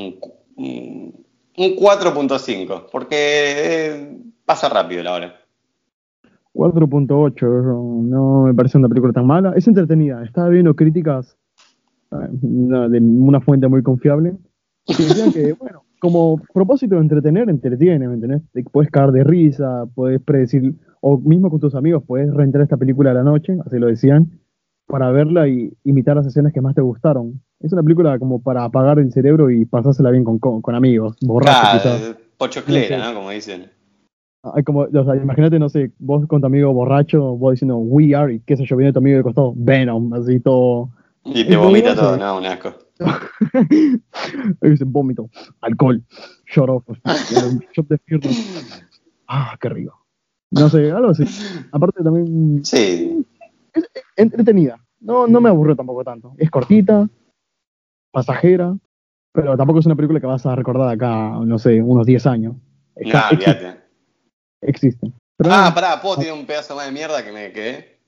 Un, 0.00 0.16
un, 0.56 1.24
un 1.56 1.76
4.5, 1.76 2.86
porque 2.90 3.16
eh, 3.16 4.18
pasa 4.44 4.68
rápido 4.68 5.02
la 5.02 5.14
hora. 5.14 5.34
4.8, 6.54 8.02
no 8.08 8.42
me 8.44 8.54
parece 8.54 8.78
una 8.78 8.88
película 8.88 9.12
tan 9.12 9.26
mala. 9.26 9.52
Es 9.56 9.68
entretenida, 9.68 10.22
estaba 10.24 10.48
viendo 10.48 10.74
críticas 10.74 11.36
eh, 12.12 12.16
de 12.30 12.98
una 12.98 13.40
fuente 13.40 13.68
muy 13.68 13.82
confiable 13.82 14.34
que 14.84 15.02
decían 15.02 15.32
que, 15.32 15.52
bueno, 15.58 15.84
como 16.00 16.40
propósito 16.52 16.96
de 16.96 17.02
entretener, 17.02 17.48
entretiene, 17.48 18.08
¿me 18.08 18.14
entendés? 18.14 18.42
Te 18.52 18.64
puedes 18.64 18.90
caer 18.90 19.12
de 19.12 19.22
risa, 19.22 19.86
puedes 19.94 20.20
predecir, 20.22 20.74
o 21.00 21.18
mismo 21.18 21.50
con 21.50 21.60
tus 21.60 21.74
amigos, 21.74 22.02
puedes 22.06 22.32
rentar 22.34 22.62
esta 22.62 22.76
película 22.76 23.12
a 23.12 23.14
la 23.14 23.22
noche, 23.22 23.56
así 23.64 23.78
lo 23.78 23.86
decían, 23.86 24.39
para 24.90 25.10
verla 25.10 25.48
y 25.48 25.72
imitar 25.84 26.16
las 26.16 26.26
escenas 26.26 26.52
que 26.52 26.60
más 26.60 26.74
te 26.74 26.80
gustaron. 26.82 27.40
Es 27.60 27.72
una 27.72 27.82
película 27.82 28.18
como 28.18 28.42
para 28.42 28.64
apagar 28.64 28.98
el 28.98 29.12
cerebro 29.12 29.50
y 29.50 29.64
pasársela 29.64 30.10
bien 30.10 30.24
con, 30.24 30.38
con, 30.38 30.60
con 30.62 30.74
amigos, 30.74 31.16
borrachos 31.22 31.60
Claro, 31.60 31.78
quizás. 31.78 32.02
eh, 32.10 32.20
pochoclera, 32.36 32.98
No 32.98 33.04
sé. 33.04 33.08
¿no? 33.10 33.14
Como 33.18 33.30
dicen. 33.30 33.70
Ay, 34.42 34.62
como, 34.64 34.80
o 34.80 35.04
sea, 35.04 35.16
imagínate, 35.16 35.58
no 35.58 35.68
sé, 35.68 35.92
vos 35.98 36.26
con 36.26 36.40
tu 36.40 36.46
amigo 36.46 36.72
borracho, 36.72 37.36
vos 37.36 37.52
diciendo 37.52 37.76
we 37.76 38.14
are, 38.14 38.34
y 38.34 38.40
qué 38.40 38.56
sé 38.56 38.64
yo, 38.64 38.76
viene 38.76 38.92
tu 38.92 38.98
amigo 38.98 39.18
de 39.18 39.22
costado, 39.22 39.52
Venom, 39.54 40.12
así 40.14 40.40
todo. 40.40 40.88
Y 41.24 41.44
te 41.44 41.56
vomita 41.56 41.94
todo, 41.94 42.16
no, 42.16 42.38
un 42.38 42.46
asco. 42.46 42.72
Ahí 44.62 44.70
dice 44.70 44.84
vómito, 44.84 45.28
alcohol, 45.60 46.02
off, 46.56 46.84
shot 47.74 47.88
de. 47.88 48.00
Ah, 49.28 49.56
qué 49.60 49.68
rico. 49.68 50.06
No 50.50 50.68
sé, 50.68 50.90
algo 50.90 51.10
así. 51.10 51.24
Aparte 51.70 52.02
también, 52.02 52.64
Sí, 52.64 53.24
entretenida. 54.20 54.76
No, 55.00 55.26
no 55.26 55.40
me 55.40 55.48
aburrió 55.48 55.74
tampoco 55.76 56.04
tanto. 56.04 56.34
Es 56.38 56.50
cortita, 56.50 57.08
pasajera, 58.10 58.76
pero 59.32 59.56
tampoco 59.56 59.78
es 59.80 59.86
una 59.86 59.96
película 59.96 60.20
que 60.20 60.26
vas 60.26 60.44
a 60.46 60.54
recordar 60.54 60.88
acá, 60.88 61.30
no 61.44 61.58
sé, 61.58 61.80
unos 61.82 62.06
10 62.06 62.26
años. 62.26 62.56
Está- 62.96 63.30
existe, 63.30 63.76
existe. 64.62 65.12
Pero, 65.36 65.50
Ah, 65.52 65.72
pará, 65.74 66.00
¿puedo 66.02 66.18
tirar 66.18 66.34
un 66.34 66.44
pedazo 66.46 66.76
más 66.76 66.86
de 66.86 66.92
mierda 66.92 67.24
que 67.24 67.32
me 67.32 67.52
quedé? 67.52 67.98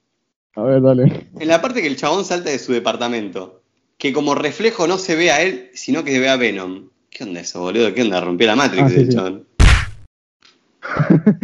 a 0.54 0.62
ver, 0.62 0.82
dale. 0.82 1.28
En 1.38 1.48
la 1.48 1.62
parte 1.62 1.80
que 1.80 1.86
el 1.86 1.96
chabón 1.96 2.24
salta 2.26 2.50
de 2.50 2.58
su 2.58 2.72
departamento, 2.72 3.62
que 3.96 4.12
como 4.12 4.34
reflejo 4.34 4.86
no 4.86 4.98
se 4.98 5.16
ve 5.16 5.30
a 5.30 5.40
él, 5.40 5.70
sino 5.72 6.04
que 6.04 6.12
se 6.12 6.18
ve 6.20 6.28
a 6.28 6.36
Venom. 6.36 6.90
¿Qué 7.08 7.24
onda 7.24 7.40
eso, 7.40 7.60
boludo? 7.60 7.94
¿Qué 7.94 8.02
onda? 8.02 8.20
Rompió 8.20 8.46
la 8.46 8.56
Matrix 8.56 8.82
Ah, 8.84 8.88
sí, 8.90 8.96
el 9.00 9.06
sí. 9.06 9.12
chabón. 9.16 9.46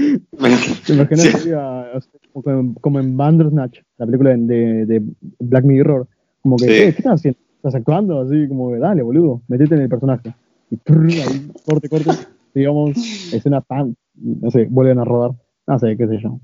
¿Te 0.86 0.92
imaginas 0.92 1.08
que 1.08 1.16
sería, 1.16 1.90
o 1.94 2.00
sea, 2.00 2.12
como, 2.32 2.50
en- 2.60 2.74
como 2.74 3.00
en 3.00 3.16
Bandersnatch, 3.16 3.80
la 3.98 4.06
película 4.06 4.30
de, 4.36 4.86
de- 4.86 5.02
Black 5.38 5.64
Mirror? 5.64 6.06
Como 6.42 6.56
que, 6.56 6.64
Sí. 6.66 6.72
"Eh, 6.72 6.92
¿qué 6.92 6.98
estás 6.98 7.14
haciendo? 7.20 7.38
¿Estás 7.56 7.74
actuando? 7.74 8.20
Así 8.20 8.46
como, 8.48 8.72
que, 8.72 8.78
dale, 8.78 9.02
boludo, 9.02 9.42
metete 9.48 9.74
en 9.74 9.82
el 9.82 9.88
personaje. 9.88 10.34
Y 10.70 10.76
prrr, 10.76 11.10
ahí, 11.10 11.50
corte, 11.64 11.88
corte, 11.88 12.10
digamos, 12.54 12.96
escena 13.32 13.60
tan, 13.60 13.96
no 14.14 14.50
sé, 14.50 14.66
vuelven 14.70 14.98
a 14.98 15.04
rodar. 15.04 15.32
No 15.66 15.78
sé, 15.78 15.96
qué 15.96 16.06
sé 16.06 16.18
yo. 16.18 16.40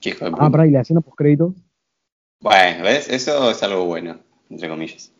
Qué 0.00 0.14
Ah, 0.20 0.50
pará, 0.50 0.66
y 0.66 0.70
la 0.70 0.80
escena 0.82 1.00
post 1.00 1.16
créditos. 1.16 1.54
Bueno, 2.40 2.84
¿ves? 2.84 3.08
Eso 3.08 3.50
es 3.50 3.62
algo 3.62 3.86
bueno, 3.86 4.16
entre 4.50 4.68
comillas. 4.68 5.12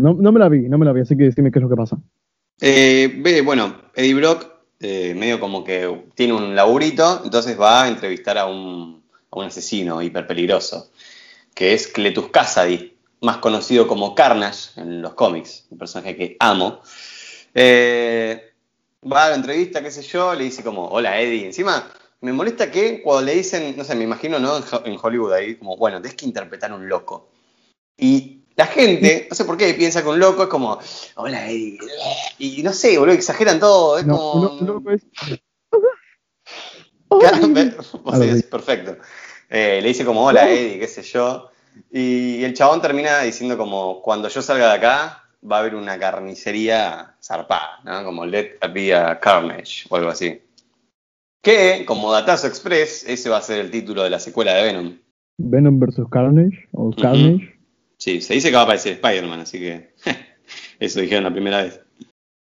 No, 0.00 0.14
no 0.14 0.32
me 0.32 0.40
la 0.40 0.48
vi, 0.48 0.68
no 0.68 0.76
me 0.78 0.84
la 0.84 0.92
vi, 0.92 1.02
así 1.02 1.16
que 1.16 1.24
decime 1.24 1.50
qué 1.52 1.58
es 1.60 1.62
lo 1.62 1.68
que 1.68 1.76
pasa. 1.76 1.96
Eh, 2.60 3.20
ve, 3.22 3.40
bueno, 3.42 3.74
Eddie 3.94 4.14
Brock 4.14 4.46
eh, 4.82 5.14
medio 5.14 5.40
como 5.40 5.64
que 5.64 6.06
tiene 6.14 6.32
un 6.32 6.54
laburito, 6.54 7.22
entonces 7.24 7.58
va 7.58 7.84
a 7.84 7.88
entrevistar 7.88 8.36
a 8.36 8.46
un, 8.46 9.02
a 9.30 9.38
un 9.38 9.46
asesino 9.46 10.02
hiper 10.02 10.26
peligroso, 10.26 10.90
que 11.54 11.72
es 11.72 11.88
Cletus 11.88 12.28
Kasady, 12.28 12.96
más 13.22 13.38
conocido 13.38 13.86
como 13.86 14.14
Carnage 14.14 14.80
en 14.80 15.00
los 15.00 15.14
cómics, 15.14 15.66
un 15.70 15.78
personaje 15.78 16.16
que 16.16 16.36
amo. 16.40 16.80
Eh, 17.54 18.52
va 19.10 19.26
a 19.26 19.30
la 19.30 19.36
entrevista, 19.36 19.82
qué 19.82 19.90
sé 19.90 20.02
yo, 20.02 20.34
le 20.34 20.44
dice 20.44 20.62
como, 20.62 20.88
hola 20.88 21.20
Eddie. 21.20 21.46
Encima, 21.46 21.88
me 22.20 22.32
molesta 22.32 22.70
que 22.70 23.02
cuando 23.02 23.26
le 23.26 23.34
dicen, 23.36 23.74
no 23.76 23.84
sé, 23.84 23.94
me 23.94 24.04
imagino, 24.04 24.38
¿no? 24.38 24.58
En 24.84 24.98
Hollywood 25.00 25.32
ahí, 25.32 25.56
como, 25.56 25.76
bueno, 25.76 26.00
tienes 26.00 26.16
que 26.16 26.26
interpretar 26.26 26.72
a 26.72 26.74
un 26.74 26.88
loco. 26.88 27.30
Y 27.96 28.41
la 28.56 28.66
gente, 28.66 29.26
no 29.30 29.34
sé 29.34 29.44
por 29.44 29.56
qué, 29.56 29.72
piensa 29.74 30.02
que 30.02 30.08
un 30.08 30.18
loco 30.18 30.42
es 30.44 30.48
como, 30.48 30.78
hola 31.16 31.48
Eddie. 31.48 31.78
Y 32.38 32.62
no 32.62 32.72
sé, 32.72 32.98
boludo, 32.98 33.14
exageran 33.14 33.58
todo. 33.60 33.98
Es 33.98 34.06
No, 34.06 34.16
como. 34.18 34.32
un 34.32 34.42
lo- 34.44 34.52
un 34.60 34.66
loco 34.66 34.90
es. 34.90 35.02
Sí, 37.10 38.42
perfecto. 38.50 38.96
Eh, 39.48 39.80
le 39.82 39.88
dice 39.88 40.04
como, 40.04 40.24
hola 40.24 40.48
Eddie, 40.50 40.78
qué 40.78 40.86
sé 40.88 41.02
yo. 41.02 41.50
Y 41.90 42.42
el 42.44 42.54
chabón 42.54 42.80
termina 42.82 43.20
diciendo 43.22 43.56
como, 43.56 44.00
cuando 44.02 44.28
yo 44.28 44.42
salga 44.42 44.68
de 44.70 44.74
acá, 44.76 45.24
va 45.50 45.56
a 45.56 45.60
haber 45.60 45.74
una 45.74 45.98
carnicería 45.98 47.16
zarpada, 47.22 47.80
¿no? 47.84 48.04
Como 48.04 48.24
Let 48.26 48.58
Be 48.72 48.94
a 48.94 49.18
Carnage 49.20 49.86
o 49.88 49.96
algo 49.96 50.10
así. 50.10 50.40
Que, 51.42 51.84
como 51.86 52.12
Datazo 52.12 52.46
Express, 52.46 53.04
ese 53.08 53.28
va 53.28 53.38
a 53.38 53.42
ser 53.42 53.58
el 53.60 53.70
título 53.70 54.02
de 54.04 54.10
la 54.10 54.20
secuela 54.20 54.54
de 54.54 54.62
Venom. 54.64 54.98
Venom 55.38 55.80
vs. 55.80 56.06
Carnage 56.10 56.68
o 56.72 56.90
Carnage. 56.92 57.58
Sí, 58.02 58.20
se 58.20 58.34
dice 58.34 58.48
que 58.48 58.54
va 58.56 58.62
a 58.62 58.64
aparecer 58.64 58.94
Spider-Man, 58.94 59.40
así 59.40 59.60
que 59.60 59.94
eso 60.80 61.00
dijeron 61.00 61.22
la 61.22 61.32
primera 61.32 61.62
vez. 61.62 61.80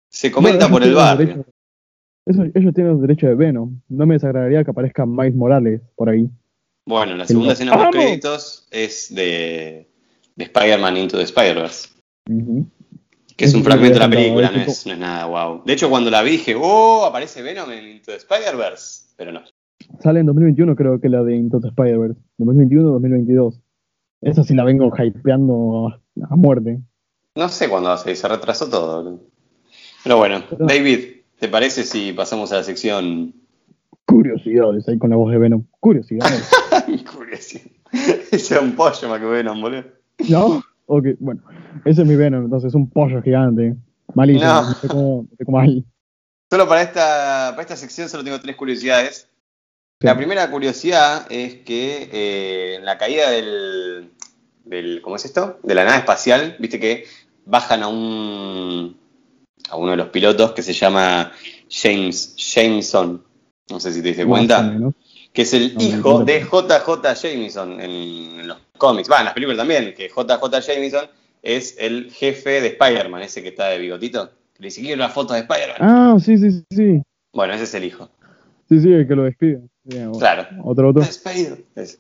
Se 0.08 0.30
comenta 0.30 0.66
Bueno, 0.68 0.72
por 0.74 0.82
el 0.84 0.94
barrio. 0.94 1.26
derecho- 1.26 1.46
eso- 2.26 2.44
ellos 2.54 2.74
tienen 2.74 2.92
los 2.92 3.00
derechos 3.02 3.28
de 3.28 3.34
Venom. 3.34 3.80
No 3.88 4.06
me 4.06 4.14
desagradaría 4.14 4.62
que 4.62 4.70
aparezca 4.70 5.04
Miles 5.04 5.34
Morales 5.34 5.80
por 5.96 6.08
ahí. 6.10 6.28
Bueno, 6.86 7.16
la 7.16 7.26
segunda 7.26 7.54
escena 7.54 7.72
amo. 7.72 7.90
créditos 7.90 8.68
es 8.70 9.12
de, 9.12 9.88
de 10.36 10.44
Spider-Man 10.44 10.96
Into 10.96 11.16
the 11.16 11.24
Spider-Verse. 11.24 11.88
Que 13.36 13.44
es 13.46 13.54
un 13.54 13.64
fragmento 13.64 13.94
de 13.98 14.00
la 14.06 14.10
película, 14.10 14.48
no 14.52 14.58
tipo- 14.60 14.70
es, 14.70 14.86
no 14.86 14.92
es 14.92 14.98
nada 15.00 15.26
wow. 15.26 15.62
De 15.64 15.72
hecho, 15.72 15.90
cuando 15.90 16.08
la 16.10 16.22
vi 16.22 16.32
dije, 16.32 16.54
oh, 16.56 17.04
aparece 17.04 17.42
Venom 17.42 17.68
en 17.72 17.84
Into 17.96 18.12
the 18.12 18.16
Spider-Verse. 18.18 19.06
Pero 19.16 19.32
no. 19.32 19.40
Sale 20.00 20.20
en 20.20 20.26
2021 20.26 20.76
creo 20.76 21.00
que 21.00 21.08
la 21.08 21.24
de 21.24 21.34
Into 21.34 21.58
the 21.60 21.68
Spider-Verse. 21.68 22.20
2021-2022. 22.38 23.60
Esa 24.22 24.44
sí 24.44 24.54
la 24.54 24.64
vengo 24.64 24.92
hypeando 24.96 25.88
a, 26.28 26.36
muerte. 26.36 26.80
No 27.34 27.48
sé 27.48 27.68
cuándo 27.68 27.88
va 27.88 27.96
a 27.96 27.98
salir, 27.98 28.16
se 28.16 28.28
retrasó 28.28 28.68
todo. 28.68 29.20
Pero 30.04 30.16
bueno, 30.16 30.42
David, 30.58 31.00
¿te 31.38 31.48
parece 31.48 31.84
si 31.84 32.12
pasamos 32.12 32.52
a 32.52 32.56
la 32.56 32.62
sección 32.62 33.34
Curiosidades 34.12 34.88
ahí 34.88 34.98
con 34.98 35.10
la 35.10 35.16
voz 35.16 35.30
de 35.32 35.38
Venom. 35.38 35.64
Curiosidades. 35.80 36.50
Curiosidad. 37.16 37.70
Ese 37.92 38.36
es 38.36 38.60
un 38.60 38.72
pollo 38.72 39.08
más 39.08 39.20
que 39.20 39.26
Venom, 39.26 39.60
boludo. 39.60 39.84
¿No? 40.28 40.62
Ok, 40.86 41.06
bueno. 41.18 41.40
Ese 41.84 42.02
es 42.02 42.08
mi 42.08 42.16
Venom, 42.16 42.44
entonces 42.44 42.74
un 42.74 42.90
pollo 42.90 43.22
gigante. 43.22 43.74
Malísimo. 44.14 44.44
No. 44.44 44.76
Cómo, 44.88 45.26
no 45.30 45.36
sé 45.36 45.44
cómo 45.44 45.58
mal. 45.58 45.84
Solo 46.50 46.68
para 46.68 46.82
esta, 46.82 47.48
para 47.52 47.62
esta 47.62 47.76
sección 47.76 48.08
solo 48.08 48.24
tengo 48.24 48.40
tres 48.40 48.56
curiosidades. 48.56 49.28
La 50.02 50.16
primera 50.16 50.50
curiosidad 50.50 51.26
es 51.30 51.56
que 51.56 52.08
eh, 52.12 52.76
en 52.76 52.84
la 52.84 52.98
caída 52.98 53.30
del, 53.30 54.10
del. 54.64 55.00
¿Cómo 55.02 55.16
es 55.16 55.24
esto? 55.24 55.58
De 55.62 55.74
la 55.74 55.84
nave 55.84 55.98
espacial, 55.98 56.56
viste 56.58 56.80
que 56.80 57.06
bajan 57.44 57.82
a 57.82 57.88
un. 57.88 58.96
a 59.68 59.76
uno 59.76 59.92
de 59.92 59.96
los 59.96 60.08
pilotos 60.08 60.52
que 60.52 60.62
se 60.62 60.72
llama 60.72 61.32
James 61.70 62.34
Jameson. 62.36 63.24
No 63.70 63.80
sé 63.80 63.92
si 63.92 64.02
te 64.02 64.08
diste 64.08 64.26
cuenta. 64.26 64.78
Que 65.32 65.42
es 65.42 65.54
el 65.54 65.74
No, 65.74 65.82
hijo 65.82 66.24
de 66.24 66.40
JJ 66.40 67.14
Jameson 67.14 67.80
en, 67.80 68.40
en 68.40 68.48
los 68.48 68.58
cómics. 68.76 69.10
Va, 69.10 69.20
en 69.20 69.24
las 69.26 69.34
películas 69.34 69.58
también, 69.58 69.94
que 69.94 70.08
JJ 70.08 70.60
Jameson 70.60 71.06
es 71.42 71.76
el 71.78 72.10
jefe 72.12 72.60
de 72.60 72.68
Spider-Man, 72.68 73.22
ese 73.22 73.42
que 73.42 73.48
está 73.48 73.68
de 73.68 73.78
bigotito. 73.78 74.30
Le 74.58 74.66
dice, 74.66 74.82
quiero 74.82 74.98
las 74.98 75.12
fotos 75.12 75.34
de 75.34 75.40
Spider-Man. 75.40 75.78
Ah, 75.80 76.16
sí, 76.20 76.36
sí, 76.36 76.64
sí. 76.70 77.02
Bueno, 77.32 77.54
ese 77.54 77.64
es 77.64 77.74
el 77.74 77.84
hijo. 77.84 78.10
Sí, 78.72 78.80
sí, 78.80 78.90
el 78.90 79.06
que 79.06 79.14
lo 79.14 79.24
o- 79.26 80.18
Claro. 80.18 80.46
Otro, 80.64 80.88
otro. 80.88 81.02
Ese. 81.02 81.98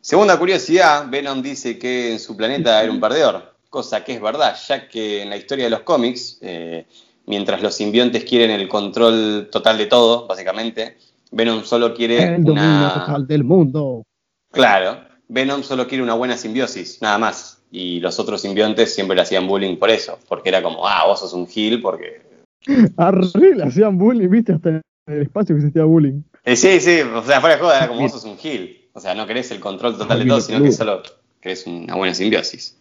Segunda 0.00 0.38
curiosidad, 0.38 1.10
Venom 1.10 1.42
dice 1.42 1.78
que 1.78 2.12
en 2.12 2.18
su 2.18 2.34
planeta 2.34 2.82
era 2.82 2.90
un 2.90 3.00
perdedor, 3.00 3.54
cosa 3.68 4.02
que 4.02 4.14
es 4.14 4.22
verdad, 4.22 4.56
ya 4.66 4.88
que 4.88 5.20
en 5.20 5.28
la 5.28 5.36
historia 5.36 5.64
de 5.64 5.70
los 5.72 5.80
cómics, 5.80 6.38
eh, 6.40 6.86
mientras 7.26 7.60
los 7.60 7.74
simbiontes 7.74 8.24
quieren 8.24 8.50
el 8.50 8.66
control 8.66 9.48
total 9.52 9.76
de 9.76 9.86
todo, 9.86 10.26
básicamente, 10.26 10.96
Venom 11.32 11.64
solo 11.64 11.92
quiere 11.92 12.36
El 12.36 12.44
dominio 12.44 12.62
una... 12.62 12.94
total 12.94 13.26
del 13.26 13.44
mundo. 13.44 14.04
Claro, 14.52 15.00
Venom 15.28 15.62
solo 15.62 15.86
quiere 15.86 16.02
una 16.02 16.14
buena 16.14 16.38
simbiosis, 16.38 17.02
nada 17.02 17.18
más. 17.18 17.60
Y 17.70 18.00
los 18.00 18.18
otros 18.18 18.40
simbiontes 18.40 18.94
siempre 18.94 19.16
le 19.16 19.22
hacían 19.22 19.46
bullying 19.46 19.76
por 19.76 19.90
eso, 19.90 20.18
porque 20.28 20.48
era 20.48 20.62
como, 20.62 20.86
ah, 20.88 21.04
vos 21.06 21.20
sos 21.20 21.34
un 21.34 21.46
gil, 21.46 21.82
porque... 21.82 22.22
Arre, 22.96 23.26
le 23.54 23.64
hacían 23.64 23.98
bullying, 23.98 24.30
viste, 24.30 24.52
hasta 24.54 24.70
en 24.70 24.82
el 25.06 25.22
espacio 25.22 25.54
que 25.54 25.60
existía 25.60 25.84
bullying. 25.84 26.22
Eh, 26.44 26.56
sí, 26.56 26.80
sí, 26.80 27.00
o 27.00 27.22
sea, 27.22 27.40
fuera 27.40 27.56
de 27.56 27.62
joda, 27.62 27.78
era 27.78 27.88
como 27.88 28.00
vos 28.00 28.12
sos 28.12 28.24
un 28.24 28.38
gil. 28.38 28.88
O 28.92 29.00
sea, 29.00 29.14
no 29.14 29.26
querés 29.26 29.50
el 29.50 29.60
control 29.60 29.98
total 29.98 30.20
de 30.20 30.26
todo, 30.26 30.40
sino 30.40 30.62
que 30.62 30.72
solo 30.72 31.02
querés 31.40 31.66
una 31.66 31.94
buena 31.96 32.14
simbiosis. 32.14 32.78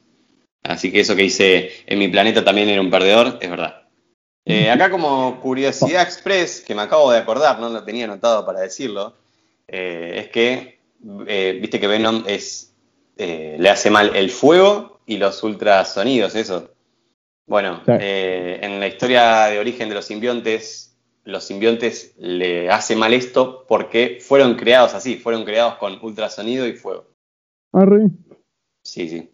Así 0.63 0.91
que 0.91 1.01
eso 1.01 1.15
que 1.15 1.23
hice 1.23 1.71
en 1.85 1.99
mi 1.99 2.07
planeta 2.07 2.43
también 2.43 2.69
era 2.69 2.81
un 2.81 2.89
perdedor, 2.89 3.37
es 3.39 3.49
verdad. 3.49 3.83
Eh, 4.45 4.69
acá 4.69 4.89
como 4.89 5.39
curiosidad 5.41 6.01
express, 6.03 6.61
que 6.61 6.75
me 6.75 6.83
acabo 6.83 7.11
de 7.11 7.19
acordar, 7.19 7.59
no 7.59 7.69
lo 7.69 7.83
tenía 7.83 8.05
anotado 8.05 8.45
para 8.45 8.61
decirlo, 8.61 9.15
eh, 9.67 10.13
es 10.17 10.29
que, 10.29 10.79
eh, 11.27 11.57
viste 11.59 11.79
que 11.79 11.87
Venom 11.87 12.23
es, 12.27 12.73
le 13.17 13.69
hace 13.69 13.89
mal 13.89 14.15
el 14.15 14.29
fuego 14.29 14.99
y 15.05 15.17
los 15.17 15.41
ultrasonidos, 15.43 16.35
eso. 16.35 16.71
Bueno, 17.47 17.83
en 17.87 18.79
la 18.79 18.87
historia 18.87 19.45
de 19.45 19.59
origen 19.59 19.89
de 19.89 19.95
los 19.95 20.05
simbiontes, 20.05 20.94
los 21.25 21.43
simbiontes 21.43 22.13
le 22.17 22.69
hace 22.69 22.95
mal 22.95 23.13
esto 23.13 23.65
porque 23.67 24.19
fueron 24.21 24.55
creados 24.55 24.93
así, 24.93 25.17
fueron 25.17 25.43
creados 25.43 25.75
con 25.75 25.97
ultrasonido 26.01 26.65
y 26.67 26.73
fuego. 26.73 27.07
Arre. 27.73 28.07
Sí, 28.83 29.09
sí. 29.09 29.29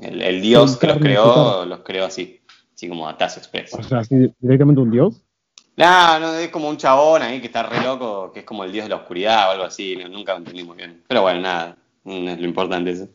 El, 0.00 0.22
el 0.22 0.40
dios 0.40 0.76
que 0.76 0.86
los 0.86 0.98
creó, 0.98 1.64
los 1.64 1.80
creó 1.80 2.04
así, 2.06 2.40
así 2.74 2.88
como 2.88 3.08
Ataz 3.08 3.36
Express. 3.36 3.74
O 3.74 3.82
sea, 3.82 4.02
directamente 4.40 4.80
un 4.80 4.90
dios. 4.90 5.22
No, 5.76 6.18
no, 6.18 6.34
es 6.34 6.48
como 6.48 6.68
un 6.68 6.76
chabón 6.76 7.22
ahí 7.22 7.40
que 7.40 7.46
está 7.46 7.62
re 7.62 7.80
loco, 7.82 8.32
que 8.32 8.40
es 8.40 8.44
como 8.44 8.64
el 8.64 8.72
dios 8.72 8.84
de 8.86 8.90
la 8.90 8.96
oscuridad 8.96 9.48
o 9.48 9.50
algo 9.52 9.64
así, 9.64 9.94
no- 9.96 10.08
nunca 10.08 10.32
lo 10.32 10.38
entendí 10.38 10.64
muy 10.64 10.76
bien. 10.76 11.02
Pero 11.06 11.22
bueno, 11.22 11.40
nada, 11.40 11.76
no 12.04 12.30
es 12.30 12.38
lo 12.40 12.46
importante 12.46 12.90
eso. 12.90 13.08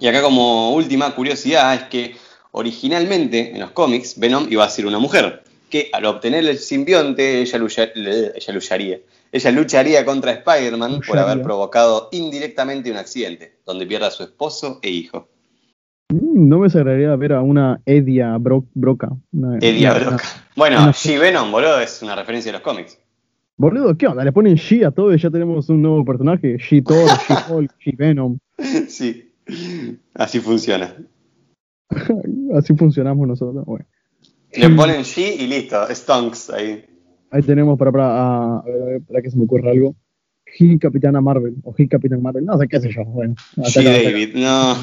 Y 0.00 0.06
acá 0.08 0.20
como 0.22 0.72
última 0.74 1.14
curiosidad 1.14 1.72
es 1.74 1.82
que 1.84 2.16
originalmente 2.52 3.50
en 3.52 3.60
los 3.60 3.70
cómics 3.72 4.18
Venom 4.18 4.46
iba 4.50 4.64
a 4.64 4.68
ser 4.70 4.86
una 4.86 4.98
mujer, 4.98 5.43
que 5.70 5.88
al 5.92 6.04
obtener 6.06 6.44
el 6.46 6.58
simbionte 6.58 7.40
ella, 7.42 7.58
lucha- 7.58 7.90
le- 7.94 8.32
ella 8.36 8.52
lucharía. 8.54 9.00
Ella 9.32 9.50
lucharía 9.50 10.04
contra 10.04 10.32
Spider-Man 10.32 11.00
por 11.06 11.18
haber 11.18 11.42
provocado 11.42 12.08
indirectamente 12.12 12.90
un 12.90 12.96
accidente, 12.96 13.56
donde 13.66 13.84
pierda 13.86 14.06
a 14.06 14.10
su 14.12 14.22
esposo 14.22 14.78
e 14.82 14.90
hijo. 14.90 15.28
No 16.12 16.58
me 16.58 16.66
desagradaría 16.66 17.16
ver 17.16 17.32
a 17.32 17.42
una 17.42 17.80
Edia 17.86 18.36
Bro- 18.38 18.66
Broca. 18.74 19.08
Una- 19.32 19.58
una- 19.58 19.94
Broca. 19.98 20.24
Bueno, 20.54 20.92
She-Venom, 20.92 21.50
boludo, 21.50 21.80
es 21.80 22.00
una 22.02 22.14
referencia 22.14 22.52
de 22.52 22.58
los 22.58 22.62
cómics. 22.62 22.98
Boludo, 23.56 23.96
¿qué 23.96 24.06
onda? 24.06 24.24
Le 24.24 24.32
ponen 24.32 24.54
She 24.56 24.84
a 24.84 24.90
todo 24.90 25.12
y 25.14 25.18
ya 25.18 25.30
tenemos 25.30 25.68
un 25.68 25.82
nuevo 25.82 26.04
personaje. 26.04 26.56
She-Thor, 26.58 27.08
She-Hulk, 27.28 27.72
She-Venom. 27.78 28.38
Sí, 28.88 29.32
así 30.14 30.38
funciona. 30.40 30.94
Así 32.54 32.74
funcionamos 32.74 33.26
nosotros. 33.28 33.64
Bueno, 33.66 33.84
Le 34.56 34.68
ponen 34.70 35.02
G 35.02 35.36
y 35.38 35.46
listo, 35.46 35.86
Stonks 35.94 36.50
ahí. 36.50 36.84
ahí 37.30 37.42
tenemos 37.42 37.78
para, 37.78 37.90
para, 37.92 38.06
a, 38.06 38.58
a 38.58 38.62
ver, 38.64 38.82
a 38.82 38.84
ver, 38.86 39.02
para 39.02 39.22
que 39.22 39.30
se 39.30 39.36
me 39.36 39.44
ocurra 39.44 39.70
algo. 39.70 39.94
He 40.58 40.78
Capitana 40.78 41.20
Marvel 41.20 41.56
o 41.64 41.74
He 41.76 41.88
Capitán 41.88 42.22
Marvel. 42.22 42.44
No 42.44 42.56
sé 42.58 42.68
qué 42.68 42.80
sé 42.80 42.90
yo. 42.92 43.04
Bueno, 43.04 43.34
acá, 43.52 43.80
acá. 43.80 43.82
David, 43.82 44.34
no, 44.34 44.76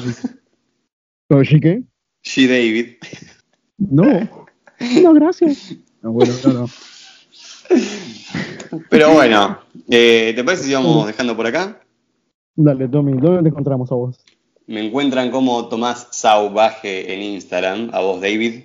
¿Pero 1.28 1.42
She 1.44 1.60
qué? 1.60 1.82
G 2.24 2.46
David. 2.46 2.86
No. 3.78 4.04
No, 5.02 5.14
gracias. 5.14 5.74
No, 6.02 6.12
bueno, 6.12 6.32
no, 6.44 6.52
no. 6.52 6.66
Pero 8.90 9.12
bueno, 9.14 9.58
eh, 9.88 10.32
¿te 10.34 10.44
parece 10.44 10.64
si 10.64 10.74
vamos 10.74 11.06
dejando 11.06 11.36
por 11.36 11.46
acá? 11.46 11.80
Dale, 12.54 12.88
Tommy, 12.88 13.12
¿dónde 13.18 13.42
te 13.42 13.48
encontramos 13.48 13.90
a 13.92 13.94
vos? 13.94 14.24
Me 14.66 14.86
encuentran 14.86 15.30
como 15.30 15.68
Tomás 15.68 16.08
Sauvaje 16.10 17.14
en 17.14 17.22
Instagram, 17.22 17.90
a 17.92 18.00
vos 18.00 18.20
David. 18.20 18.64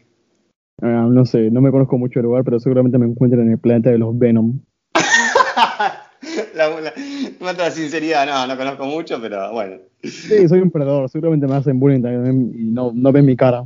Ah, 0.81 1.07
no 1.09 1.25
sé, 1.25 1.49
no 1.49 1.61
me 1.61 1.71
conozco 1.71 1.97
mucho 1.97 2.19
el 2.19 2.25
lugar, 2.25 2.43
pero 2.43 2.59
seguramente 2.59 2.97
me 2.97 3.07
encuentro 3.07 3.41
en 3.41 3.51
el 3.51 3.57
planeta 3.57 3.89
de 3.89 3.97
los 3.97 4.17
Venom. 4.17 4.59
la, 6.55 6.69
la, 6.81 7.53
la 7.53 7.71
sinceridad, 7.71 8.27
no, 8.27 8.47
no 8.47 8.57
conozco 8.57 8.85
mucho, 8.85 9.19
pero 9.21 9.51
bueno. 9.53 9.77
Sí, 10.03 10.47
soy 10.47 10.59
un 10.59 10.69
perdedor, 10.69 11.09
seguramente 11.09 11.47
me 11.47 11.55
hacen 11.55 11.79
bullying 11.79 12.01
también 12.01 12.51
y 12.53 12.71
no, 12.71 12.91
no 12.93 13.11
ven 13.11 13.25
mi 13.25 13.35
cara. 13.35 13.65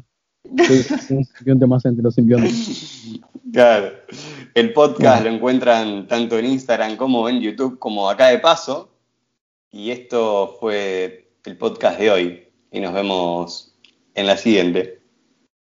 Soy 0.68 0.86
un 1.18 1.26
simbionte 1.26 1.68
más 1.68 1.86
entre 1.86 2.03
los 2.03 2.16
simbiontes. 2.16 3.20
Claro. 3.51 3.91
El 4.53 4.74
podcast 4.74 5.24
lo 5.24 5.30
encuentran 5.30 6.07
tanto 6.07 6.38
en 6.39 6.45
Instagram 6.45 6.95
como 6.95 7.28
en 7.28 7.41
YouTube, 7.41 7.80
como 7.80 8.09
acá 8.09 8.28
de 8.28 8.39
paso. 8.39 8.89
Y 9.72 9.91
esto 9.91 10.57
fue 10.59 11.32
el 11.45 11.57
podcast 11.57 11.99
de 11.99 12.12
hoy. 12.12 12.43
Y 12.72 12.80
nos 12.80 12.93
vemos 12.93 13.76
en 14.14 14.28
la 14.28 14.38
siguiente. 14.38 14.99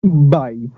Bye. 0.03 0.71